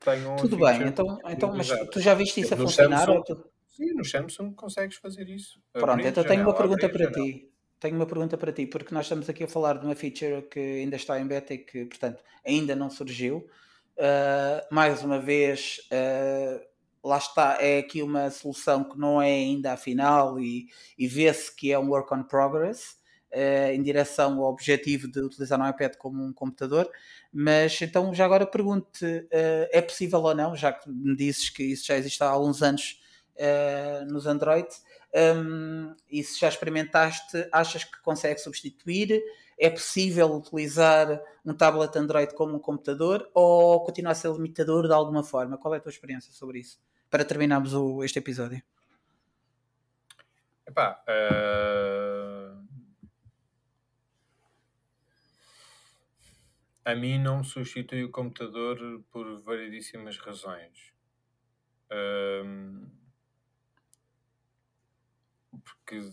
tenham. 0.00 0.34
Tudo 0.36 0.56
bem, 0.56 0.82
então, 0.88 1.20
então 1.28 1.54
mas 1.54 1.68
tu 1.92 2.00
já 2.00 2.14
viste 2.14 2.40
isso 2.40 2.54
a 2.54 2.56
funcionar? 2.56 3.06
Samsung, 3.06 3.22
tu... 3.22 3.50
Sim, 3.68 3.94
no 3.94 4.04
Samsung 4.04 4.52
consegues 4.54 4.96
fazer 4.96 5.28
isso. 5.28 5.62
Pronto, 5.72 6.04
então 6.04 6.24
tenho 6.24 6.42
uma 6.42 6.54
pergunta 6.54 6.88
para 6.88 7.12
ti 7.12 7.48
tenho 7.80 7.96
uma 7.96 8.06
pergunta 8.06 8.36
para 8.36 8.52
ti, 8.52 8.66
porque 8.66 8.94
nós 8.94 9.04
estamos 9.06 9.28
aqui 9.28 9.44
a 9.44 9.48
falar 9.48 9.78
de 9.78 9.86
uma 9.86 9.94
feature 9.94 10.42
que 10.50 10.58
ainda 10.58 10.96
está 10.96 11.18
em 11.20 11.26
beta 11.26 11.54
e 11.54 11.58
que, 11.58 11.84
portanto, 11.86 12.22
ainda 12.44 12.74
não 12.76 12.90
surgiu. 12.90 13.46
Uh, 13.96 14.74
mais 14.74 15.02
uma 15.02 15.18
vez, 15.20 15.80
uh, 15.92 16.60
lá 17.04 17.18
está, 17.18 17.58
é 17.60 17.78
aqui 17.78 18.02
uma 18.02 18.30
solução 18.30 18.84
que 18.84 18.98
não 18.98 19.20
é 19.20 19.30
ainda 19.30 19.72
a 19.72 19.76
final 19.76 20.38
e, 20.40 20.66
e 20.96 21.06
vê-se 21.08 21.54
que 21.54 21.72
é 21.72 21.78
um 21.78 21.88
work 21.90 22.12
on 22.14 22.22
progress. 22.24 22.96
uh, 23.32 23.72
em 23.72 23.82
direção 23.82 24.38
ao 24.38 24.50
objetivo 24.50 25.08
de 25.08 25.20
utilizar 25.20 25.60
um 25.60 25.68
iPad 25.68 25.96
como 25.96 26.24
um 26.24 26.32
computador. 26.32 26.88
Mas 27.32 27.80
então, 27.82 28.14
já 28.14 28.24
agora 28.24 28.46
pergunto-te: 28.46 29.04
uh, 29.04 29.68
é 29.70 29.80
possível 29.82 30.20
ou 30.20 30.34
não, 30.34 30.56
já 30.56 30.72
que 30.72 30.88
me 30.90 31.14
dizes 31.16 31.50
que 31.50 31.62
isso 31.62 31.86
já 31.86 31.96
existe 31.96 32.22
há 32.22 32.28
alguns 32.28 32.62
anos 32.62 33.00
nos 34.08 34.26
Android, 34.26 34.66
um, 35.14 35.94
e 36.10 36.22
se 36.22 36.38
já 36.38 36.48
experimentaste, 36.48 37.48
achas 37.52 37.84
que 37.84 38.00
consegue 38.02 38.38
substituir? 38.40 39.22
É 39.58 39.68
possível 39.70 40.32
utilizar 40.34 41.20
um 41.44 41.52
tablet 41.52 41.96
Android 41.96 42.34
como 42.34 42.56
um 42.56 42.60
computador 42.60 43.28
ou 43.34 43.82
continua 43.84 44.12
a 44.12 44.14
ser 44.14 44.30
limitador 44.32 44.86
de 44.86 44.92
alguma 44.92 45.24
forma? 45.24 45.58
Qual 45.58 45.74
é 45.74 45.78
a 45.78 45.80
tua 45.80 45.90
experiência 45.90 46.32
sobre 46.32 46.60
isso? 46.60 46.80
Para 47.10 47.24
terminarmos 47.24 47.74
o, 47.74 48.04
este 48.04 48.18
episódio. 48.18 48.62
Epá, 50.66 51.02
uh... 51.08 52.68
a 56.84 56.94
mim 56.94 57.18
não 57.18 57.42
substitui 57.42 58.04
o 58.04 58.10
computador 58.10 59.02
por 59.10 59.42
variedíssimas 59.42 60.18
razões. 60.18 60.92
Uh 61.90 62.97
porque 65.74 66.10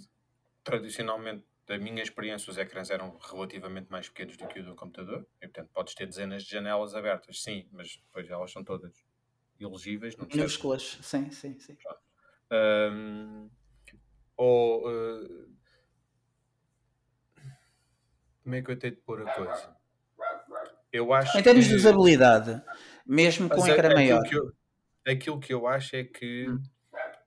tradicionalmente, 0.63 1.45
da 1.67 1.77
minha 1.77 2.01
experiência, 2.01 2.49
os 2.49 2.57
ecrãs 2.57 2.89
eram 2.89 3.17
relativamente 3.17 3.89
mais 3.89 4.09
pequenos 4.09 4.37
do 4.37 4.47
que 4.47 4.59
o 4.59 4.63
do 4.63 4.75
computador. 4.75 5.25
E, 5.41 5.47
portanto, 5.47 5.69
podes 5.73 5.95
ter 5.95 6.05
dezenas 6.05 6.43
de 6.43 6.51
janelas 6.51 6.93
abertas, 6.93 7.41
sim, 7.41 7.67
mas 7.71 7.97
depois 7.97 8.29
elas 8.29 8.51
são 8.51 8.63
todas 8.63 9.03
elegíveis. 9.59 10.15
Minúsculas, 10.15 10.99
sim, 11.01 11.31
sim, 11.31 11.57
sim. 11.59 11.77
Um, 12.51 13.49
ou. 14.37 14.87
Uh, 14.89 15.55
como 18.43 18.55
é 18.55 18.61
que 18.61 18.71
eu 18.71 18.77
tenho 18.77 18.95
de 18.95 19.01
pôr 19.01 19.27
a 19.27 19.33
coisa? 19.33 19.75
Eu 20.91 21.11
acho 21.13 21.37
em 21.37 21.43
termos 21.43 21.65
que... 21.65 21.71
de 21.71 21.75
usabilidade, 21.77 22.61
mesmo 23.05 23.49
com 23.49 23.61
um 23.61 23.67
ecrã 23.67 23.93
maior. 23.93 24.21
Que 24.23 24.37
eu, 24.37 24.53
aquilo 25.07 25.39
que 25.39 25.53
eu 25.53 25.67
acho 25.67 25.95
é 25.95 26.03
que 26.03 26.47
hum. 26.47 26.61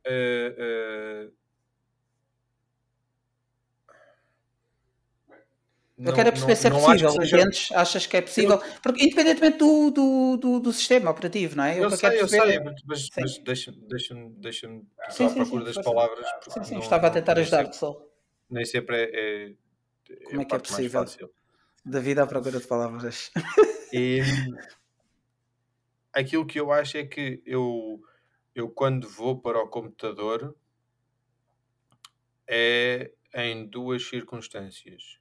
uh, 0.06 1.26
uh, 1.26 1.32
Eu 5.98 6.14
quero 6.14 6.30
perceber 6.30 6.54
se 6.54 6.68
é 6.68 6.70
possível. 6.70 7.12
Que 7.18 7.26
seja... 7.26 7.80
Achas 7.80 8.06
que 8.06 8.16
é 8.16 8.20
possível? 8.20 8.58
Porque, 8.82 9.04
independentemente 9.04 9.58
do, 9.58 9.90
do, 9.90 10.36
do, 10.36 10.60
do, 10.60 10.72
sistema 10.72 11.10
operativo, 11.10 11.56
não 11.56 11.64
é? 11.64 11.76
Eu, 11.76 11.84
eu 11.84 11.90
sei, 11.90 12.20
eu 12.20 12.28
sei, 12.28 12.60
mas, 12.60 13.08
mas 13.16 13.38
deixa-me 13.38 13.78
deixa 13.88 14.12
deixa 14.36 14.80
estar 15.08 15.26
à 15.26 15.30
procura 15.30 15.64
das 15.64 15.74
palavras. 15.82 16.26
Sim, 16.48 16.64
sim, 16.64 16.74
não, 16.74 16.80
estava 16.80 17.08
a 17.08 17.10
tentar 17.10 17.36
ajudar-te 17.38 17.76
só. 17.76 18.00
Nem 18.48 18.64
sempre 18.64 18.96
é. 18.96 19.10
é, 19.12 19.54
é 20.10 20.16
Como 20.24 20.42
é 20.42 20.44
que 20.44 20.54
é 20.54 20.58
possível? 20.58 21.04
Da 21.84 21.98
vida 21.98 22.22
à 22.22 22.26
procura 22.26 22.60
de 22.60 22.66
palavras. 22.66 23.32
E 23.92 24.20
aquilo 26.12 26.46
que 26.46 26.60
eu 26.60 26.70
acho 26.70 26.96
é 26.96 27.04
que 27.04 27.42
eu, 27.44 28.00
eu 28.54 28.68
quando 28.68 29.08
vou 29.08 29.40
para 29.40 29.58
o 29.58 29.68
computador 29.68 30.54
é 32.46 33.10
em 33.34 33.66
duas 33.66 34.06
circunstâncias 34.08 35.17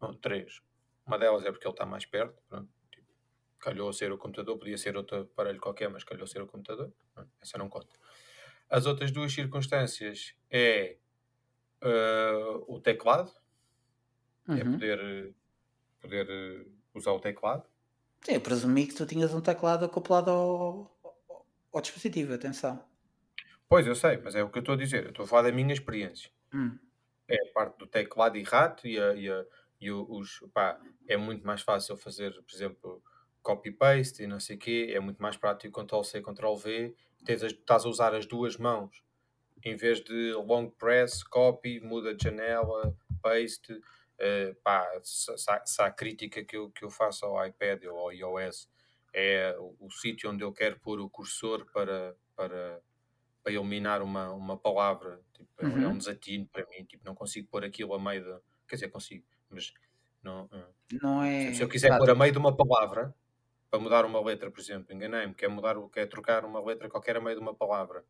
Bom, 0.00 0.14
três. 0.14 0.62
Uma 1.06 1.18
delas 1.18 1.44
é 1.44 1.52
porque 1.52 1.66
ele 1.66 1.74
está 1.74 1.84
mais 1.84 2.06
perto. 2.06 2.40
Pronto. 2.48 2.68
Tipo, 2.90 3.06
calhou 3.58 3.88
a 3.88 3.92
ser 3.92 4.12
o 4.12 4.18
computador, 4.18 4.58
podia 4.58 4.78
ser 4.78 4.96
outro 4.96 5.22
aparelho 5.22 5.60
qualquer, 5.60 5.90
mas 5.90 6.04
calhou 6.04 6.24
a 6.24 6.26
ser 6.26 6.40
o 6.40 6.46
computador. 6.46 6.92
Pronto, 7.14 7.30
essa 7.40 7.58
não 7.58 7.68
conta. 7.68 7.94
As 8.68 8.86
outras 8.86 9.10
duas 9.10 9.32
circunstâncias 9.32 10.34
é 10.50 10.96
uh, 11.82 12.64
o 12.72 12.80
teclado. 12.80 13.30
É 14.48 14.52
uhum. 14.52 14.58
É 14.58 14.64
poder, 14.64 15.34
poder 16.00 16.66
usar 16.94 17.12
o 17.12 17.20
teclado. 17.20 17.68
Sim, 18.22 18.34
eu 18.34 18.40
presumi 18.40 18.86
que 18.86 18.94
tu 18.94 19.06
tinhas 19.06 19.32
um 19.34 19.40
teclado 19.40 19.84
acoplado 19.84 20.30
ao, 20.30 20.96
ao, 21.02 21.46
ao 21.72 21.80
dispositivo, 21.80 22.34
atenção. 22.34 22.84
Pois, 23.68 23.86
eu 23.86 23.94
sei, 23.94 24.16
mas 24.18 24.34
é 24.34 24.42
o 24.42 24.50
que 24.50 24.58
eu 24.58 24.60
estou 24.60 24.74
a 24.74 24.78
dizer. 24.78 25.04
Eu 25.04 25.10
estou 25.10 25.24
a 25.24 25.28
falar 25.28 25.42
da 25.42 25.52
minha 25.52 25.72
experiência. 25.72 26.30
Hum. 26.52 26.76
É 27.28 27.36
a 27.36 27.52
parte 27.52 27.78
do 27.78 27.86
teclado 27.86 28.36
e 28.36 28.42
rato 28.42 28.86
e 28.86 28.98
a, 28.98 29.14
e 29.14 29.30
a, 29.30 29.46
e 29.80 29.90
os, 29.90 30.40
pá, 30.52 30.78
é 31.08 31.16
muito 31.16 31.46
mais 31.46 31.62
fácil 31.62 31.96
fazer, 31.96 32.32
por 32.42 32.54
exemplo, 32.54 33.02
copy-paste 33.42 34.22
e 34.22 34.26
não 34.26 34.38
sei 34.38 34.56
o 34.56 34.58
quê, 34.58 34.92
é 34.94 35.00
muito 35.00 35.20
mais 35.20 35.36
prático 35.36 35.82
Ctrl-C, 35.82 36.20
Ctrl-V, 36.20 36.94
estás 37.26 37.84
a 37.84 37.88
usar 37.88 38.14
as 38.14 38.26
duas 38.26 38.56
mãos, 38.56 39.02
em 39.64 39.76
vez 39.76 40.02
de 40.02 40.32
long 40.34 40.68
press, 40.68 41.22
copy, 41.22 41.80
muda 41.80 42.14
de 42.14 42.24
janela, 42.24 42.96
paste, 43.22 43.72
uh, 43.72 44.54
pá, 44.62 44.86
se, 45.02 45.32
se, 45.64 45.82
há 45.82 45.90
crítica 45.90 46.44
que 46.44 46.56
eu, 46.56 46.70
que 46.70 46.84
eu 46.84 46.90
faço 46.90 47.24
ao 47.24 47.46
iPad 47.46 47.84
ou 47.84 47.98
ao 47.98 48.12
iOS, 48.12 48.68
é 49.12 49.56
o, 49.58 49.86
o 49.86 49.90
sítio 49.90 50.30
onde 50.30 50.44
eu 50.44 50.52
quero 50.52 50.78
pôr 50.78 51.00
o 51.00 51.10
cursor 51.10 51.66
para, 51.72 52.16
para, 52.36 52.80
para 53.42 53.52
eliminar 53.52 54.02
uma, 54.02 54.32
uma 54.32 54.56
palavra, 54.56 55.20
tipo, 55.32 55.50
é 55.58 55.66
uhum. 55.66 55.82
é 55.82 55.88
um 55.88 55.98
desatino 55.98 56.46
para 56.46 56.66
mim, 56.66 56.84
tipo, 56.84 57.04
não 57.04 57.14
consigo 57.14 57.48
pôr 57.48 57.64
aquilo 57.64 57.94
a 57.94 57.98
meio 57.98 58.22
de, 58.22 58.40
quer 58.68 58.76
dizer, 58.76 58.88
consigo, 58.88 59.24
mas 59.50 59.72
não, 60.22 60.48
não 61.02 61.22
é. 61.22 61.52
Se 61.52 61.62
eu 61.62 61.68
quiser 61.68 61.96
pôr 61.98 62.10
a 62.10 62.14
meio 62.14 62.32
de 62.32 62.38
uma 62.38 62.54
palavra 62.54 63.14
para 63.70 63.80
mudar 63.80 64.04
uma 64.04 64.20
letra, 64.20 64.50
por 64.50 64.60
exemplo, 64.60 64.94
enganei-me, 64.94 65.34
quer 65.34 65.48
mudar, 65.48 65.76
quer 65.92 66.06
trocar 66.06 66.44
uma 66.44 66.62
letra 66.64 66.88
qualquer 66.88 67.16
a 67.16 67.20
meio 67.20 67.36
de 67.36 67.42
uma 67.42 67.54
palavra. 67.54 68.04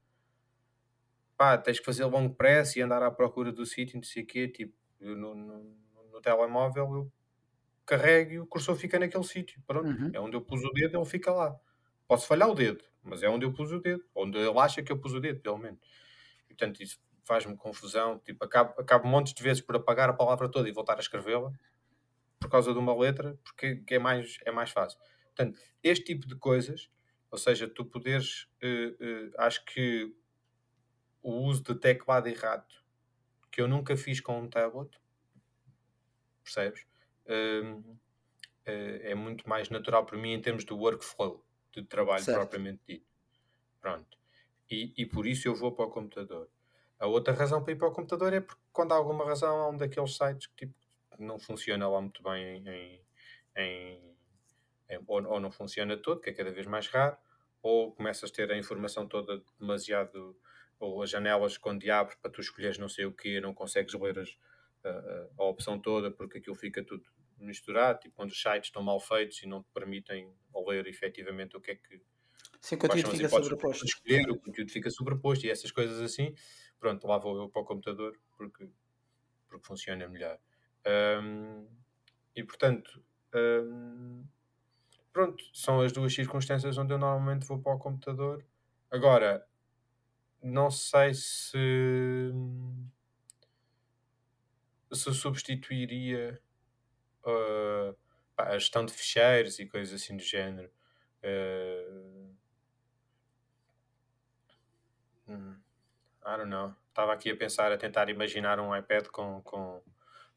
Pá, 1.36 1.56
tens 1.56 1.78
que 1.78 1.84
fazer 1.84 2.04
long 2.04 2.28
press 2.28 2.76
e 2.76 2.82
andar 2.82 3.02
à 3.02 3.10
procura 3.10 3.52
do 3.52 3.64
sítio, 3.64 3.96
não 3.96 4.02
sei 4.02 4.22
o 4.22 4.26
quê, 4.26 4.48
tipo, 4.48 4.74
no, 5.00 5.34
no, 5.34 5.76
no, 6.12 6.20
telemóvel 6.20 6.94
eu 6.94 7.12
carrego 7.86 8.32
e 8.32 8.40
o 8.40 8.46
cursor 8.46 8.76
fica 8.76 8.98
naquele 8.98 9.24
sítio, 9.24 9.62
pronto, 9.66 9.88
uhum. 9.88 10.10
é 10.12 10.20
onde 10.20 10.36
eu 10.36 10.42
pus 10.42 10.62
o 10.62 10.70
dedo, 10.70 10.98
ele 10.98 11.04
fica 11.06 11.32
lá. 11.32 11.58
Posso 12.06 12.26
falhar 12.26 12.48
o 12.50 12.54
dedo, 12.54 12.84
mas 13.02 13.22
é 13.22 13.28
onde 13.28 13.46
eu 13.46 13.52
pus 13.52 13.72
o 13.72 13.80
dedo, 13.80 14.04
onde 14.14 14.36
ele 14.38 14.58
acha 14.58 14.82
que 14.82 14.92
eu 14.92 14.98
pus 14.98 15.14
o 15.14 15.20
dedo, 15.20 15.40
pelo 15.40 15.58
menos. 15.58 15.80
E, 16.44 16.54
portanto, 16.54 16.82
isso 16.82 16.98
faz-me 17.30 17.56
confusão. 17.56 18.18
Tipo, 18.18 18.44
acabo, 18.44 18.74
acabo 18.80 19.06
montes 19.06 19.32
de 19.32 19.40
vezes 19.40 19.62
por 19.62 19.76
apagar 19.76 20.10
a 20.10 20.12
palavra 20.12 20.50
toda 20.50 20.68
e 20.68 20.72
voltar 20.72 20.96
a 20.96 21.00
escrevê-la 21.00 21.52
por 22.40 22.50
causa 22.50 22.72
de 22.72 22.78
uma 22.78 22.96
letra, 22.96 23.38
porque 23.44 23.84
é 23.88 23.98
mais, 24.00 24.38
é 24.44 24.50
mais 24.50 24.70
fácil. 24.70 24.98
Portanto, 25.26 25.60
este 25.80 26.06
tipo 26.06 26.26
de 26.26 26.34
coisas, 26.34 26.90
ou 27.30 27.38
seja, 27.38 27.68
tu 27.68 27.84
poderes, 27.84 28.48
uh, 28.64 29.28
uh, 29.28 29.32
acho 29.38 29.64
que 29.64 30.12
o 31.22 31.32
uso 31.44 31.62
de 31.62 31.74
teclado 31.76 32.28
e 32.28 32.34
rato, 32.34 32.82
que 33.52 33.60
eu 33.60 33.68
nunca 33.68 33.96
fiz 33.96 34.20
com 34.20 34.40
um 34.40 34.48
tablet, 34.48 34.90
percebes? 36.42 36.84
Uh, 37.26 37.96
é 38.64 39.14
muito 39.14 39.48
mais 39.48 39.68
natural 39.68 40.04
para 40.04 40.16
mim 40.18 40.32
em 40.32 40.40
termos 40.40 40.64
de 40.64 40.72
workflow, 40.72 41.44
de 41.72 41.84
trabalho 41.84 42.22
certo. 42.24 42.38
propriamente 42.38 42.80
dito. 42.86 43.06
Pronto. 43.80 44.18
E, 44.70 44.92
e 44.96 45.06
por 45.06 45.26
isso 45.26 45.46
eu 45.46 45.54
vou 45.54 45.72
para 45.72 45.86
o 45.86 45.90
computador. 45.90 46.48
A 47.00 47.06
outra 47.06 47.32
razão 47.32 47.64
para 47.64 47.72
ir 47.72 47.76
para 47.76 47.88
o 47.88 47.92
computador 47.92 48.30
é 48.34 48.40
porque 48.40 48.60
quando 48.70 48.92
há 48.92 48.96
alguma 48.96 49.24
razão 49.24 49.56
há 49.56 49.70
um 49.70 49.76
daqueles 49.76 50.14
sites 50.14 50.46
que 50.48 50.66
tipo, 50.66 50.74
não 51.18 51.38
funciona 51.38 51.88
lá 51.88 51.98
muito 51.98 52.22
bem 52.22 52.58
em, 52.58 53.02
em, 53.56 54.16
em 54.90 55.00
ou, 55.06 55.24
ou, 55.26 55.40
não 55.40 55.50
funciona 55.50 55.96
todo, 55.96 56.20
que 56.20 56.28
é 56.28 56.32
cada 56.34 56.50
vez 56.50 56.66
mais 56.66 56.88
raro, 56.88 57.16
ou 57.62 57.90
começas 57.92 58.30
a 58.30 58.32
ter 58.32 58.52
a 58.52 58.58
informação 58.58 59.06
toda 59.06 59.42
demasiado, 59.58 60.36
ou 60.78 61.02
as 61.02 61.08
janelas 61.08 61.56
quando 61.56 61.90
abres 61.90 62.18
para 62.20 62.30
tu 62.30 62.42
escolheres 62.42 62.76
não 62.76 62.88
sei 62.88 63.06
o 63.06 63.12
que, 63.12 63.40
não 63.40 63.54
consegues 63.54 63.94
ler 63.94 64.18
as, 64.18 64.36
a, 64.84 65.28
a, 65.38 65.44
opção 65.44 65.80
toda 65.80 66.10
porque 66.10 66.36
aquilo 66.36 66.54
fica 66.54 66.84
tudo 66.84 67.04
misturado, 67.38 68.00
tipo 68.00 68.14
quando 68.14 68.30
os 68.30 68.42
sites 68.42 68.66
estão 68.66 68.82
mal 68.82 69.00
feitos 69.00 69.42
e 69.42 69.46
não 69.46 69.62
te 69.62 69.70
permitem 69.72 70.30
ler 70.68 70.86
efetivamente 70.86 71.56
o 71.56 71.60
que 71.62 71.70
é 71.70 71.74
que 71.76 72.02
Sim, 72.60 72.74
o 72.74 72.78
conteúdo 72.78 73.10
fica 73.10 73.28
sobreposto. 73.30 73.86
Escolher, 73.86 74.30
o 74.30 74.38
conteúdo 74.38 74.70
fica 74.70 74.90
sobreposto 74.90 75.46
e 75.46 75.50
essas 75.50 75.70
coisas 75.70 75.98
assim 75.98 76.34
pronto, 76.80 77.06
lá 77.06 77.18
vou 77.18 77.36
eu 77.36 77.48
para 77.48 77.62
o 77.62 77.64
computador 77.64 78.18
porque, 78.36 78.68
porque 79.48 79.66
funciona 79.66 80.08
melhor. 80.08 80.38
Um, 81.22 81.68
e 82.34 82.42
portanto, 82.42 83.02
um, 83.34 84.24
pronto, 85.12 85.44
são 85.52 85.80
as 85.80 85.92
duas 85.92 86.14
circunstâncias 86.14 86.78
onde 86.78 86.92
eu 86.92 86.98
normalmente 86.98 87.46
vou 87.46 87.60
para 87.60 87.74
o 87.74 87.78
computador. 87.78 88.44
Agora, 88.90 89.46
não 90.42 90.70
sei 90.70 91.14
se 91.14 91.58
se 94.92 95.14
substituiria 95.14 96.40
uh, 97.24 97.96
a 98.36 98.58
gestão 98.58 98.84
de 98.84 98.92
ficheiros 98.92 99.58
e 99.58 99.66
coisas 99.66 100.02
assim 100.02 100.16
do 100.16 100.22
género. 100.22 100.70
Uh, 101.22 102.34
I 106.30 106.36
don't 106.36 106.48
know. 106.48 106.74
Estava 106.88 107.12
aqui 107.12 107.30
a 107.30 107.36
pensar, 107.36 107.72
a 107.72 107.76
tentar 107.76 108.08
imaginar 108.08 108.60
um 108.60 108.76
iPad 108.76 109.06
com, 109.08 109.40
com, 109.42 109.82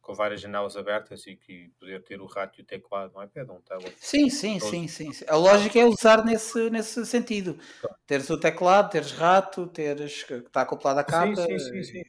com 0.02 0.14
várias 0.14 0.42
janelas 0.42 0.76
abertas 0.76 1.26
e 1.28 1.36
que 1.36 1.70
poder 1.80 2.04
ter 2.04 2.20
o 2.20 2.26
rato 2.26 2.60
e 2.60 2.64
o 2.64 2.66
teclado 2.66 3.14
no 3.14 3.24
iPad, 3.24 3.50
um 3.50 3.62
tablet. 3.62 3.96
Sim, 3.98 4.30
sim, 4.30 4.60
sim, 4.60 4.88
sim. 4.88 5.12
A 5.28 5.36
lógica 5.36 5.80
é 5.80 5.86
usar 5.86 6.26
nesse, 6.26 6.70
nesse 6.70 7.06
sentido. 7.06 7.60
Teres 8.08 8.30
o 8.30 8.40
teclado, 8.40 8.90
teres 8.90 9.12
rato, 9.12 9.68
teres 9.68 10.24
que 10.24 10.34
está 10.34 10.62
acoplado 10.62 11.00
à 11.00 11.04
capa. 11.04 11.36
Sim, 11.36 11.60
sim, 11.60 11.60
sim. 11.60 11.84
sim. 11.84 12.04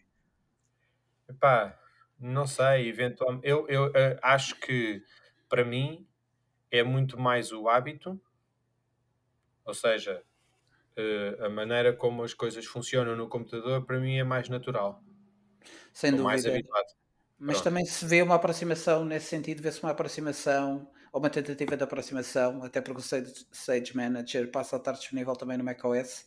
Epá, 1.29 1.79
Não 2.19 2.47
sei, 2.47 2.89
eventualmente. 2.89 3.47
Eu, 3.47 3.67
eu 3.69 3.87
uh, 3.89 4.19
acho 4.23 4.57
que 4.61 5.03
para 5.49 5.65
mim 5.65 6.07
é 6.71 6.83
muito 6.83 7.19
mais 7.19 7.53
o 7.53 7.69
hábito, 7.69 8.21
ou 9.65 9.75
seja, 9.75 10.23
uh, 10.99 11.45
a 11.45 11.49
maneira 11.49 11.93
como 11.93 12.23
as 12.23 12.35
coisas 12.35 12.65
funcionam 12.65 13.17
no 13.17 13.29
computador, 13.29 13.85
para 13.85 13.99
mim 13.99 14.17
é 14.17 14.25
mais 14.25 14.49
natural. 14.49 15.03
Sem 15.93 16.11
Estou 16.11 16.11
dúvida. 16.11 16.23
mais 16.23 16.47
habituado. 16.47 16.87
Mas 17.39 17.57
Pronto. 17.57 17.65
também 17.65 17.85
se 17.85 18.05
vê 18.07 18.23
uma 18.23 18.37
aproximação 18.37 19.05
nesse 19.05 19.27
sentido, 19.27 19.63
vê-se 19.63 19.83
uma 19.83 19.93
aproximação 19.93 20.89
ou 21.13 21.21
uma 21.21 21.31
tentativa 21.31 21.77
de 21.77 21.85
aproximação, 21.85 22.63
até 22.63 22.81
porque 22.81 23.01
o 23.01 23.55
Sage, 23.55 23.97
Manager 23.97 24.51
passa 24.51 24.77
a 24.77 24.79
estar 24.79 24.93
disponível 24.93 25.35
também 25.35 25.57
no 25.57 25.65
macOS 25.65 26.27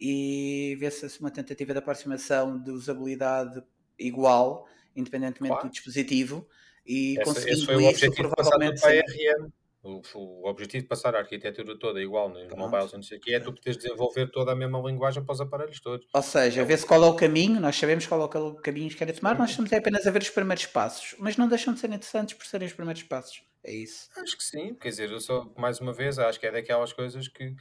e 0.00 0.76
vê-se 0.78 1.20
uma 1.20 1.30
tentativa 1.30 1.72
de 1.72 1.78
aproximação 1.78 2.62
de 2.62 2.70
usabilidade 2.70 3.62
igual, 3.98 4.66
independentemente 4.94 5.54
claro. 5.54 5.68
do 5.68 5.72
dispositivo, 5.72 6.46
e 6.86 7.16
Essa, 7.18 7.24
conseguindo 7.24 7.56
esse 7.56 7.66
foi 7.66 7.76
o 7.76 7.88
objetivo 7.88 8.12
isso, 8.12 8.34
provavelmente. 8.34 8.80
Para 8.80 8.90
a 8.90 9.02
RM. 9.02 9.52
O, 9.86 10.02
o, 10.14 10.48
objetivo 10.48 10.82
de 10.82 10.88
passar 10.88 11.14
a 11.14 11.20
arquitetura 11.20 11.78
toda 11.78 12.02
igual 12.02 12.28
nos 12.28 12.44
Pronto. 12.46 12.58
mobiles, 12.58 12.92
não 12.92 13.02
sei 13.04 13.18
o 13.18 13.20
que, 13.20 13.32
é 13.32 13.38
tu 13.38 13.52
poderes 13.52 13.76
desenvolver 13.80 14.26
toda 14.32 14.50
a 14.50 14.56
mesma 14.56 14.80
linguagem 14.80 15.24
para 15.24 15.32
os 15.32 15.40
aparelhos 15.40 15.78
todos. 15.78 16.04
Ou 16.12 16.22
seja, 16.22 16.56
então, 16.56 16.66
vê-se 16.66 16.84
qual 16.84 17.04
é 17.04 17.06
o 17.06 17.14
caminho, 17.14 17.60
nós 17.60 17.76
sabemos 17.76 18.04
qual 18.04 18.20
é 18.20 18.38
o 18.38 18.54
caminho 18.56 18.88
que 18.90 18.96
querem 18.96 19.14
tomar, 19.14 19.38
nós 19.38 19.50
estamos 19.50 19.72
apenas 19.72 20.04
a 20.04 20.10
ver 20.10 20.22
os 20.22 20.30
primeiros 20.30 20.66
passos, 20.66 21.14
mas 21.20 21.36
não 21.36 21.46
deixam 21.46 21.72
de 21.72 21.78
ser 21.78 21.86
interessantes 21.86 22.34
por 22.34 22.44
serem 22.46 22.66
os 22.66 22.74
primeiros 22.74 23.04
passos. 23.04 23.44
É 23.62 23.72
isso. 23.72 24.08
Acho 24.16 24.36
que 24.36 24.42
sim, 24.42 24.74
quer 24.74 24.88
dizer, 24.88 25.10
eu 25.10 25.20
só, 25.20 25.48
mais 25.56 25.80
uma 25.80 25.92
vez, 25.92 26.18
acho 26.18 26.40
que 26.40 26.46
é 26.46 26.50
daquelas 26.50 26.92
coisas 26.92 27.28
que, 27.28 27.54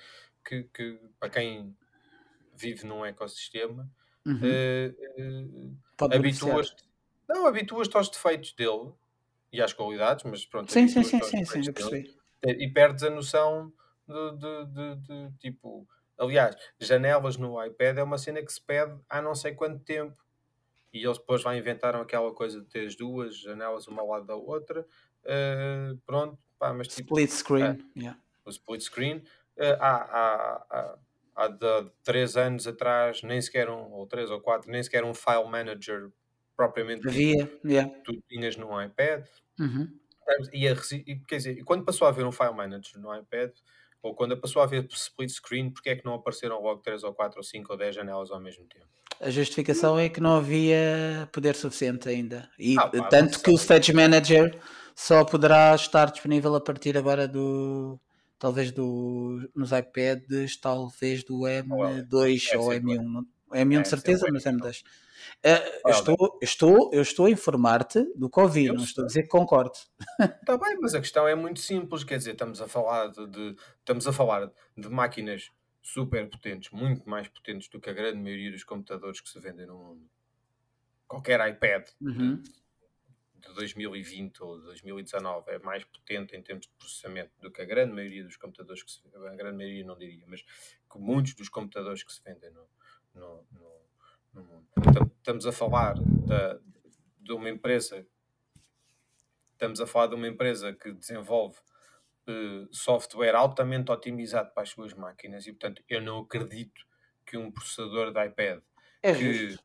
que, 0.44 0.64
que 0.64 1.00
para 1.20 1.30
quem 1.30 1.76
vive 2.56 2.88
num 2.88 3.06
ecossistema, 3.06 3.88
uhum. 4.26 4.40
uh, 4.40 5.76
uh, 6.04 6.14
habituas-te. 6.14 6.84
Não, 7.28 7.46
habituas-te 7.46 7.96
aos 7.98 8.10
defeitos 8.10 8.54
dele 8.54 8.92
e 9.52 9.62
às 9.62 9.74
qualidades, 9.74 10.24
mas 10.26 10.46
pronto. 10.46 10.72
Sim, 10.72 10.88
sim, 10.88 11.04
sim, 11.04 11.22
sim, 11.24 11.46
sim, 11.46 11.64
eu 11.66 11.74
percebi. 11.74 12.15
E 12.52 12.68
perdes 12.72 13.04
a 13.04 13.10
noção 13.10 13.72
de, 14.08 14.38
de, 14.38 14.66
de, 14.66 14.96
de, 14.96 15.38
tipo. 15.38 15.88
Aliás, 16.18 16.56
janelas 16.80 17.36
no 17.38 17.62
iPad 17.64 17.98
é 17.98 18.04
uma 18.04 18.18
cena 18.18 18.42
que 18.42 18.52
se 18.52 18.62
pede 18.62 18.98
há 19.10 19.22
não 19.22 19.36
sei 19.36 19.54
quanto 19.54 19.84
tempo. 19.84 20.16
E 20.94 21.04
eles 21.04 21.18
depois 21.18 21.44
lá 21.44 21.56
inventaram 21.58 22.00
aquela 22.00 22.34
coisa 22.34 22.62
de 22.62 22.68
ter 22.68 22.88
as 22.88 22.96
duas 22.96 23.38
janelas 23.38 23.86
uma 23.88 24.02
ao 24.02 24.08
lado 24.08 24.26
da 24.26 24.36
outra. 24.36 24.88
Uh, 25.26 25.98
pronto, 26.06 26.38
pá, 26.58 26.74
mas 26.74 26.88
tipo, 26.88 27.20
Split 27.20 27.32
screen, 27.32 27.92
yeah. 27.98 28.18
O 28.46 28.50
split 28.50 28.82
screen. 28.82 29.18
Uh, 29.58 29.76
há, 29.80 29.96
há, 29.96 30.66
há, 30.70 31.00
há 31.36 31.48
de 31.50 31.92
três 32.02 32.38
anos 32.38 32.66
atrás, 32.66 33.24
nem 33.24 33.42
sequer 33.42 33.70
um, 33.70 33.92
ou 33.92 34.08
três 34.08 34.32
ou 34.32 34.40
quatro, 34.40 34.72
nem 34.72 34.82
sequer 34.82 35.04
um 35.04 35.14
file 35.14 35.50
manager 35.50 36.12
propriamente 36.56 37.08
Havia, 37.08 37.52
yeah. 37.66 37.94
tu 38.04 38.14
tinhas 38.30 38.56
no 38.56 38.82
iPad. 38.82 39.26
Uhum. 39.60 39.90
E, 40.54 40.68
a, 40.68 40.76
quer 41.28 41.38
dizer, 41.38 41.64
quando 41.64 41.84
passou 41.84 42.06
a 42.08 42.10
haver 42.10 42.26
um 42.26 42.32
file 42.32 42.54
manager 42.54 43.00
no 43.00 43.16
iPad, 43.16 43.52
ou 44.02 44.14
quando 44.14 44.38
passou 44.38 44.62
a 44.62 44.66
haver 44.66 44.88
split 44.92 45.30
screen, 45.30 45.72
porque 45.72 45.90
é 45.90 45.96
que 45.96 46.06
não 46.06 46.14
apareceram 46.14 46.62
logo 46.62 46.82
3 46.82 47.04
ou 47.04 47.14
4 47.14 47.40
ou 47.40 47.44
5 47.44 47.72
ou 47.72 47.78
10 47.78 47.96
janelas 47.96 48.32
ao 48.32 48.40
mesmo 48.40 48.66
tempo? 48.66 48.86
A 49.20 49.30
justificação 49.30 49.98
é 49.98 50.10
que 50.10 50.20
não 50.20 50.38
havia 50.38 51.28
poder 51.32 51.56
suficiente 51.56 52.10
ainda. 52.10 52.50
E 52.60 52.78
ah, 52.78 52.88
pá, 52.88 53.08
tanto 53.08 53.42
que 53.42 53.50
o 53.50 53.56
Stage 53.56 53.94
Manager 53.94 54.60
só 54.96 55.24
poderá 55.24 55.74
estar 55.74 56.12
disponível 56.12 56.54
a 56.56 56.62
partir 56.62 56.98
agora 56.98 57.28
do 57.28 58.00
talvez 58.38 58.72
do 58.72 59.50
nos 59.56 59.72
iPads, 59.72 60.58
talvez 60.58 61.24
do 61.24 61.42
M2 61.42 62.50
é, 62.52 62.58
ou 62.58 62.70
M1. 62.70 63.26
M1 63.54 63.82
de 63.82 63.88
certeza, 63.88 64.28
mas 64.32 64.44
M2. 64.44 64.84
Uh, 65.46 65.90
estou, 65.90 66.40
estou, 66.42 66.90
eu 66.94 67.02
estou 67.02 67.26
a 67.26 67.30
informar-te 67.30 68.04
do 68.16 68.30
Covid, 68.30 68.74
não 68.74 68.84
estou 68.84 69.04
a 69.04 69.08
dizer 69.08 69.24
que 69.24 69.30
concordo. 69.30 69.78
Está 70.20 70.58
bem, 70.58 70.78
mas 70.82 70.96
a 70.96 71.00
questão 71.00 71.28
é 71.28 71.36
muito 71.36 71.60
simples, 71.60 72.04
quer 72.04 72.18
dizer, 72.18 72.32
estamos 72.32 72.62
a 72.62 72.68
falar 72.68 73.10
de, 73.10 73.56
estamos 73.80 74.08
a 74.08 74.14
falar 74.14 74.52
de 74.76 74.90
máquinas 74.90 75.52
super 75.86 76.28
potentes, 76.28 76.72
muito 76.72 77.08
mais 77.08 77.28
potentes 77.28 77.70
do 77.70 77.80
que 77.80 77.90
a 77.90 77.94
grande 77.94 78.18
maioria 78.18 78.52
dos 78.52 78.64
computadores 78.64 79.22
que 79.22 79.30
se 79.30 79.40
vendem 79.40 79.68
no 79.68 79.78
mundo. 79.78 80.10
Qualquer 81.08 81.48
iPad 81.48 81.88
uhum. 82.02 82.42
de, 82.42 82.52
de 83.48 83.54
2020 83.54 84.42
ou 84.42 84.58
de 84.58 84.66
2019 84.66 85.52
é 85.52 85.60
mais 85.60 85.84
potente 85.84 86.36
em 86.36 86.42
termos 86.42 86.66
de 86.66 86.74
processamento 86.74 87.32
do 87.40 87.52
que 87.52 87.62
a 87.62 87.66
grande 87.66 87.94
maioria 87.94 88.24
dos 88.24 88.36
computadores 88.36 88.82
que 88.82 88.92
se 88.92 89.00
a 89.14 89.36
grande 89.36 89.58
maioria 89.58 89.86
não 89.86 89.96
diria, 89.96 90.26
mas 90.28 90.42
que 90.42 90.98
muitos 90.98 91.36
dos 91.36 91.50
computadores 91.50 92.04
que 92.04 92.12
se 92.12 92.24
vendem 92.24 92.50
no, 92.50 92.68
no, 93.14 93.46
no 93.52 93.76
no 94.36 94.44
mundo. 94.44 94.68
Estamos 95.18 95.46
a 95.46 95.52
falar 95.52 95.96
da, 96.00 96.60
de 97.20 97.34
uma 97.34 97.50
empresa, 97.50 98.06
estamos 99.54 99.82
a 99.82 99.88
falar 99.88 100.08
de 100.08 100.16
uma 100.16 100.28
empresa 100.28 100.74
que 100.74 100.92
desenvolve 100.92 101.58
uh, 102.28 102.68
software 102.72 103.36
altamente 103.36 103.92
otimizado 103.92 104.54
para 104.54 104.64
as 104.64 104.70
suas 104.70 104.94
máquinas 104.94 105.48
e, 105.48 105.54
portanto, 105.54 105.84
eu 105.90 106.02
não 106.02 106.20
acredito 106.20 106.86
que 107.26 107.38
um 107.38 107.52
processador 107.52 108.12
de 108.12 108.26
iPad 108.26 108.62
é 109.02 109.14
que, 109.14 109.34
justo. 109.50 109.64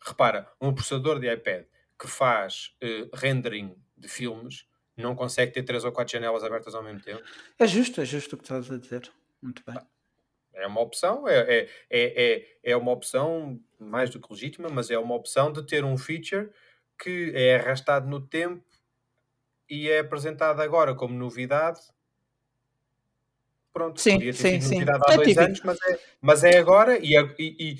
repara, 0.00 0.52
um 0.60 0.74
processador 0.74 1.18
de 1.18 1.32
iPad 1.32 1.64
que 1.98 2.08
faz 2.08 2.76
uh, 2.82 3.16
rendering 3.16 3.74
de 3.96 4.08
filmes 4.08 4.66
não 4.96 5.14
consegue 5.14 5.52
ter 5.52 5.62
três 5.62 5.84
ou 5.84 5.92
quatro 5.92 6.12
janelas 6.12 6.44
abertas 6.44 6.74
ao 6.74 6.82
mesmo 6.82 7.00
tempo. 7.00 7.22
É 7.58 7.66
justo, 7.66 8.00
é 8.00 8.04
justo 8.04 8.34
o 8.34 8.38
que 8.38 8.44
estás 8.44 8.70
a 8.70 8.78
dizer. 8.78 9.10
Muito 9.42 9.62
bem. 9.66 9.78
É 10.54 10.66
uma 10.66 10.80
opção, 10.80 11.26
é, 11.26 11.38
é, 11.38 11.68
é, 11.90 12.24
é, 12.34 12.46
é 12.62 12.76
uma 12.76 12.92
opção 12.92 13.60
mais 13.78 14.10
do 14.10 14.20
que 14.20 14.32
legítima, 14.32 14.68
mas 14.68 14.90
é 14.90 14.98
uma 14.98 15.14
opção 15.14 15.52
de 15.52 15.66
ter 15.66 15.84
um 15.84 15.96
feature 15.98 16.48
que 16.98 17.32
é 17.34 17.56
arrastado 17.56 18.08
no 18.08 18.20
tempo 18.20 18.64
e 19.68 19.88
é 19.90 19.98
apresentado 19.98 20.60
agora 20.60 20.94
como 20.94 21.14
novidade. 21.14 21.80
Pronto, 23.72 24.00
sim, 24.00 24.14
podia 24.14 24.32
ter 24.32 24.38
sim, 24.38 24.60
sido 24.60 24.74
novidade 24.74 24.98
sim. 24.98 25.10
há 25.10 25.12
é 25.12 25.16
dois 25.16 25.38
anos, 25.38 25.60
mas 25.64 25.78
é, 25.82 26.00
mas 26.20 26.44
é 26.44 26.58
agora 26.58 26.98
e, 26.98 27.16
e, 27.38 27.78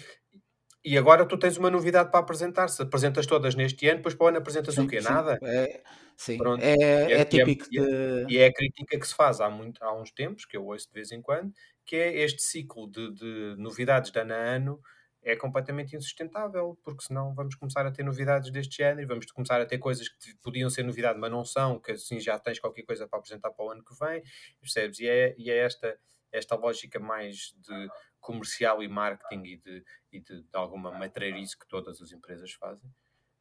e 0.84 0.98
agora 0.98 1.24
tu 1.26 1.38
tens 1.38 1.56
uma 1.56 1.70
novidade 1.70 2.10
para 2.10 2.20
apresentar. 2.20 2.68
Se 2.68 2.82
apresentas 2.82 3.26
todas 3.26 3.54
neste 3.54 3.88
ano, 3.88 3.98
depois 3.98 4.14
para 4.14 4.24
o 4.24 4.28
ano 4.28 4.38
apresentas 4.38 4.74
sim, 4.74 4.82
o 4.82 4.88
quê? 4.88 5.00
Sim. 5.00 5.08
Nada? 5.08 5.38
É, 5.42 5.82
sim, 6.16 6.36
Pronto. 6.36 6.62
é, 6.62 6.74
é, 6.74 7.12
é 7.12 7.24
típico 7.24 7.66
e 7.70 7.78
é, 7.78 7.82
de... 7.82 8.34
e 8.34 8.38
é 8.38 8.46
a 8.46 8.52
crítica 8.52 8.98
que 8.98 9.06
se 9.06 9.14
faz 9.14 9.40
há, 9.40 9.48
muito, 9.48 9.82
há 9.82 9.94
uns 9.94 10.10
tempos, 10.10 10.44
que 10.44 10.56
eu 10.56 10.66
ouço 10.66 10.86
de 10.88 10.94
vez 10.94 11.10
em 11.10 11.22
quando, 11.22 11.52
que 11.86 11.96
é 11.96 12.20
este 12.20 12.42
ciclo 12.42 12.90
de, 12.90 13.12
de 13.12 13.54
novidades 13.56 14.10
de 14.10 14.18
ano 14.20 14.34
a 14.34 14.36
ano 14.36 14.80
é 15.24 15.34
completamente 15.34 15.96
insustentável, 15.96 16.78
porque 16.84 17.02
senão 17.02 17.34
vamos 17.34 17.54
começar 17.54 17.86
a 17.86 17.90
ter 17.90 18.02
novidades 18.02 18.52
deste 18.52 18.76
género 18.76 19.00
e 19.00 19.06
vamos 19.06 19.24
começar 19.32 19.58
a 19.60 19.64
ter 19.64 19.78
coisas 19.78 20.06
que 20.08 20.36
podiam 20.42 20.68
ser 20.68 20.82
novidade, 20.82 21.18
mas 21.18 21.30
não 21.30 21.44
são, 21.44 21.80
que 21.80 21.92
assim 21.92 22.20
já 22.20 22.38
tens 22.38 22.60
qualquer 22.60 22.82
coisa 22.82 23.08
para 23.08 23.18
apresentar 23.18 23.50
para 23.50 23.64
o 23.64 23.70
ano 23.70 23.82
que 23.82 23.94
vem, 23.98 24.22
percebes? 24.60 25.00
E 25.00 25.08
é, 25.08 25.34
e 25.38 25.50
é 25.50 25.56
esta, 25.56 25.98
esta 26.30 26.54
lógica 26.56 27.00
mais 27.00 27.54
de 27.56 27.88
comercial 28.24 28.82
e 28.82 28.88
marketing 28.88 29.44
e 29.44 29.56
de, 29.58 29.84
e 30.10 30.20
de, 30.20 30.42
de 30.42 30.56
alguma 30.56 30.90
matreirice 30.90 31.56
que 31.58 31.68
todas 31.68 32.00
as 32.00 32.10
empresas 32.10 32.52
fazem, 32.54 32.90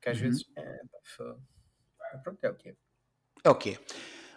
que 0.01 0.09
às 0.09 0.17
uhum. 0.17 0.23
vezes 0.23 0.45
é, 0.57 0.79
pronto, 2.21 2.43
é 2.43 2.49
o 2.49 2.55
que 2.55 2.69
é. 2.69 2.75
É 3.45 3.49
o 3.49 3.55
que 3.55 3.69
é. 3.71 3.79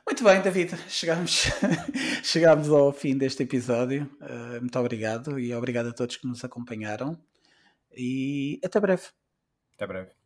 Muito 0.06 0.22
bem, 0.22 0.40
David, 0.40 0.76
chegamos, 0.88 1.46
chegamos 2.22 2.68
ao 2.68 2.92
fim 2.92 3.18
deste 3.18 3.42
episódio. 3.42 4.08
Uh, 4.20 4.60
muito 4.60 4.78
obrigado 4.78 5.38
e 5.38 5.52
obrigado 5.52 5.88
a 5.88 5.92
todos 5.92 6.16
que 6.16 6.28
nos 6.28 6.44
acompanharam. 6.44 7.20
E 7.90 8.60
até 8.64 8.78
breve. 8.78 9.08
Até 9.74 9.84
breve. 9.84 10.25